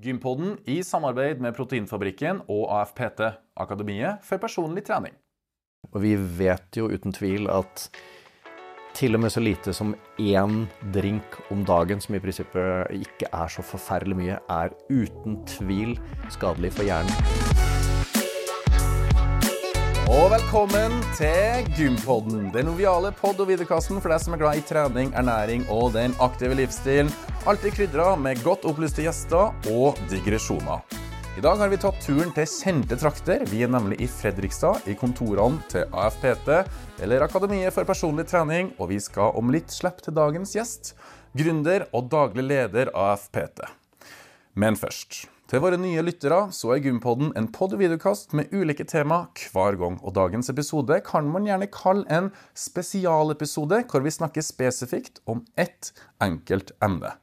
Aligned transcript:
Gympodden 0.00 0.54
i 0.64 0.78
samarbeid 0.80 1.42
med 1.44 1.52
Proteinfabrikken 1.52 2.38
og 2.48 2.70
AFPT, 2.72 3.20
Akademiet 3.60 4.22
for 4.24 4.40
personlig 4.40 4.86
trening. 4.88 5.12
Og 5.92 6.00
vi 6.00 6.14
vet 6.16 6.78
jo 6.78 6.88
uten 6.88 7.12
tvil 7.12 7.50
at 7.52 7.90
til 8.96 9.14
og 9.14 9.20
med 9.20 9.32
så 9.32 9.42
lite 9.44 9.74
som 9.76 9.92
én 10.18 10.64
drink 10.94 11.36
om 11.52 11.64
dagen, 11.68 12.00
som 12.00 12.16
i 12.16 12.22
prinsippet 12.22 12.96
ikke 12.96 13.28
er 13.28 13.52
så 13.52 13.64
forferdelig 13.64 14.16
mye, 14.22 14.38
er 14.48 14.72
uten 14.88 15.42
tvil 15.58 15.98
skadelig 16.32 16.72
for 16.78 16.88
hjernen. 16.88 17.69
Og 20.10 20.24
velkommen 20.32 20.96
til 21.14 21.68
Gympodden, 21.76 22.48
den 22.50 22.66
noviale 22.66 23.12
pod- 23.14 23.38
og 23.38 23.46
videokassen 23.46 24.00
for 24.02 24.10
deg 24.10 24.18
som 24.24 24.34
er 24.34 24.40
glad 24.40 24.58
i 24.58 24.64
trening, 24.66 25.12
ernæring 25.14 25.62
og 25.70 25.92
den 25.94 26.16
aktive 26.18 26.56
livsstilen. 26.58 27.12
Alltid 27.46 27.76
krydra 27.76 28.08
med 28.18 28.42
godt 28.42 28.66
opplyste 28.66 29.04
gjester 29.04 29.54
og 29.70 30.02
digresjoner. 30.10 30.82
I 31.38 31.44
dag 31.46 31.62
har 31.62 31.70
vi 31.70 31.78
tatt 31.78 32.02
turen 32.02 32.34
til 32.34 32.50
kjente 32.50 32.98
trakter. 32.98 33.46
Vi 33.52 33.62
er 33.62 33.70
nemlig 33.70 34.00
i 34.02 34.10
Fredrikstad, 34.10 34.82
i 34.90 34.98
kontorene 34.98 35.62
til 35.70 35.86
AFPT, 35.94 36.50
eller 37.06 37.28
Akademiet 37.28 37.78
for 37.78 37.86
personlig 37.86 38.26
trening, 38.32 38.74
og 38.82 38.90
vi 38.90 38.98
skal 38.98 39.38
om 39.38 39.54
litt 39.54 39.70
slippe 39.70 40.02
til 40.02 40.18
dagens 40.18 40.58
gjest, 40.58 40.96
gründer 41.38 41.86
og 41.94 42.10
daglig 42.10 42.50
leder 42.50 42.90
AFPT. 42.98 43.62
Men 44.58 44.74
først 44.74 45.28
til 45.50 45.58
våre 45.64 45.78
nye 45.82 46.02
lyttere 46.06 46.44
så 46.54 46.76
er 46.76 46.82
Gympodden 46.84 47.32
en 47.34 47.48
pod- 47.50 47.72
og 47.74 47.80
videokast 47.80 48.36
med 48.38 48.52
ulike 48.54 48.84
tema 48.86 49.24
hver 49.50 49.74
gang. 49.80 49.96
Og 50.06 50.14
dagens 50.14 50.46
episode 50.52 51.00
kan 51.02 51.26
man 51.26 51.48
gjerne 51.48 51.66
kalle 51.74 52.06
en 52.06 52.28
spesialepisode, 52.54 53.80
hvor 53.90 54.04
vi 54.04 54.12
snakker 54.14 54.46
spesifikt 54.46 55.18
om 55.26 55.42
ett 55.58 55.90
enkelt 56.22 56.70
emne. 56.78 57.16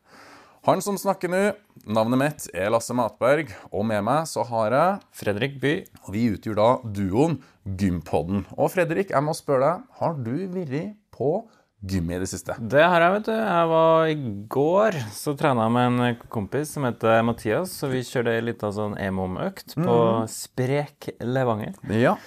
Han 0.68 0.84
som 0.84 1.00
snakker 1.00 1.32
nå, 1.32 1.42
navnet 1.88 2.20
mitt 2.20 2.50
er 2.52 2.68
Lasse 2.74 2.92
Matberg, 2.92 3.54
og 3.72 3.88
med 3.88 4.04
meg 4.04 4.28
så 4.28 4.44
har 4.50 4.76
jeg 4.76 5.06
Fredrik 5.16 5.56
By. 5.64 5.74
Og 6.04 6.12
vi 6.12 6.28
utgjør 6.36 6.60
da 6.60 6.70
duoen 6.84 7.40
Gympodden. 7.64 8.44
Og 8.60 8.74
Fredrik, 8.76 9.16
jeg 9.16 9.24
må 9.24 9.38
spørre 9.40 9.70
deg, 9.70 9.88
har 10.02 10.20
du 10.20 10.34
vært 10.52 10.98
på 11.16 11.38
gym 11.80 12.10
i 12.12 12.20
det 12.20 12.28
siste? 12.32 12.56
Det 12.60 12.82
har 12.84 13.04
jeg, 13.04 13.14
vet 13.18 13.28
du. 13.30 13.34
Jeg 13.36 13.70
var 13.72 14.10
i 14.10 14.18
går 14.56 14.98
så 15.14 15.36
trena 15.38 15.68
jeg 15.68 15.76
med 15.76 16.02
en 16.08 16.26
kompis 16.34 16.74
som 16.74 16.88
heter 16.88 17.22
Mathias. 17.28 17.76
Så 17.80 17.92
vi 17.92 18.04
kjørte 18.08 18.34
ei 18.34 18.44
lita 18.46 18.72
sånn 18.74 18.98
EMOM-økt 19.02 19.78
på 19.78 19.98
Sprek 20.32 21.12
Levanger. 21.24 21.78
Ja. 21.94 22.18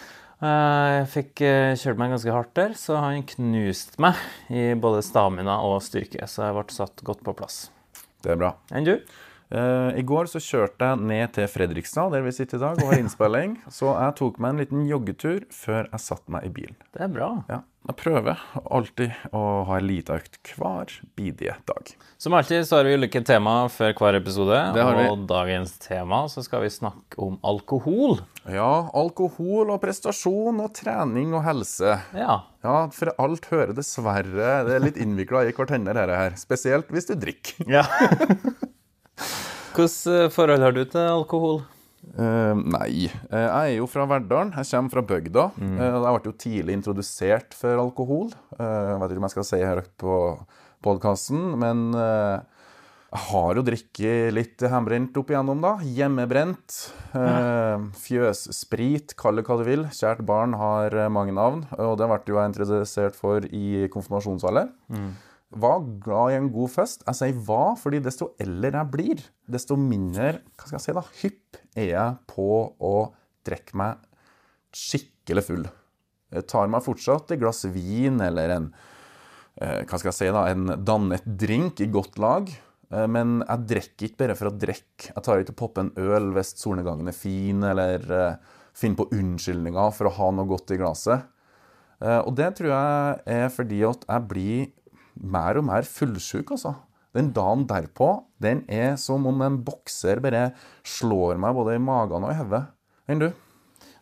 Jeg 0.41 1.09
fikk 1.12 1.42
eh, 1.45 1.75
kjørt 1.77 1.98
meg 2.01 2.15
ganske 2.15 2.33
hardt 2.33 2.55
der, 2.57 2.77
så 2.79 2.97
han 3.03 3.27
knuste 3.29 4.01
meg 4.01 4.17
i 4.48 4.70
både 4.73 5.03
stamina 5.05 5.59
og 5.69 5.83
styrke. 5.85 6.25
Så 6.31 6.47
jeg 6.47 6.57
ble 6.57 6.64
satt 6.73 7.05
godt 7.05 7.20
på 7.27 7.37
plass. 7.37 7.67
Det 8.25 8.33
er 8.33 8.41
bra. 8.41 8.55
Enn 8.73 8.89
du? 8.89 8.95
Eh, 9.51 9.98
I 9.98 10.05
går 10.06 10.29
så 10.31 10.39
kjørte 10.43 10.93
jeg 10.93 11.03
ned 11.11 11.33
til 11.34 11.48
Fredrikstad, 11.51 12.12
der 12.15 12.23
vi 12.23 12.34
sitter 12.37 12.61
i 12.61 12.62
dag, 12.62 12.79
og 12.79 12.93
har 12.93 13.01
innspilling. 13.03 13.57
så 13.79 13.97
jeg 13.97 14.17
tok 14.20 14.39
meg 14.42 14.55
en 14.55 14.62
liten 14.62 14.84
joggetur 14.87 15.42
før 15.55 15.89
jeg 15.91 16.05
satte 16.07 16.31
meg 16.31 16.47
i 16.47 16.55
bilen. 16.61 16.79
Det 16.95 17.03
er 17.09 17.11
bra. 17.12 17.33
Ja, 17.51 17.61
Jeg 17.89 17.97
prøver 17.97 18.39
alltid 18.70 19.15
å 19.34 19.42
ha 19.67 19.79
en 19.81 19.87
lita 19.89 20.19
økt 20.20 20.53
hver 20.55 20.92
bidige 21.19 21.57
dag. 21.67 21.91
Som 22.20 22.37
alltid 22.37 22.67
så 22.69 22.77
har 22.79 22.87
vi 22.87 22.95
ulike 23.01 23.23
tema 23.27 23.55
før 23.73 23.95
hver 23.98 24.19
episode. 24.20 24.59
Og 24.77 25.25
dagens 25.31 25.73
tema 25.83 26.23
så 26.31 26.45
skal 26.47 26.62
vi 26.67 26.70
snakke 26.70 27.19
om 27.25 27.39
alkohol. 27.42 28.20
Ja, 28.53 28.87
alkohol 28.95 29.73
og 29.75 29.81
prestasjon 29.83 30.61
og 30.62 30.75
trening 30.77 31.33
og 31.35 31.42
helse. 31.48 31.97
Ja. 32.14 32.42
Ja, 32.61 32.77
for 32.92 33.09
alt 33.17 33.47
hører 33.48 33.73
dessverre 33.73 34.51
Det 34.69 34.75
er 34.77 34.83
litt 34.85 34.98
innvikla 35.01 35.47
i 35.48 35.55
hverandre, 35.57 35.97
dette 35.97 36.19
her. 36.23 36.37
Spesielt 36.39 36.92
hvis 36.92 37.09
du 37.11 37.17
drikker. 37.19 37.64
ja. 37.67 37.87
Hvilket 39.71 40.33
forhold 40.35 40.65
har 40.67 40.75
du 40.75 40.81
til 40.83 41.05
alkohol? 41.07 41.61
Uh, 42.17 42.57
nei. 42.59 43.07
Uh, 43.31 43.39
jeg 43.39 43.75
er 43.75 43.75
jo 43.77 43.87
fra 43.91 44.07
Verdalen. 44.11 44.51
Jeg 44.57 44.67
kommer 44.73 44.95
fra 44.97 45.05
bygda. 45.07 45.45
Mm. 45.61 45.77
Uh, 45.79 45.85
jeg 45.87 46.15
ble 46.17 46.31
jo 46.33 46.39
tidlig 46.43 46.75
introdusert 46.79 47.55
for 47.55 47.79
alkohol. 47.79 48.33
Eh, 48.57 48.89
jeg 48.91 48.98
vet 49.03 49.13
ikke 49.14 49.23
om 49.23 49.29
jeg 49.29 49.35
skal 49.36 49.47
si 49.47 49.61
her 49.63 49.83
høyt 49.85 49.92
på 50.01 50.17
podkasten, 50.85 51.45
men 51.61 51.91
eh, 51.95 52.42
jeg 53.11 53.23
har 53.29 53.59
jo 53.59 53.64
drikket 53.67 54.35
litt 54.35 54.63
hjemmebrent 54.63 55.17
opp 55.19 55.33
igjennom, 55.33 55.63
da. 55.63 55.73
Hjemmebrent. 55.83 56.77
Eh, 57.19 57.86
fjøssprit, 58.05 59.14
kall 59.19 59.41
det 59.41 59.47
hva 59.48 59.59
du 59.61 59.64
vil. 59.67 59.86
Kjært 59.95 60.23
barn 60.27 60.55
har 60.59 60.95
eh, 60.95 61.11
mange 61.13 61.35
navn, 61.36 61.64
og 61.79 61.97
det 62.01 62.11
ble 62.11 62.20
jo 62.27 62.39
jeg 62.39 62.53
introdusert 62.53 63.19
for 63.19 63.47
i 63.47 63.86
konfirmasjonsalder. 63.92 64.70
Var 65.50 65.80
glad 66.05 66.30
i 66.30 66.36
en 66.38 66.50
god 66.55 66.70
fest. 66.70 67.02
Jeg 67.08 67.18
sier 67.18 67.38
hva, 67.46 67.72
fordi 67.78 67.98
desto 68.05 68.28
eldre 68.38 68.70
jeg 68.70 68.90
blir, 68.92 69.22
desto 69.50 69.74
mindre 69.78 70.36
hva 70.55 70.68
skal 70.68 70.77
jeg 70.77 70.84
si 70.84 70.94
da, 70.94 71.02
hypp 71.24 71.58
er 71.74 71.88
jeg 71.88 72.18
på 72.30 72.46
å 72.78 72.94
drikke 73.46 73.78
meg 73.80 74.05
skikkelig 74.77 75.44
full. 75.48 75.66
Jeg 76.30 76.46
tar 76.46 76.70
meg 76.70 76.84
fortsatt 76.86 77.34
et 77.34 77.40
glass 77.42 77.64
vin 77.74 78.20
eller 78.22 78.55
en 78.55 78.68
eh, 79.58 79.83
hva 79.83 79.98
skal 79.98 80.12
jeg 80.12 80.18
si 80.20 80.30
da, 80.36 80.44
en 80.52 80.77
dannet 80.86 81.27
drink 81.27 81.82
i 81.82 81.90
godt 81.90 82.20
lag. 82.22 82.46
Eh, 82.92 83.08
Men 83.11 83.40
jeg 83.42 83.67
drikker 83.74 84.06
ikke 84.06 84.22
bare 84.22 84.38
for 84.38 84.52
å 84.52 84.55
drikke. 84.55 85.11
Jeg 85.11 85.27
tar 85.27 85.42
ikke 85.42 85.56
og 85.56 85.61
popper 85.64 85.88
en 85.88 85.92
øl 85.98 86.30
hvis 86.36 86.55
solnedgangen 86.62 87.11
er 87.11 87.18
fin, 87.18 87.67
eller 87.67 88.06
eh, 88.06 88.56
finner 88.78 89.02
på 89.02 89.11
unnskyldninger 89.18 89.90
for 89.98 90.06
å 90.06 90.14
ha 90.20 90.30
noe 90.30 90.46
godt 90.55 90.77
i 90.77 90.78
glasset. 90.78 91.27
Og 92.00 92.30
det 92.32 92.46
tror 92.56 92.70
jeg 92.70 93.17
er 93.28 93.50
fordi 93.52 93.82
at 93.84 94.06
jeg 94.08 94.24
blir 94.30 94.61
mer 95.17 95.59
og 95.59 95.65
mer 95.65 95.83
fullsjuk, 95.83 96.51
altså. 96.57 96.75
Den 97.13 97.33
dagen 97.35 97.65
derpå, 97.67 98.23
den 98.41 98.65
er 98.71 98.97
som 98.97 99.25
om 99.27 99.41
en 99.43 99.57
bokser 99.67 100.21
bare 100.23 100.53
slår 100.87 101.39
meg 101.43 101.55
både 101.57 101.75
i 101.75 101.83
magen 101.83 102.23
og 102.23 102.31
i 102.31 102.39
hodet. 102.39 102.67
Enn 103.11 103.19
du? 103.19 103.33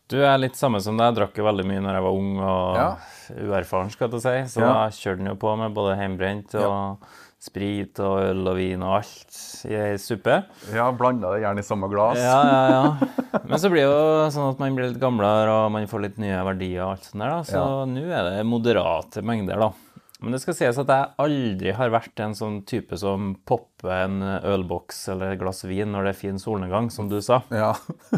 Du 0.08 0.18
er 0.24 0.36
litt 0.40 0.56
samme 0.56 0.80
som 0.80 0.96
deg. 0.96 1.06
Jeg 1.10 1.16
drakk 1.18 1.36
jo 1.40 1.44
veldig 1.44 1.64
mye 1.68 1.80
når 1.84 1.96
jeg 1.98 2.04
var 2.04 2.18
ung 2.18 2.38
og 2.40 2.76
Ja. 2.76 2.90
uerfaren, 3.32 3.90
skal 3.92 4.10
jeg 4.10 4.20
si. 4.20 4.58
Så 4.58 4.60
Ja. 4.60 4.72
da 4.72 4.88
kjørte 4.88 5.16
den 5.18 5.26
jo 5.26 5.34
på 5.36 5.56
med 5.56 5.74
både 5.74 5.96
hjemmebrent 5.96 6.54
og 6.54 6.98
sprit 7.40 7.98
og 8.00 8.18
øl 8.24 8.48
og 8.48 8.56
vin 8.56 8.82
og 8.82 8.96
alt 8.98 9.64
i 9.68 9.74
ei 9.74 9.96
suppe. 9.96 10.44
Ja, 10.74 10.90
blanda 10.92 11.32
det 11.32 11.42
gjerne 11.44 11.58
i 11.60 11.62
samme 11.62 11.88
glass. 11.88 12.16
Ja, 12.18 12.42
ja, 12.44 12.68
ja. 12.68 13.40
Men 13.44 13.58
så 13.58 13.70
blir 13.70 13.84
det 13.84 13.92
jo 13.92 14.30
sånn 14.34 14.50
at 14.52 14.58
man 14.58 14.74
blir 14.74 14.88
litt 14.90 15.00
gamlere, 15.00 15.48
og 15.66 15.70
man 15.72 15.86
får 15.86 16.00
litt 16.02 16.18
nye 16.18 16.42
verdier 16.44 16.82
og 16.84 16.90
alt 16.96 17.04
sånt 17.04 17.20
der, 17.22 17.28
da. 17.30 17.40
Så 17.42 17.52
Ja. 17.56 17.84
nå 17.86 18.04
er 18.10 18.30
det 18.36 18.46
moderate 18.46 19.22
mengder, 19.22 19.56
da. 19.58 19.72
Men 20.18 20.34
det 20.34 20.40
skal 20.42 20.56
sies 20.58 20.78
at 20.82 20.88
jeg 20.90 21.10
aldri 21.22 21.72
har 21.78 21.92
vært 21.94 22.20
en 22.24 22.32
sånn 22.34 22.56
type 22.66 22.96
som 22.98 23.36
popper 23.46 23.92
en 23.94 24.16
ølboks 24.50 25.04
eller 25.14 25.36
et 25.36 25.38
glass 25.38 25.62
vin 25.68 25.92
når 25.94 26.08
det 26.08 26.12
er 26.14 26.18
fin 26.18 26.40
solnedgang, 26.42 26.88
som 26.90 27.06
du 27.10 27.20
sa. 27.22 27.38
Ja. 27.54 27.70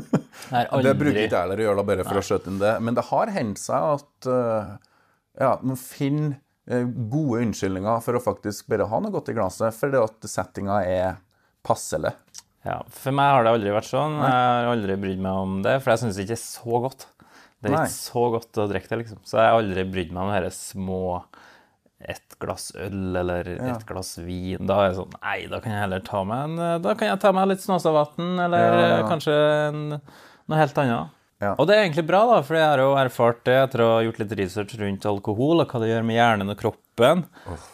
Har 0.54 0.84
Det 0.86 0.94
bruker 0.96 1.26
ikke 1.26 1.34
jeg 1.36 1.42
heller 1.42 1.60
å 1.60 1.66
gjøre, 1.66 1.84
bare 1.90 2.06
for 2.08 2.20
å 2.20 2.24
skjøte 2.24 2.48
inn 2.48 2.62
det. 2.62 2.72
Men 2.80 2.96
det 2.96 3.04
har 3.10 3.34
hendt 3.34 3.60
seg 3.60 3.98
at 3.98 4.30
eh, 4.32 4.70
ja, 5.44 5.52
man 5.60 5.76
finner 5.76 6.38
eh, 6.72 6.88
gode 6.88 7.44
unnskyldninger 7.44 8.00
for 8.06 8.16
å 8.16 8.24
faktisk 8.24 8.72
bare 8.72 8.88
ha 8.88 9.02
noe 9.04 9.12
godt 9.12 9.28
i 9.34 9.36
glasset, 9.36 9.76
fordi 9.76 10.00
at 10.00 10.30
settinga 10.32 10.80
er 10.88 11.20
passelig. 11.66 12.14
Ja, 12.64 12.80
For 12.92 13.12
meg 13.16 13.34
har 13.34 13.44
det 13.44 13.54
aldri 13.56 13.76
vært 13.76 13.88
sånn. 13.88 14.18
Jeg 14.20 14.32
har 14.32 14.72
aldri 14.72 14.96
brydd 15.00 15.20
meg 15.24 15.44
om 15.44 15.60
det, 15.64 15.78
for 15.80 15.92
jeg 15.92 16.02
syns 16.06 16.18
ikke 16.20 16.32
det 16.32 16.40
er 16.40 16.44
så 16.48 16.82
godt. 16.84 17.06
Det 17.60 17.68
er 17.68 17.76
Nei. 17.76 17.84
ikke 17.84 17.96
så 18.00 18.24
godt 18.32 18.60
å 18.60 18.66
drikke 18.72 18.92
det, 18.92 18.98
liksom. 19.02 19.20
Så 19.28 19.36
jeg 19.36 19.52
har 19.52 19.60
aldri 19.60 19.84
brydd 19.88 20.12
meg 20.16 20.24
om 20.24 20.32
de 20.48 20.52
små 20.56 21.00
et 22.08 22.36
glass 22.40 22.70
øl 22.80 23.16
eller 23.20 23.48
et 23.54 23.86
glass 23.86 24.14
vin. 24.24 24.64
Da 24.66 24.78
er 24.86 24.88
det 24.92 24.96
sånn 25.02 25.12
Nei, 25.20 25.38
da 25.52 25.60
kan 25.60 25.72
jeg 25.74 25.82
heller 25.84 26.00
ta 26.06 26.24
meg 26.24 26.44
en 26.48 26.82
Da 26.82 26.94
kan 26.96 27.08
jeg 27.12 27.20
ta 27.20 27.32
meg 27.36 27.48
litt 27.52 27.60
Snåsavatn, 27.64 28.38
eller 28.46 28.58
Ja, 28.80 28.86
ja. 28.98 29.08
kanskje 29.10 29.34
en, 29.68 29.82
noe 30.48 30.58
helt 30.62 30.78
annet. 30.80 31.16
Ja. 31.40 31.54
Og 31.56 31.64
det 31.68 31.76
er 31.76 31.86
egentlig 31.86 32.04
bra, 32.04 32.18
da, 32.28 32.38
for 32.44 32.56
jeg 32.58 32.66
har 32.68 32.80
jo 32.82 32.90
erfart 33.00 33.38
det 33.48 33.54
etter 33.62 33.80
å 33.80 33.86
ha 33.94 34.00
gjort 34.04 34.18
litt 34.20 34.32
research 34.36 34.74
rundt 34.76 35.06
alkohol 35.08 35.62
og 35.62 35.70
hva 35.72 35.80
det 35.80 35.88
gjør 35.88 36.02
med 36.04 36.18
hjernen 36.18 36.52
og 36.52 36.58
kroppen. 36.60 37.22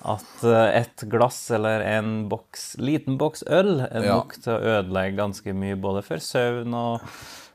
At 0.07 0.45
eh, 0.47 0.83
et 0.85 1.03
glass 1.11 1.41
eller 1.51 1.83
en 1.83 2.29
boks, 2.31 2.77
liten 2.79 3.17
boks 3.19 3.43
øl 3.51 3.81
er 3.89 4.05
Ja. 4.07 4.21
nok 4.21 4.37
til 4.39 4.53
å 4.55 4.61
ødelegge 4.77 5.19
ganske 5.19 5.55
mye 5.59 5.75
både 5.83 6.05
for 6.07 6.23
søvn 6.23 6.75
og 6.79 7.03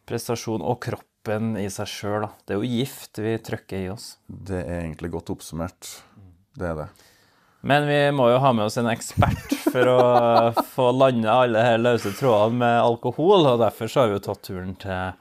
prestasjon 0.10 0.62
og 0.68 0.82
kroppen 0.84 1.56
i 1.62 1.70
seg 1.72 1.88
sjøl. 1.88 2.28
Det 2.44 2.58
er 2.58 2.60
jo 2.60 2.68
gift 2.76 3.20
vi 3.24 3.38
trykker 3.40 3.86
i 3.86 3.90
oss. 3.94 4.18
Det 4.28 4.66
er 4.68 4.82
egentlig 4.82 5.12
godt 5.16 5.32
oppsummert. 5.32 5.94
Det 6.58 6.68
er 6.72 6.76
det. 6.84 6.90
Men 7.62 7.86
vi 7.86 8.00
må 8.18 8.26
jo 8.32 8.40
ha 8.42 8.50
med 8.58 8.66
oss 8.66 8.80
en 8.82 8.90
ekspert 8.90 9.54
for 9.70 9.92
å 9.92 10.00
få 10.76 10.90
landa 10.98 11.44
alle 11.44 11.62
her 11.62 11.78
løse 11.82 12.10
trådene 12.18 12.58
med 12.64 12.80
alkohol, 12.82 13.46
og 13.54 13.62
derfor 13.62 13.92
så 13.92 14.04
har 14.04 14.12
vi 14.12 14.18
jo 14.18 14.26
tatt 14.26 14.42
turen 14.48 14.74
til 14.82 15.14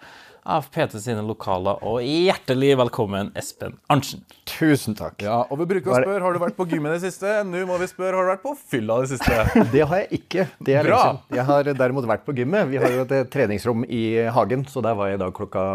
AFPT 0.51 0.97
sine 1.05 1.21
lokaler, 1.23 1.83
og 1.85 2.01
hjertelig 2.01 2.73
velkommen, 2.81 3.29
Espen 3.37 3.75
Arntzen. 3.93 4.23
Tusen 4.49 4.97
takk. 4.99 5.21
Ja, 5.23 5.43
og 5.53 5.61
vi 5.61 5.67
bruker 5.75 5.93
å 5.93 5.99
spørre 6.01 6.25
har 6.25 6.35
du 6.35 6.41
vært 6.43 6.57
på 6.57 6.65
gym 6.71 6.89
i 6.89 6.95
det 6.95 7.03
siste. 7.05 7.35
Nå 7.47 7.67
må 7.69 7.77
vi 7.83 7.89
spørre 7.91 8.17
har 8.17 8.25
du 8.25 8.33
vært 8.33 8.47
på 8.47 8.55
fylla 8.73 8.97
i 8.99 9.05
det 9.05 9.13
siste. 9.13 9.45
Det 9.75 9.85
har 9.85 10.01
jeg 10.01 10.23
ikke. 10.23 10.47
Det 10.65 10.79
er 10.81 10.89
Bra. 10.89 11.03
Jeg 11.37 11.45
har 11.53 11.69
derimot 11.69 12.09
vært 12.09 12.25
på 12.27 12.35
gymmet. 12.41 12.73
Vi 12.73 12.81
har 12.81 12.97
jo 12.97 13.05
et 13.05 13.15
eh, 13.19 13.27
treningsrom 13.31 13.85
i 13.85 14.03
hagen, 14.33 14.65
så 14.67 14.83
der 14.85 14.97
var 14.99 15.13
jeg 15.13 15.21
i 15.21 15.23
dag 15.23 15.37
klokka 15.37 15.67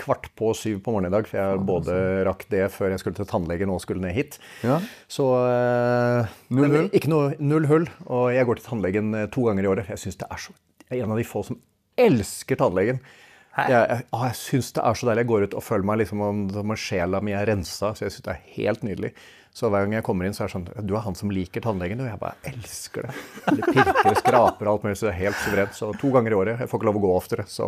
kvart 0.00 0.28
på 0.38 0.52
syv 0.56 0.80
på 0.84 0.94
morgenen 0.94 1.12
i 1.12 1.16
dag. 1.16 1.28
For 1.28 1.40
jeg 1.40 1.62
både 1.68 1.96
rakk 2.28 2.44
det 2.52 2.66
før 2.74 2.94
jeg 2.94 3.02
skulle 3.02 3.18
til 3.20 3.28
tannlegen 3.30 3.72
og 3.72 3.82
skulle 3.84 4.02
ned 4.04 4.16
hit. 4.16 4.38
Ja. 4.66 4.80
Så 5.10 5.26
uh, 5.28 6.36
Null 6.56 6.76
hull? 6.76 6.90
Ikke 6.96 7.12
noe 7.12 7.32
null 7.38 7.68
hull. 7.70 7.88
Og 8.08 8.30
jeg 8.34 8.48
går 8.48 8.60
til 8.60 8.68
tannlegen 8.70 9.16
eh, 9.16 9.28
to 9.32 9.46
ganger 9.48 9.66
i 9.66 9.72
året. 9.72 9.90
Jeg 9.92 10.04
syns 10.04 10.20
det 10.20 10.30
er 10.30 10.44
så 10.46 10.56
Jeg 10.88 10.98
er 10.98 11.06
en 11.06 11.14
av 11.14 11.20
de 11.20 11.26
få 11.28 11.44
som 11.46 11.60
elsker 12.00 12.58
tannlegen. 12.60 13.02
Jeg, 13.50 13.74
jeg, 13.74 14.04
å, 14.14 14.22
jeg 14.28 14.38
syns 14.38 14.70
det 14.76 14.82
er 14.86 14.96
så 14.96 15.08
deilig. 15.08 15.24
Jeg 15.24 15.30
går 15.32 15.44
ut 15.46 15.58
og 15.58 15.66
føler 15.66 15.86
meg 15.90 16.00
liksom 16.04 16.24
om, 16.24 16.42
om 16.62 16.74
sjela 16.78 17.20
mi 17.24 17.34
er 17.36 17.48
rensa. 17.50 17.92
Så 17.94 18.06
jeg 18.06 18.16
syns 18.16 18.26
det 18.26 18.34
er 18.34 18.48
helt 18.56 18.86
nydelig. 18.86 19.12
Så 19.52 19.66
hver 19.68 19.82
gang 19.82 19.96
jeg 19.98 20.04
kommer 20.06 20.24
inn, 20.28 20.32
så 20.36 20.44
er 20.44 20.48
det 20.48 20.54
sånn 20.54 20.86
Du 20.86 20.92
er 20.94 21.02
han 21.02 21.16
som 21.18 21.30
liker 21.34 21.60
tannlegen, 21.64 21.98
og 22.00 22.06
jeg 22.06 22.18
bare 22.20 22.36
elsker 22.52 23.08
det. 23.08 23.14
Det 23.58 23.64
pirker, 23.74 24.14
skraper 24.20 24.68
og 24.68 24.72
alt 24.76 24.84
mulig, 24.86 24.96
så 25.00 25.08
det 25.08 25.14
er 25.16 25.18
helt 25.24 25.40
suverent. 25.42 25.74
Så 25.74 25.88
to 25.98 26.10
ganger 26.14 26.30
i 26.30 26.38
året. 26.38 26.60
Jeg 26.62 26.70
får 26.70 26.78
ikke 26.80 26.88
lov 26.88 26.98
å 27.00 27.02
gå 27.02 27.10
oftere, 27.16 27.44
så, 27.50 27.66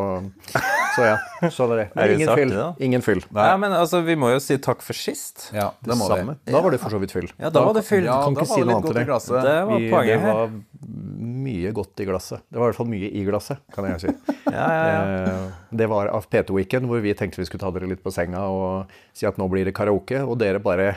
så 0.94 1.08
ja. 1.08 1.17
Sånn 1.50 1.75
er 1.75 1.81
det. 1.82 1.87
Er 1.90 1.99
Men 1.99 2.14
ingen 2.20 2.34
fyll. 2.38 2.55
da? 2.55 2.69
Ingen 2.87 3.02
fyll. 3.02 3.23
Ja, 3.34 3.56
men 3.58 3.75
altså, 3.75 4.00
vi 4.06 4.14
må 4.14 4.31
jo 4.32 4.38
si 4.44 4.56
takk 4.62 4.81
for 4.87 4.94
sist. 4.96 5.49
Ja, 5.56 5.73
det 5.82 5.99
må 5.99 6.06
Samme. 6.12 6.37
vi. 6.46 6.52
Da 6.55 6.62
var 6.62 6.70
det 6.76 6.81
for 6.84 6.94
så 6.94 7.00
vidt 7.02 7.12
fyll. 7.17 7.26
Ja, 7.43 7.50
da 7.50 7.64
var 7.67 7.75
det 7.76 7.82
fyll. 7.88 8.06
Ja, 8.06 8.20
kan 8.28 8.38
ikke 8.38 8.46
si 8.52 8.61
det 8.62 8.69
noe 8.70 8.78
annet 8.78 8.88
til 8.93 9.02
i 9.02 9.06
det. 9.11 9.43
Det 9.43 9.56
var 9.73 9.82
Vi- 9.82 9.90
poenget 9.90 10.23
det 10.23 10.37
var 10.38 10.55
mye 11.43 11.73
godt 11.75 12.00
i 12.00 12.06
glasset. 12.06 12.40
Det 12.50 12.58
var 12.58 12.69
i 12.69 12.70
hvert 12.70 12.78
fall 12.78 12.90
mye 12.94 13.11
i 13.11 13.25
glasset, 13.26 13.58
kan 13.75 13.90
jeg 13.90 14.00
si. 14.06 14.14
Ja, 14.52 14.67
ja, 14.69 14.87
ja. 14.93 15.02
Eh, 15.32 15.52
Det 15.81 15.87
var 15.88 16.11
av 16.12 16.26
P2-weekend 16.28 16.85
hvor 16.87 17.00
vi 17.00 17.14
tenkte 17.17 17.40
vi 17.40 17.46
skulle 17.49 17.62
ta 17.62 17.70
dere 17.73 17.88
litt 17.88 18.02
på 18.05 18.12
senga 18.12 18.43
og 18.52 18.90
si 19.17 19.25
at 19.25 19.38
nå 19.40 19.46
blir 19.49 19.64
det 19.64 19.73
karaoke, 19.75 20.19
og 20.20 20.37
dere 20.43 20.61
bare 20.61 20.90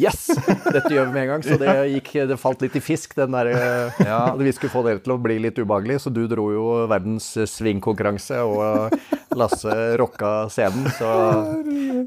Yes! 0.00 0.26
Dette 0.72 0.90
gjør 0.92 1.08
vi 1.10 1.12
med 1.16 1.22
en 1.24 1.30
gang. 1.34 1.44
Så 1.46 1.58
det, 1.60 1.72
gikk, 1.92 2.12
det 2.30 2.38
falt 2.40 2.62
litt 2.64 2.76
i 2.78 2.82
fisk, 2.84 3.16
den 3.18 3.34
der 3.36 3.50
ja. 3.52 4.20
At 4.32 4.40
vi 4.40 4.52
skulle 4.56 4.72
få 4.72 4.84
dere 4.86 5.02
til 5.04 5.14
å 5.16 5.20
bli 5.22 5.38
litt 5.42 5.58
ubehagelig. 5.60 6.00
Så 6.04 6.12
du 6.14 6.24
dro 6.30 6.48
jo 6.54 6.66
verdens 6.90 7.32
svingkonkurranse, 7.56 8.40
og 8.46 8.96
Lasse 9.36 9.96
rocka 10.00 10.48
scenen. 10.52 10.88
Så 10.98 11.08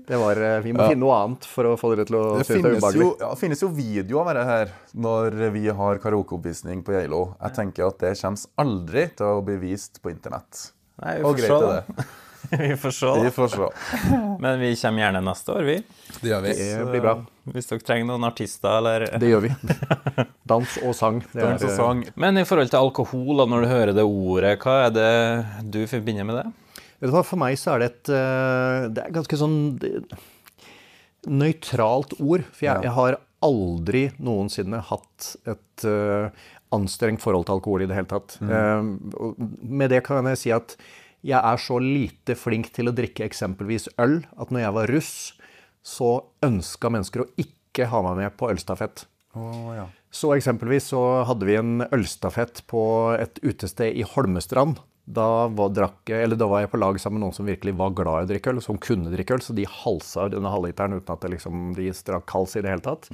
det 0.08 0.20
var 0.22 0.42
eh, 0.42 0.60
Vi 0.66 0.74
må 0.76 0.86
finne 0.90 1.02
noe 1.02 1.16
annet 1.24 1.48
for 1.50 1.72
å 1.72 1.76
få 1.80 1.94
dere 1.96 2.06
til 2.08 2.20
å 2.20 2.26
Det 2.40 2.46
synes 2.48 2.62
det 2.66 2.72
er 2.72 2.78
ubehagelig. 2.80 3.06
jo, 3.08 3.16
ja, 3.22 3.32
det 3.32 3.42
finnes 3.42 3.64
jo 3.66 3.72
video 3.74 4.22
av 4.22 4.30
det 4.38 4.46
her 4.50 4.74
når 5.06 5.40
vi 5.56 5.66
har 5.80 6.02
karaokeoppvisning 6.04 6.84
på 6.86 6.96
Geilo. 6.96 7.24
Jeg 7.42 7.58
tenker 7.58 7.90
at 7.90 8.00
det 8.04 8.14
kommer 8.22 8.62
aldri 8.66 9.08
til 9.18 9.32
å 9.32 9.42
bli 9.46 9.58
vist 9.64 10.02
på 10.04 10.14
internett. 10.14 10.68
Nei, 11.02 11.18
vi 11.20 11.26
Og 11.26 11.34
får 11.34 11.42
greit 11.42 11.50
se, 11.50 11.58
er 11.58 11.66
da. 11.66 11.82
det. 11.82 12.08
Vi 12.60 12.76
får 12.78 12.92
se, 12.92 13.12
Vi 13.24 13.32
får 13.32 13.48
se. 13.48 13.70
Men 14.44 14.60
vi 14.60 14.76
kommer 14.76 15.02
gjerne 15.02 15.22
neste 15.26 15.52
år, 15.56 15.64
vi. 15.64 15.76
Det 16.22 16.30
gjør 16.30 16.44
vi. 16.46 16.54
Det 16.54 16.86
blir 16.92 17.04
bra. 17.04 17.16
Hvis 17.56 17.70
dere 17.70 17.86
trenger 17.86 18.10
noen 18.10 18.28
artister, 18.28 18.78
eller 18.80 19.08
Det 19.22 19.32
gjør 19.32 19.46
vi. 19.46 19.52
Dans 20.48 20.78
og 20.84 20.96
sang. 20.98 21.22
Dans 21.34 21.66
og 21.66 21.74
sang. 21.76 22.04
Men 22.20 22.42
i 22.42 22.46
forhold 22.48 22.72
til 22.74 22.82
alkohol, 22.82 23.34
da, 23.42 23.48
når 23.52 23.66
du 23.66 23.72
hører 23.72 23.94
det 23.98 24.06
ordet, 24.06 24.56
hva 24.64 24.78
er 24.88 24.96
det 24.96 25.12
du 25.76 25.82
forbinder 25.90 26.28
med 26.28 26.42
det? 26.42 26.48
Vet 27.02 27.12
du 27.12 27.16
hva, 27.16 27.26
For 27.28 27.42
meg 27.42 27.60
så 27.60 27.76
er 27.76 27.84
det 27.84 27.92
et 27.92 28.12
eh, 28.16 28.90
Det 28.96 29.04
er 29.04 29.16
ganske 29.16 29.40
sånn 29.40 29.58
nøytralt 31.26 32.18
ord. 32.20 32.46
For 32.54 32.68
jeg, 32.68 32.86
jeg 32.86 32.96
har 32.96 33.20
aldri 33.46 34.08
noensinne 34.24 34.80
hatt 34.90 35.32
et 35.46 35.86
eh, 35.86 36.46
anstrengt 36.76 37.24
forhold 37.24 37.48
til 37.48 37.58
alkohol 37.58 37.86
i 37.86 37.90
det 37.90 37.98
hele 37.98 38.10
tatt. 38.10 38.38
Mm. 38.42 38.96
med 39.62 39.92
det 39.94 40.02
kan 40.06 40.26
jeg 40.32 40.42
si 40.42 40.54
at 40.56 40.76
jeg 41.26 41.42
er 41.42 41.62
så 41.62 41.80
lite 41.82 42.36
flink 42.38 42.70
til 42.76 42.92
å 42.92 42.96
drikke 42.96 43.26
eksempelvis 43.26 43.90
øl 44.02 44.20
at 44.38 44.52
når 44.54 44.66
jeg 44.66 44.78
var 44.78 44.92
russ, 44.94 45.14
så 45.86 46.10
ønska 46.46 46.92
mennesker 46.94 47.24
å 47.24 47.30
ikke 47.42 47.90
ha 47.92 48.02
meg 48.06 48.20
med 48.22 48.36
på 48.38 48.50
ølstafett. 48.54 49.06
Oh, 49.36 49.72
ja. 49.76 49.88
Så 50.16 50.32
eksempelvis 50.36 50.92
så 50.94 51.02
hadde 51.28 51.48
vi 51.48 51.58
en 51.60 51.84
ølstafett 51.90 52.62
på 52.72 52.84
et 53.20 53.42
utested 53.44 53.98
i 53.98 54.06
Holmestrand. 54.08 54.80
Da 55.06 55.48
var, 55.54 55.74
drakk, 55.76 56.10
da 56.10 56.48
var 56.50 56.64
jeg 56.64 56.72
på 56.72 56.80
lag 56.82 56.98
sammen 57.02 57.20
med 57.20 57.28
noen 57.28 57.36
som 57.38 57.50
virkelig 57.50 57.76
var 57.78 57.92
glad 57.98 58.24
i 58.24 58.26
å 58.26 58.30
drikke 58.32 58.56
øl, 58.56 58.62
som 58.64 58.80
kunne 58.82 59.12
drikke 59.14 59.36
øl, 59.36 59.44
så 59.46 59.54
de 59.54 59.68
halsa 59.70 60.30
denne 60.34 60.50
halvliteren 60.50 60.98
uten 60.98 61.14
at 61.14 61.26
det 61.26 61.36
liksom, 61.36 61.68
de 61.78 61.92
strakk 61.94 62.34
hals 62.34 62.56
i 62.58 62.64
det 62.66 62.74
hele 62.74 62.86
tatt. 62.86 63.12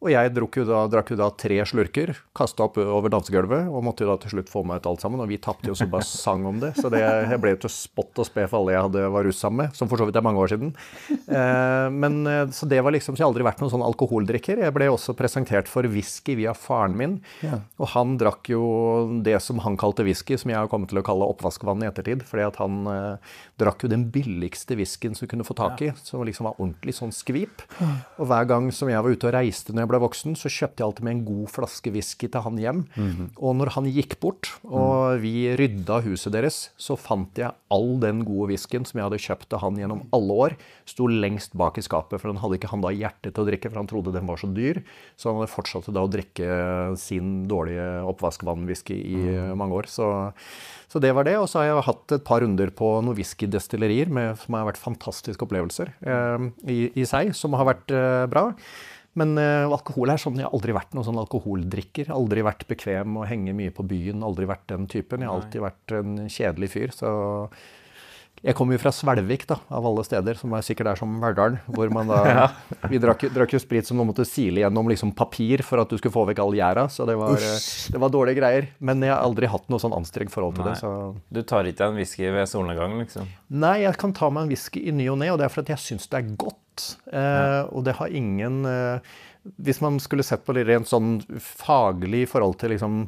Og 0.00 0.08
jeg 0.08 0.30
jo, 0.32 0.64
da, 0.64 0.86
drakk 0.88 1.10
jo 1.12 1.16
da 1.20 1.26
tre 1.36 1.58
slurker, 1.68 2.14
kasta 2.36 2.64
opp 2.64 2.78
over 2.80 3.12
dansegulvet, 3.12 3.66
og 3.68 3.82
måtte 3.84 4.06
jo 4.06 4.08
da 4.08 4.16
til 4.22 4.32
slutt 4.32 4.48
få 4.48 4.62
meg 4.64 4.80
ut 4.80 4.86
alt 4.88 5.02
sammen. 5.04 5.20
Og 5.20 5.28
vi 5.28 5.36
tapte 5.42 5.68
jo 5.68 5.74
så 5.76 5.84
bare 5.92 6.06
sang 6.08 6.46
om 6.48 6.56
det, 6.62 6.70
så 6.78 6.88
det, 6.92 7.02
jeg 7.04 7.40
ble 7.42 7.52
jo 7.52 7.58
til 7.66 7.72
spott 7.74 8.22
og 8.22 8.28
spe 8.28 8.46
for 8.48 8.62
alle 8.62 8.72
jeg 8.78 8.86
hadde 8.86 9.02
var 9.12 9.28
russ 9.28 9.42
sammen 9.44 9.66
med, 9.66 9.76
som 9.76 9.90
for 9.90 10.00
så 10.00 10.06
vidt 10.08 10.16
er 10.16 10.24
mange 10.24 10.40
år 10.40 10.54
siden. 10.54 10.72
Eh, 11.10 11.88
men, 11.92 12.16
eh, 12.26 12.46
så 12.56 12.68
det 12.70 12.80
var 12.80 12.94
liksom, 12.96 13.12
så 13.12 13.20
jeg 13.20 13.26
har 13.26 13.32
aldri 13.34 13.44
vært 13.44 13.60
noen 13.60 13.74
sånn 13.74 13.84
alkoholdrikker. 13.84 14.62
Jeg 14.64 14.74
ble 14.76 14.88
også 14.88 15.14
presentert 15.18 15.68
for 15.68 15.84
whisky 15.92 16.38
via 16.40 16.56
faren 16.56 16.96
min, 16.96 17.18
og 17.76 17.92
han 17.92 18.16
drakk 18.20 18.48
jo 18.54 18.62
det 19.26 19.36
som 19.44 19.60
han 19.66 19.76
kalte 19.80 20.06
whisky, 20.06 20.40
som 20.40 20.54
jeg 20.54 20.62
har 20.62 20.72
kommet 20.72 20.94
til 20.94 21.02
å 21.02 21.04
kalle 21.06 21.28
oppvaskvann 21.28 21.84
i 21.84 21.90
ettertid, 21.90 22.24
fordi 22.24 22.48
at 22.48 22.58
han 22.62 22.80
eh, 22.88 23.36
drakk 23.60 23.84
jo 23.84 23.92
den 23.92 24.08
billigste 24.14 24.80
whiskyen 24.80 25.12
som 25.12 25.28
du 25.28 25.34
kunne 25.34 25.46
få 25.46 25.58
tak 25.60 25.84
i, 25.84 25.92
som 26.00 26.24
liksom 26.24 26.48
var 26.48 26.56
ordentlig 26.56 26.96
sånn 26.96 27.12
skvip. 27.12 27.68
Og 28.16 28.26
hver 28.32 28.48
gang 28.48 28.72
som 28.72 28.88
jeg 28.88 29.04
var 29.04 29.12
ute 29.12 29.28
og 29.28 29.36
reiste 29.36 29.76
når 29.76 29.84
jeg 29.84 29.89
ble 29.90 30.00
voksen, 30.02 30.36
så 30.38 30.50
kjøpte 30.52 30.82
jeg 30.82 30.88
alltid 30.88 31.06
med 31.06 31.16
en 31.16 31.24
god 31.28 31.52
flaske 31.52 31.92
whisky 31.94 32.30
til 32.30 32.44
han 32.46 32.60
hjem. 32.60 32.84
Og 33.38 33.56
når 33.58 33.74
han 33.76 33.90
gikk 33.90 34.18
bort, 34.22 34.52
og 34.66 35.20
vi 35.22 35.50
rydda 35.58 36.00
huset 36.06 36.34
deres, 36.34 36.60
så 36.80 36.96
fant 36.98 37.38
jeg 37.38 37.52
all 37.70 37.92
den 38.02 38.24
gode 38.26 38.50
whiskyen 38.52 38.86
som 38.88 39.00
jeg 39.00 39.08
hadde 39.08 39.22
kjøpt 39.22 39.50
til 39.50 39.62
han 39.62 39.78
gjennom 39.78 40.04
alle 40.16 40.38
år, 40.46 40.56
sto 40.88 41.06
lengst 41.10 41.54
bak 41.58 41.78
i 41.78 41.84
skapet, 41.84 42.18
for 42.18 42.30
den 42.30 42.40
hadde 42.42 42.58
ikke 42.58 42.70
han 42.72 42.82
da 42.84 42.92
hjerte 42.94 43.30
til 43.30 43.44
å 43.44 43.48
drikke, 43.48 43.70
for 43.70 43.80
han 43.82 43.90
trodde 43.90 44.14
den 44.14 44.28
var 44.30 44.40
så 44.40 44.50
dyr. 44.50 44.82
Så 45.18 45.30
han 45.30 45.40
hadde 45.40 45.52
fortsatt 45.52 45.90
da 45.94 46.04
å 46.04 46.10
drikke 46.10 46.50
sin 47.00 47.44
dårlige 47.50 47.86
oppvaskvannwhisky 48.10 48.96
i 48.96 49.20
eh, 49.34 49.52
mange 49.58 49.78
år. 49.80 49.90
Så, 49.90 50.06
så 50.90 51.02
det 51.02 51.12
var 51.16 51.28
det. 51.28 51.36
Og 51.40 51.48
så 51.50 51.60
har 51.60 51.70
jeg 51.70 51.86
hatt 51.90 52.16
et 52.16 52.26
par 52.26 52.44
runder 52.44 52.72
på 52.74 52.92
noen 53.04 53.18
whiskydestillerier 53.18 54.10
som 54.40 54.58
har 54.58 54.68
vært 54.70 54.80
fantastiske 54.80 55.46
opplevelser 55.46 55.94
eh, 56.00 56.48
i, 56.66 56.80
i 56.94 57.06
seg, 57.08 57.34
som 57.36 57.56
har 57.58 57.68
vært 57.72 57.94
eh, 57.94 58.24
bra. 58.30 58.50
Men 59.18 59.34
uh, 59.40 59.66
alkohol 59.74 60.12
er 60.12 60.20
sånn, 60.22 60.38
jeg 60.38 60.46
har 60.46 60.54
aldri 60.54 60.74
vært 60.76 60.94
noen 60.94 61.08
sånn 61.08 61.20
alkoholdrikker. 61.24 62.12
Aldri 62.14 62.44
vært 62.46 62.66
bekvem 62.70 63.18
og 63.18 63.26
henge 63.30 63.54
mye 63.58 63.74
på 63.74 63.86
byen. 63.90 64.22
Aldri 64.26 64.46
vært 64.50 64.68
den 64.70 64.86
typen. 64.90 65.24
Jeg 65.24 65.30
har 65.30 65.40
alltid 65.40 65.64
vært 65.64 65.94
en 65.98 66.16
kjedelig 66.30 66.70
fyr. 66.76 66.94
Så 66.94 67.10
jeg 68.40 68.56
kommer 68.56 68.72
jo 68.72 68.80
fra 68.80 68.90
Svelvik, 68.94 69.42
da, 69.50 69.58
av 69.68 69.84
alle 69.84 70.00
steder, 70.06 70.38
som 70.40 70.54
er 70.56 70.62
sikkert 70.64 70.88
er 70.94 71.00
som 71.00 71.18
Verdalen. 71.20 71.58
Hvor 71.68 71.90
man 71.92 72.08
da 72.08 72.46
Vi 72.92 72.96
drakk, 73.02 73.26
drakk 73.34 73.52
jo 73.52 73.60
sprit 73.60 73.84
som 73.84 73.98
man 74.00 74.08
måtte 74.08 74.24
sile 74.24 74.62
gjennom 74.62 74.88
liksom 74.88 75.10
papir 75.16 75.60
for 75.66 75.82
at 75.82 75.90
du 75.92 75.98
skulle 76.00 76.14
få 76.14 76.24
vekk 76.30 76.40
all 76.40 76.56
gjæra. 76.56 76.86
Så 76.88 77.04
det 77.08 77.18
var, 77.20 77.36
eh, 77.36 77.58
det 77.92 78.00
var 78.00 78.12
dårlige 78.14 78.40
greier. 78.40 78.68
Men 78.80 79.04
jeg 79.04 79.12
har 79.12 79.20
aldri 79.26 79.50
hatt 79.52 79.68
noe 79.68 79.82
sånn 79.82 79.92
anstrengt 79.96 80.32
forhold 80.32 80.56
til 80.56 80.64
Nei. 80.64 80.72
det. 80.72 80.80
Så 80.80 80.92
Du 81.28 81.42
tar 81.44 81.68
ikke 81.68 81.90
en 81.90 82.00
whisky 82.00 82.30
ved 82.32 82.48
solnedgang, 82.48 82.96
liksom? 83.02 83.28
Nei, 83.60 83.82
jeg 83.84 84.00
kan 84.00 84.16
ta 84.16 84.30
meg 84.32 84.46
en 84.46 84.54
whisky 84.54 84.86
i 84.88 84.94
ny 84.96 85.10
og 85.12 85.20
ne, 85.20 85.28
og 85.34 85.40
det 85.42 85.50
er 85.50 85.52
fordi 85.52 85.74
jeg 85.76 85.84
syns 85.84 86.08
det 86.08 86.22
er 86.22 86.30
godt. 86.40 86.86
Eh, 87.12 87.60
og 87.76 87.84
det 87.84 87.98
har 87.98 88.08
ingen 88.08 88.62
eh, 88.64 89.12
Hvis 89.60 89.82
man 89.84 89.98
skulle 90.00 90.24
sett 90.24 90.46
på 90.46 90.54
det 90.56 90.64
rent 90.68 90.88
sånn 90.88 91.18
faglig 91.44 92.22
i 92.24 92.30
forhold 92.30 92.56
til 92.62 92.72
liksom 92.72 93.02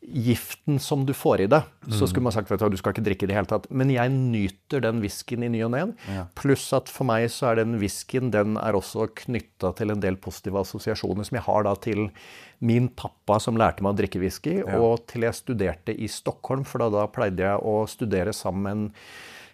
giften 0.00 0.78
som 0.80 1.02
du 1.06 1.12
får 1.12 1.42
i 1.44 1.46
det, 1.52 1.60
så 1.92 2.06
skulle 2.08 2.24
man 2.24 2.32
sagt 2.32 2.48
vet 2.50 2.62
du, 2.62 2.72
du 2.72 2.78
skal 2.80 2.94
ikke 2.94 3.04
drikke 3.04 3.26
i 3.26 3.28
det 3.30 3.34
hele 3.36 3.50
tatt. 3.50 3.66
Men 3.68 3.90
jeg 3.92 4.10
nyter 4.10 4.80
den 4.80 5.02
whiskyen 5.04 5.44
i 5.44 5.50
ny 5.52 5.60
og 5.66 5.74
ne. 5.74 5.82
Pluss 6.38 6.64
at 6.76 6.88
for 6.88 7.04
meg 7.08 7.26
så 7.30 7.50
er 7.50 7.60
den 7.60 7.76
whiskyen 7.82 8.32
den 8.32 8.56
er 8.56 8.78
også 8.78 9.10
knytta 9.22 9.74
til 9.76 9.92
en 9.92 10.00
del 10.00 10.16
positive 10.16 10.62
assosiasjoner 10.64 11.28
som 11.28 11.36
jeg 11.36 11.44
har 11.46 11.68
da 11.68 11.74
til 11.84 12.06
min 12.64 12.88
pappa 12.88 13.38
som 13.44 13.60
lærte 13.60 13.84
meg 13.84 13.92
å 13.92 14.00
drikke 14.00 14.22
whisky, 14.24 14.56
og 14.64 15.04
til 15.10 15.28
jeg 15.28 15.36
studerte 15.36 15.92
i 15.92 16.08
Stockholm, 16.08 16.64
for 16.64 16.80
da, 16.80 16.88
da 16.96 17.04
pleide 17.12 17.44
jeg 17.44 17.60
å 17.60 17.84
studere 17.88 18.32
sammen 18.36 18.64
med 18.64 18.72
en 18.72 18.88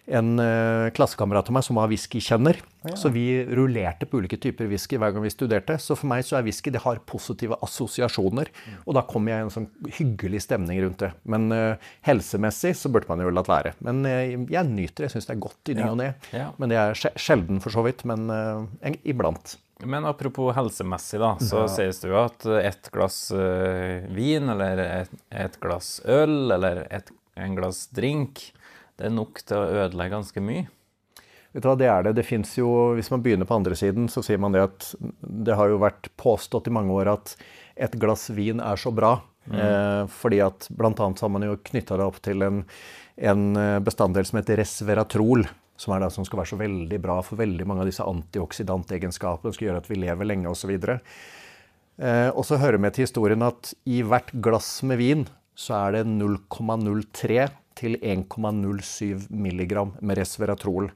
en 0.07 0.39
uh, 0.39 0.87
klassekamerat 0.95 1.49
av 1.51 1.55
meg 1.57 1.65
som 1.67 1.75
var 1.79 1.89
whiskykjenner. 1.91 2.59
Så 2.95 3.09
vi 3.11 3.43
rullerte 3.43 4.07
på 4.07 4.21
ulike 4.21 4.37
typer 4.39 4.69
whisky 4.71 4.95
hver 4.95 5.11
gang 5.11 5.25
vi 5.25 5.31
studerte. 5.33 5.75
Så 5.83 5.97
for 5.99 6.07
meg 6.07 6.23
så 6.23 6.37
er 6.37 6.45
whisky 6.45 6.71
det 6.71 6.79
har 6.85 7.01
positive 7.03 7.57
assosiasjoner. 7.65 8.47
Og 8.85 8.95
da 8.95 9.03
kommer 9.03 9.33
jeg 9.33 9.41
i 9.43 9.47
en 9.47 9.51
sånn 9.51 9.67
hyggelig 9.97 10.45
stemning 10.45 10.79
rundt 10.85 11.03
det. 11.03 11.09
Men 11.27 11.49
uh, 11.51 11.91
helsemessig 12.07 12.71
så 12.79 12.91
burde 12.93 13.11
man 13.11 13.25
jo 13.25 13.33
latt 13.35 13.51
være. 13.51 13.73
Men 13.83 13.99
uh, 14.07 14.47
jeg 14.47 14.71
nyter 14.71 15.03
det. 15.03 15.09
Jeg 15.09 15.15
syns 15.17 15.27
det 15.27 15.35
er 15.35 15.43
godt 15.49 15.73
i 15.73 15.77
ny 15.77 15.85
og 15.89 15.99
ne. 15.99 16.09
Ja. 16.31 16.49
Men 16.61 16.71
det 16.71 16.79
er 16.79 16.95
sjelden 17.19 17.59
for 17.63 17.75
så 17.75 17.83
vidt. 17.83 18.05
Men 18.07 18.29
en- 18.31 19.01
iblant. 19.03 19.57
Men 19.83 20.07
apropos 20.09 20.55
helsemessig, 20.57 21.19
da, 21.21 21.35
så 21.43 21.67
sies 21.69 21.99
det 22.01 22.09
jo 22.09 22.15
at 22.23 22.47
et 22.63 22.87
glass 22.95 23.27
vin, 24.09 24.47
eller 24.49 24.79
et, 24.81 25.11
et 25.29 25.59
glass 25.61 25.99
øl, 26.09 26.47
eller 26.55 26.85
et, 26.89 27.11
en 27.37 27.53
glass 27.59 27.83
drink, 27.93 28.47
det 28.97 29.07
er 29.07 29.13
nok 29.13 29.43
til 29.45 29.59
å 29.59 29.85
ødelegge 29.85 30.15
ganske 30.15 30.43
mye. 30.43 30.65
Vet 31.53 31.63
du 31.63 31.69
hva, 31.69 31.77
det 31.79 31.87
er 31.89 32.03
det. 32.05 32.17
Det 32.19 32.25
fins 32.27 32.51
jo, 32.57 32.67
hvis 32.97 33.09
man 33.13 33.23
begynner 33.25 33.47
på 33.49 33.55
andre 33.57 33.77
siden, 33.77 34.09
så 34.11 34.21
sier 34.25 34.41
man 34.41 34.53
det 34.53 34.65
at 34.67 34.91
det 35.21 35.55
har 35.57 35.71
jo 35.71 35.79
vært 35.81 36.09
påstått 36.19 36.69
i 36.69 36.73
mange 36.75 36.93
år 36.93 37.13
at 37.15 37.33
et 37.87 37.95
glass 37.97 38.27
vin 38.35 38.61
er 38.61 38.79
så 38.81 38.91
bra. 38.93 39.15
Eh, 39.47 40.03
fordi 40.11 40.41
at 40.43 40.67
blant 40.75 40.99
annet 40.99 41.19
så 41.19 41.27
har 41.27 41.33
man 41.33 41.45
jo 41.47 41.55
knytta 41.69 41.97
det 41.97 42.07
opp 42.09 42.19
til 42.25 42.43
en, 42.43 42.63
en 43.15 43.45
eh, 43.57 43.79
bestanddel 43.83 44.27
som 44.27 44.41
heter 44.41 44.59
resveratrol. 44.59 45.47
Som 45.77 45.93
er 45.93 46.01
det 46.03 46.11
som 46.15 46.25
skal 46.25 46.41
være 46.41 46.51
så 46.51 46.59
veldig 46.59 46.99
bra 47.01 47.19
for 47.23 47.39
veldig 47.39 47.67
mange 47.69 47.85
av 47.85 47.89
disse 47.89 48.05
antioksidantegenskapene. 48.05 49.53
Skal 49.55 49.69
gjøre 49.69 49.83
at 49.83 49.91
vi 49.91 50.01
lever 50.01 50.27
lenge 50.27 50.51
osv. 50.51 50.73
Eh, 50.83 52.29
og 52.33 52.43
så 52.45 52.59
hører 52.61 52.81
med 52.81 52.97
til 52.97 53.07
historien 53.07 53.45
at 53.45 53.71
i 53.87 54.01
hvert 54.05 54.33
glass 54.43 54.81
med 54.85 54.99
vin 55.01 55.27
så 55.57 55.77
er 55.87 55.97
det 55.97 56.09
0,03 56.09 57.47
til 57.77 57.97
1,07 58.01 59.29
milligram 59.31 59.95
med 60.01 60.19
resveratrol. 60.19 60.91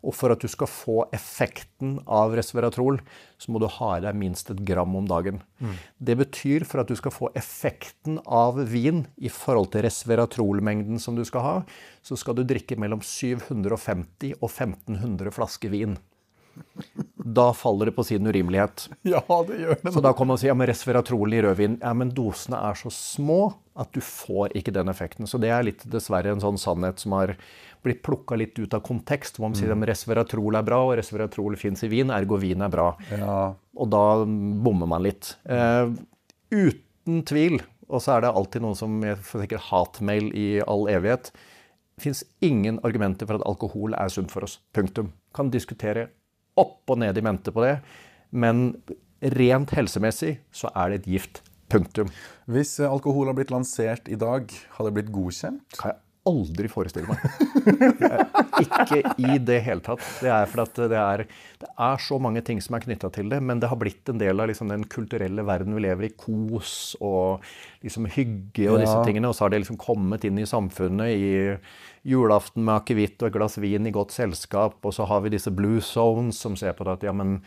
Og 0.00 0.14
for 0.16 0.32
at 0.32 0.40
du 0.40 0.48
skal 0.48 0.68
få 0.70 1.02
effekten 1.12 1.98
av 2.08 2.32
resveratrol, 2.38 3.02
så 3.36 3.52
må 3.52 3.60
du 3.60 3.66
ha 3.68 3.90
i 3.98 4.04
deg 4.06 4.16
minst 4.16 4.48
et 4.52 4.62
gram 4.64 4.94
om 4.96 5.08
dagen. 5.08 5.42
Det 6.00 6.16
betyr 6.22 6.64
for 6.68 6.80
at 6.80 6.88
du 6.88 6.96
skal 6.96 7.12
få 7.12 7.28
effekten 7.36 8.16
av 8.24 8.62
vin 8.70 9.04
i 9.20 9.28
forhold 9.28 9.74
til 9.74 9.84
resveratrolmengden 9.84 11.02
som 11.02 11.18
du 11.18 11.24
skal 11.28 11.44
ha, 11.44 11.56
så 12.00 12.16
skal 12.16 12.38
du 12.38 12.46
drikke 12.48 12.80
mellom 12.80 13.04
750 13.04 14.38
og 14.40 14.48
1500 14.48 15.36
flasker 15.36 15.76
vin. 15.76 15.98
Da 17.14 17.52
faller 17.54 17.90
det 17.90 17.94
på 17.96 18.04
sin 18.04 18.26
urimelighet. 18.26 18.88
Ja, 19.12 19.22
det 19.46 19.60
gjør 19.60 19.76
det. 19.82 19.92
Så 19.94 20.02
da 20.04 20.12
kan 20.16 20.28
man 20.28 20.40
si 20.40 20.48
ja, 20.48 20.56
men 20.56 20.68
resveratrol 20.70 21.36
i 21.36 21.42
rødvin 21.44 21.78
ja, 21.80 21.92
men 21.96 22.12
dosene 22.14 22.60
er 22.70 22.78
så 22.78 22.92
små 22.94 23.42
at 23.80 23.90
du 23.96 24.00
får 24.04 24.52
ikke 24.58 24.74
den 24.76 24.90
effekten. 24.92 25.28
Så 25.28 25.40
det 25.40 25.50
er 25.54 25.64
litt 25.64 25.86
dessverre 25.88 26.34
en 26.34 26.42
sånn 26.42 26.60
sannhet 26.60 27.00
som 27.00 27.14
har 27.16 27.32
blitt 27.84 28.02
plukka 28.04 28.36
litt 28.36 28.58
ut 28.60 28.74
av 28.76 28.84
kontekst. 28.84 29.38
Hvor 29.38 29.48
man 29.48 29.58
sier 29.58 29.72
at 29.72 29.88
resveratrol 29.88 30.58
er 30.58 30.66
bra, 30.66 30.82
og 30.84 30.96
resveratrol 31.00 31.56
fins 31.60 31.84
i 31.86 31.90
vin, 31.92 32.12
ergo 32.14 32.38
vin 32.40 32.66
er 32.66 32.72
bra. 32.72 32.90
Ja. 33.12 33.38
Og 33.80 33.92
da 33.92 34.04
bommer 34.26 34.90
man 34.90 35.06
litt. 35.06 35.32
Eh, 35.48 35.94
uten 36.52 37.24
tvil, 37.28 37.60
og 37.88 38.04
så 38.04 38.18
er 38.18 38.26
det 38.26 38.34
alltid 38.36 38.66
noen 38.66 38.78
som 38.78 39.00
får 39.00 39.46
sikkert 39.46 39.68
hatmail 39.70 40.30
i 40.36 40.48
all 40.66 40.86
evighet. 40.92 41.32
Det 41.96 42.04
fins 42.04 42.24
ingen 42.44 42.80
argumenter 42.86 43.28
for 43.28 43.40
at 43.40 43.46
alkohol 43.48 43.96
er 43.96 44.12
sunt 44.12 44.32
for 44.32 44.46
oss. 44.46 44.58
Punktum. 44.76 45.12
Kan 45.36 45.52
diskutere 45.52 46.10
opp 46.60 46.90
og 46.90 47.00
ned 47.00 47.16
i 47.16 47.24
mente 47.24 47.52
på 47.54 47.64
det, 47.64 47.78
men 48.30 48.74
rent 49.20 49.72
helsemessig 49.76 50.38
så 50.52 50.70
er 50.76 50.92
det 50.92 51.00
et 51.00 51.10
gift. 51.14 51.40
Punktum. 51.70 52.10
Hvis 52.50 52.76
eh, 52.80 52.90
alkohol 52.90 53.30
har 53.30 53.38
blitt 53.38 53.52
lansert 53.54 54.10
i 54.10 54.18
dag, 54.18 54.50
hadde 54.76 54.90
det 54.90 54.96
blitt 54.98 55.12
godkjent? 55.14 55.78
Jeg 55.78 55.98
aldri 56.28 56.68
forestille 56.68 57.08
meg. 57.08 57.22
Ikke 58.60 59.00
i 59.16 59.38
det 59.40 59.60
hele 59.64 59.82
tatt. 59.84 60.02
Det 60.20 60.28
er 60.32 60.48
fordi 60.50 60.88
det 60.92 60.98
er, 61.00 61.22
det 61.62 61.68
er 61.70 62.02
så 62.04 62.18
mange 62.20 62.42
ting 62.44 62.60
som 62.60 62.76
er 62.76 62.84
knytta 62.84 63.08
til 63.14 63.30
det, 63.32 63.38
men 63.44 63.62
det 63.62 63.70
har 63.70 63.78
blitt 63.80 64.10
en 64.12 64.20
del 64.20 64.42
av 64.42 64.50
liksom 64.50 64.68
den 64.72 64.84
kulturelle 64.90 65.44
verden 65.48 65.76
vi 65.76 65.84
lever 65.86 66.08
i. 66.08 66.12
Kos 66.20 66.74
og 67.00 67.46
liksom 67.84 68.08
hygge 68.12 68.68
og 68.68 68.82
disse 68.82 68.98
tingene. 69.06 69.30
Og 69.30 69.36
så 69.36 69.46
har 69.46 69.54
det 69.54 69.62
liksom 69.62 69.80
kommet 69.80 70.26
inn 70.28 70.40
i 70.40 70.48
samfunnet 70.48 71.14
i 71.14 71.30
julaften 72.10 72.64
med 72.64 72.78
akevitt 72.78 73.20
og 73.20 73.28
et 73.28 73.36
glass 73.36 73.58
vin 73.60 73.88
i 73.88 73.94
godt 73.94 74.14
selskap. 74.16 74.78
Og 74.84 74.96
så 74.96 75.08
har 75.08 75.24
vi 75.24 75.32
disse 75.34 75.52
blue 75.54 75.80
zones 75.84 76.40
som 76.40 76.56
ser 76.58 76.76
på 76.76 76.86
det 76.86 76.98
at 76.98 77.08
ja, 77.08 77.16
men 77.16 77.38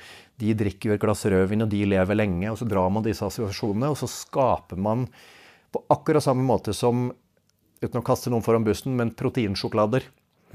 de 0.41 0.57
drikker 0.57 0.91
jo 0.91 0.97
et 0.97 1.03
glass 1.03 1.25
rødvin, 1.29 1.65
og 1.65 1.71
de 1.73 1.85
lever 1.93 2.17
lenge. 2.17 2.49
Og 2.49 2.57
så 2.61 2.67
drar 2.69 2.89
man 2.93 3.05
disse 3.05 3.25
assosiasjonene, 3.25 3.93
og 3.93 4.01
så 4.01 4.09
skaper 4.09 4.81
man 4.81 5.07
på 5.73 5.81
akkurat 5.93 6.25
samme 6.25 6.45
måte 6.45 6.73
som 6.77 7.07
uten 7.83 8.01
å 8.01 8.05
kaste 8.05 8.31
noen 8.31 8.45
foran 8.45 8.65
bussen, 8.65 8.95
men 8.99 9.13
proteinsjokolader. 9.17 10.07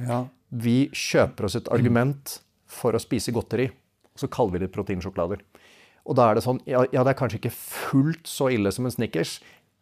Ja. 0.09 0.25
Vi 0.49 0.89
kjøper 0.97 1.49
oss 1.49 1.59
et 1.59 1.71
argument 1.75 2.39
for 2.69 2.97
å 2.97 3.03
spise 3.03 3.35
godteri, 3.35 3.69
og 4.15 4.23
så 4.23 4.31
kaller 4.33 4.57
vi 4.57 4.65
det 4.65 4.73
proteinsjokolader. 4.75 5.45
Og 6.09 6.17
da 6.17 6.31
er 6.31 6.39
det 6.39 6.45
sånn 6.47 6.61
ja, 6.69 6.83
ja, 6.95 7.05
det 7.05 7.13
er 7.13 7.19
kanskje 7.19 7.41
ikke 7.43 7.55
fullt 7.55 8.29
så 8.31 8.49
ille 8.53 8.73
som 8.73 8.89
en 8.89 8.95
Snickers, 8.95 9.39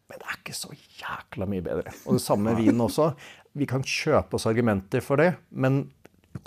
men 0.07 0.19
det 0.21 0.27
er 0.27 0.39
ikke 0.39 0.55
så 0.55 0.71
jækla 0.75 1.47
mye 1.51 1.63
bedre. 1.63 1.93
Og 2.07 2.17
det 2.17 2.23
samme 2.23 2.49
med 2.49 2.61
vinen 2.61 2.83
også. 2.83 3.11
Vi 3.57 3.67
kan 3.67 3.83
kjøpe 3.83 4.37
oss 4.37 4.47
argumenter 4.47 5.03
for 5.03 5.19
det, 5.19 5.33
men 5.51 5.87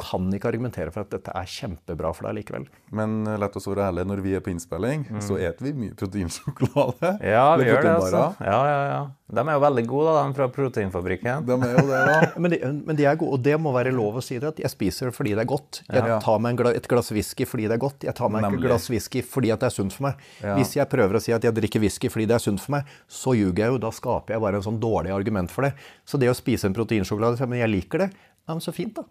kan 0.01 0.27
ikke 0.35 0.49
argumentere 0.51 0.91
for 0.95 1.05
at 1.05 1.13
dette 1.15 1.35
er 1.37 1.47
kjempebra 1.53 2.11
for 2.17 2.27
deg 2.29 2.41
likevel. 2.41 2.67
Men 2.97 3.21
eh, 3.29 3.37
la 3.41 3.49
oss 3.53 3.69
være 3.71 3.87
ærlige, 3.91 4.09
når 4.11 4.25
vi 4.25 4.35
er 4.39 4.45
på 4.45 4.51
innspilling, 4.55 5.07
så 5.23 5.37
eter 5.39 5.69
vi 5.69 5.75
mye 5.85 5.95
proteinsjokolade. 6.01 7.15
Ja, 7.25 7.47
vi 7.61 7.69
gjør 7.69 7.83
det, 7.85 7.95
altså. 8.01 8.23
Ja, 8.41 8.61
ja, 8.71 8.81
ja. 8.95 9.01
De 9.31 9.43
er 9.47 9.55
jo 9.55 9.61
veldig 9.63 9.83
gode, 9.87 10.11
da, 10.17 10.23
de 10.27 10.35
fra 10.35 10.47
Proteinfabrikken. 10.51 11.45
De 11.47 11.55
er 11.55 11.75
jo 11.77 11.85
det, 11.87 11.99
da. 12.09 12.15
Men 12.43 12.51
de, 12.51 12.59
men 12.89 12.97
de 12.99 13.05
er 13.07 13.15
gode, 13.21 13.37
og 13.37 13.45
det 13.47 13.55
må 13.63 13.71
være 13.77 13.93
lov 13.95 14.17
å 14.19 14.23
si 14.25 14.41
det, 14.43 14.49
at 14.57 14.59
jeg 14.65 14.73
spiser 14.73 15.07
det 15.11 15.15
fordi 15.15 15.37
det 15.39 15.45
er 15.45 15.51
godt. 15.53 15.83
Jeg 15.87 16.03
Ja. 16.11 16.17
tar 16.25 16.41
meg 16.43 16.57
gla, 16.59 16.73
et 16.75 16.89
glass 16.91 17.13
whisky 17.15 17.47
fordi 17.47 17.69
det 17.71 17.77
er 17.77 17.83
godt. 17.85 18.03
Jeg 18.09 18.17
tar 18.19 18.33
meg 18.33 18.43
Nemlig. 18.43 18.59
et 18.65 18.67
glass 18.67 18.89
whisky 18.91 19.23
fordi 19.23 19.53
at 19.55 19.63
det 19.63 19.69
er 19.71 19.77
sunt 19.77 19.95
for 19.95 20.09
meg. 20.09 20.25
Ja. 20.43 20.57
Hvis 20.59 20.75
jeg 20.81 20.89
prøver 20.91 21.15
å 21.21 21.23
si 21.23 21.31
at 21.37 21.47
jeg 21.47 21.55
drikker 21.55 21.85
whisky 21.85 22.11
fordi 22.11 22.27
det 22.27 22.41
er 22.41 22.43
sunt 22.43 22.59
for 22.65 22.75
meg, 22.75 22.91
så 23.07 23.37
ljuger 23.39 23.63
jeg 23.69 23.77
jo. 23.77 23.79
Da 23.87 23.93
skaper 23.95 24.35
jeg 24.35 24.43
bare 24.43 24.59
en 24.59 24.67
sånn 24.67 24.81
dårlig 24.83 25.15
argument 25.15 25.51
for 25.55 25.69
det. 25.69 25.75
Så 26.05 26.19
det 26.19 26.27
å 26.33 26.35
spise 26.35 26.67
en 26.67 26.75
proteinsjokolade, 26.75 27.47
men 27.47 27.63
jeg 27.63 27.71
liker 27.71 28.07
det, 28.07 28.11
ja, 28.11 28.57
men 28.57 28.65
så 28.65 28.75
fint, 28.75 28.97
da. 28.99 29.07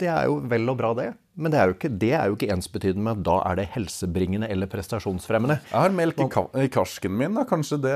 Det 0.00 0.08
er 0.08 0.28
jo 0.30 0.40
vel 0.48 0.72
og 0.72 0.78
bra, 0.80 0.94
det. 0.96 1.10
Men 1.38 1.52
det 1.52 1.60
er 1.60 1.70
jo 1.70 1.74
ikke, 1.76 1.90
det 2.02 2.10
er 2.18 2.30
jo 2.30 2.34
ikke 2.36 2.48
ensbetydende 2.52 3.04
med 3.06 3.20
at 3.20 3.26
da 3.28 3.36
er 3.46 3.58
det 3.60 3.66
helsebringende 3.76 4.48
eller 4.50 4.68
prestasjonsfremmende. 4.70 5.60
Jeg 5.70 5.78
har 5.78 5.94
melk 5.94 6.18
i, 6.18 6.26
ka 6.32 6.42
i 6.58 6.66
karsken 6.72 7.14
min, 7.16 7.36
da. 7.38 7.44
Kanskje 7.48 7.78
det 7.84 7.94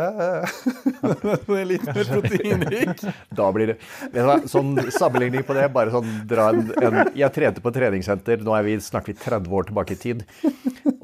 det 1.49 1.59
er 1.59 1.67
litt 1.69 1.89
mer 1.89 2.11
proteinrik? 2.13 3.03
Da 3.35 3.49
blir 3.53 3.73
det 3.73 3.77
Vet 4.13 4.21
du 4.21 4.29
hva, 4.29 4.37
Sånn 4.49 4.77
sammenligning 4.95 5.43
på 5.47 5.57
det, 5.57 5.67
bare 5.75 5.93
sånn 5.93 6.23
dra 6.31 6.47
en, 6.53 6.71
en 6.79 6.99
Jeg 7.19 7.35
trente 7.35 7.63
på 7.65 7.73
treningssenter, 7.75 8.45
nå 8.45 8.55
er 8.57 8.67
vi, 8.69 8.77
snakker 8.83 9.13
vi 9.13 9.19
30 9.19 9.59
år 9.59 9.69
tilbake 9.69 9.97
i 9.97 10.01
tid. 10.01 10.23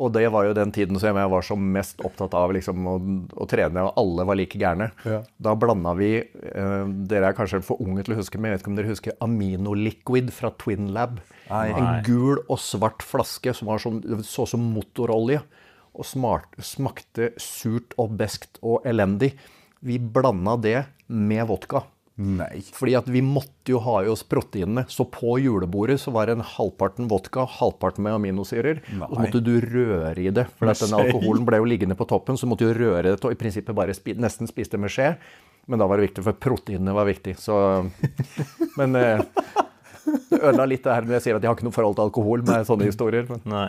Og 0.00 0.12
det 0.14 0.24
var 0.32 0.46
jo 0.46 0.54
den 0.56 0.72
tiden 0.74 1.00
som 1.02 1.18
jeg 1.18 1.32
var 1.34 1.44
som 1.44 1.66
mest 1.74 2.00
opptatt 2.06 2.36
av 2.38 2.54
liksom, 2.56 2.86
å, 2.88 2.94
å 3.42 3.48
trene, 3.50 3.84
og 3.88 3.98
alle 4.00 4.26
var 4.30 4.38
like 4.38 4.60
gærne. 4.60 4.90
Ja. 5.04 5.20
Da 5.42 5.56
blanda 5.58 5.92
vi 5.98 6.14
eh, 6.20 6.86
Dere 7.10 7.32
er 7.32 7.36
kanskje 7.36 7.62
for 7.66 7.82
unge 7.82 8.06
til 8.06 8.14
å 8.14 8.20
huske, 8.22 8.40
men 8.40 8.52
jeg 8.52 8.58
vet 8.58 8.64
ikke 8.64 8.72
om 8.72 8.78
dere 8.80 8.94
husker 8.94 9.18
Aminoliquid 9.26 10.32
fra 10.34 10.54
Twin 10.62 10.92
Lab. 10.96 11.20
Nei. 11.50 11.68
En 11.74 12.02
gul 12.06 12.40
og 12.46 12.58
svart 12.62 13.04
flaske 13.06 13.54
som 13.56 13.70
var 13.70 13.82
sånn, 13.82 14.00
så 14.26 14.46
ut 14.46 14.52
som 14.54 14.70
motorolje. 14.74 15.42
Og 15.90 16.06
smart, 16.06 16.54
smakte 16.62 17.32
surt 17.42 17.96
og 17.98 18.14
beskt 18.18 18.60
og 18.62 18.86
elendig. 18.86 19.34
Vi 19.82 19.98
blanda 19.98 20.54
det 20.60 20.78
med 21.10 21.48
vodka. 21.50 21.82
Nei. 22.20 22.60
Fordi 22.76 22.94
at 22.98 23.06
vi 23.08 23.22
måtte 23.24 23.72
jo 23.72 23.80
ha 23.80 24.00
i 24.04 24.10
oss 24.12 24.22
proteinene. 24.28 24.84
Så 24.92 25.06
på 25.08 25.38
julebordet 25.40 25.96
så 26.02 26.12
var 26.12 26.28
det 26.28 26.36
en 26.36 26.44
halvparten 26.44 27.08
vodka, 27.10 27.46
halvparten 27.48 28.04
med 28.04 28.18
aminosyrer. 28.18 28.82
Og 29.00 29.14
så 29.14 29.22
måtte 29.22 29.42
du 29.44 29.54
røre 29.64 30.18
i 30.20 30.32
det. 30.34 30.46
For 30.58 30.70
at 30.70 30.82
den 30.84 30.96
alkoholen 30.98 31.46
ble 31.48 31.62
jo 31.62 31.70
liggende 31.70 31.96
på 31.98 32.06
toppen, 32.10 32.38
så 32.38 32.48
måtte 32.50 32.68
du 32.68 32.76
røre 32.76 33.08
det 33.08 33.16
og 33.16 33.32
i 33.32 33.40
prinsippet 33.40 33.76
bare 33.76 33.96
spi, 33.96 34.14
nesten 34.20 34.50
spiste 34.50 34.76
det 34.76 34.84
med 34.84 34.92
skje. 34.92 35.14
Men 35.70 35.80
da 35.80 35.88
var 35.88 36.00
det 36.00 36.10
viktig, 36.10 36.24
for 36.26 36.36
proteinene 36.36 36.94
var 36.96 37.08
viktig. 37.08 37.38
Så 37.40 37.56
Men 38.78 39.00
eh, 39.00 39.24
det 40.04 40.38
ødela 40.40 40.66
litt 40.68 40.84
det 40.84 40.94
her 40.94 41.06
når 41.06 41.16
jeg 41.18 41.24
sier 41.26 41.38
at 41.38 41.44
jeg 41.44 41.50
har 41.50 41.58
ikke 41.58 41.66
noe 41.68 41.76
forhold 41.76 41.98
til 41.98 42.06
alkohol 42.06 42.44
med 42.46 42.68
sånne 42.68 42.88
historier. 42.88 43.26
Men 43.30 43.42
Nei. 43.50 43.66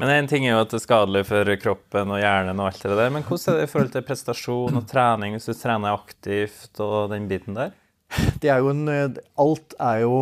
Men 0.00 0.14
en 0.14 0.30
ting 0.30 0.46
er 0.46 0.56
jo 0.56 0.64
at 0.64 0.72
det 0.72 0.80
er 0.80 0.86
skadelig 0.86 1.24
for 1.28 1.52
kroppen 1.62 2.14
og 2.14 2.22
hjernen 2.22 2.62
og 2.62 2.70
alt 2.70 2.82
det 2.86 2.98
der. 2.98 3.12
Men 3.14 3.26
hvordan 3.28 3.54
er 3.54 3.60
det 3.60 3.68
i 3.68 3.72
forhold 3.72 3.94
til 3.94 4.06
prestasjon 4.08 4.80
og 4.80 4.88
trening, 4.90 5.36
hvis 5.36 5.50
du 5.50 5.54
trener 5.56 5.94
aktivt 5.94 6.82
og 6.82 7.12
den 7.12 7.30
biten 7.30 7.58
der? 7.58 7.72
Det 8.42 8.50
er 8.52 8.60
jo 8.60 8.72
en 8.72 8.88
Alt 9.40 9.74
er 9.80 10.02
jo 10.02 10.16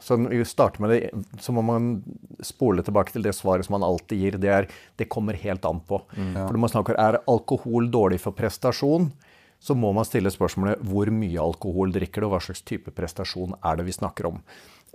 Som 0.00 0.28
vi 0.30 0.38
starter 0.48 0.80
med 0.80 0.94
det, 0.94 1.00
så 1.42 1.52
må 1.52 1.64
man 1.66 1.98
spole 2.40 2.84
tilbake 2.86 3.12
til 3.12 3.24
det 3.26 3.34
svaret 3.36 3.66
som 3.66 3.74
man 3.76 3.84
alltid 3.84 4.20
gir. 4.22 4.36
Det 4.40 4.52
er 4.52 4.68
det 4.96 5.08
kommer 5.10 5.36
helt 5.36 5.64
an 5.66 5.80
på. 5.82 5.98
For 6.14 6.54
når 6.54 6.62
man 6.62 6.72
snakker 6.72 6.98
er 7.02 7.18
alkohol 7.26 7.90
dårlig 7.90 8.20
for 8.22 8.36
prestasjon, 8.36 9.10
så 9.60 9.76
må 9.78 9.92
man 9.96 10.06
stille 10.06 10.32
spørsmålet 10.32 10.82
hvor 10.86 11.10
mye 11.12 11.42
alkohol 11.42 11.94
drikker 11.94 12.22
du, 12.22 12.28
og 12.28 12.36
hva 12.36 12.42
slags 12.44 12.64
type 12.66 12.92
prestasjon 12.96 13.56
er 13.62 13.78
det 13.78 13.86
vi 13.88 13.96
snakker 13.96 14.30
om. 14.30 14.42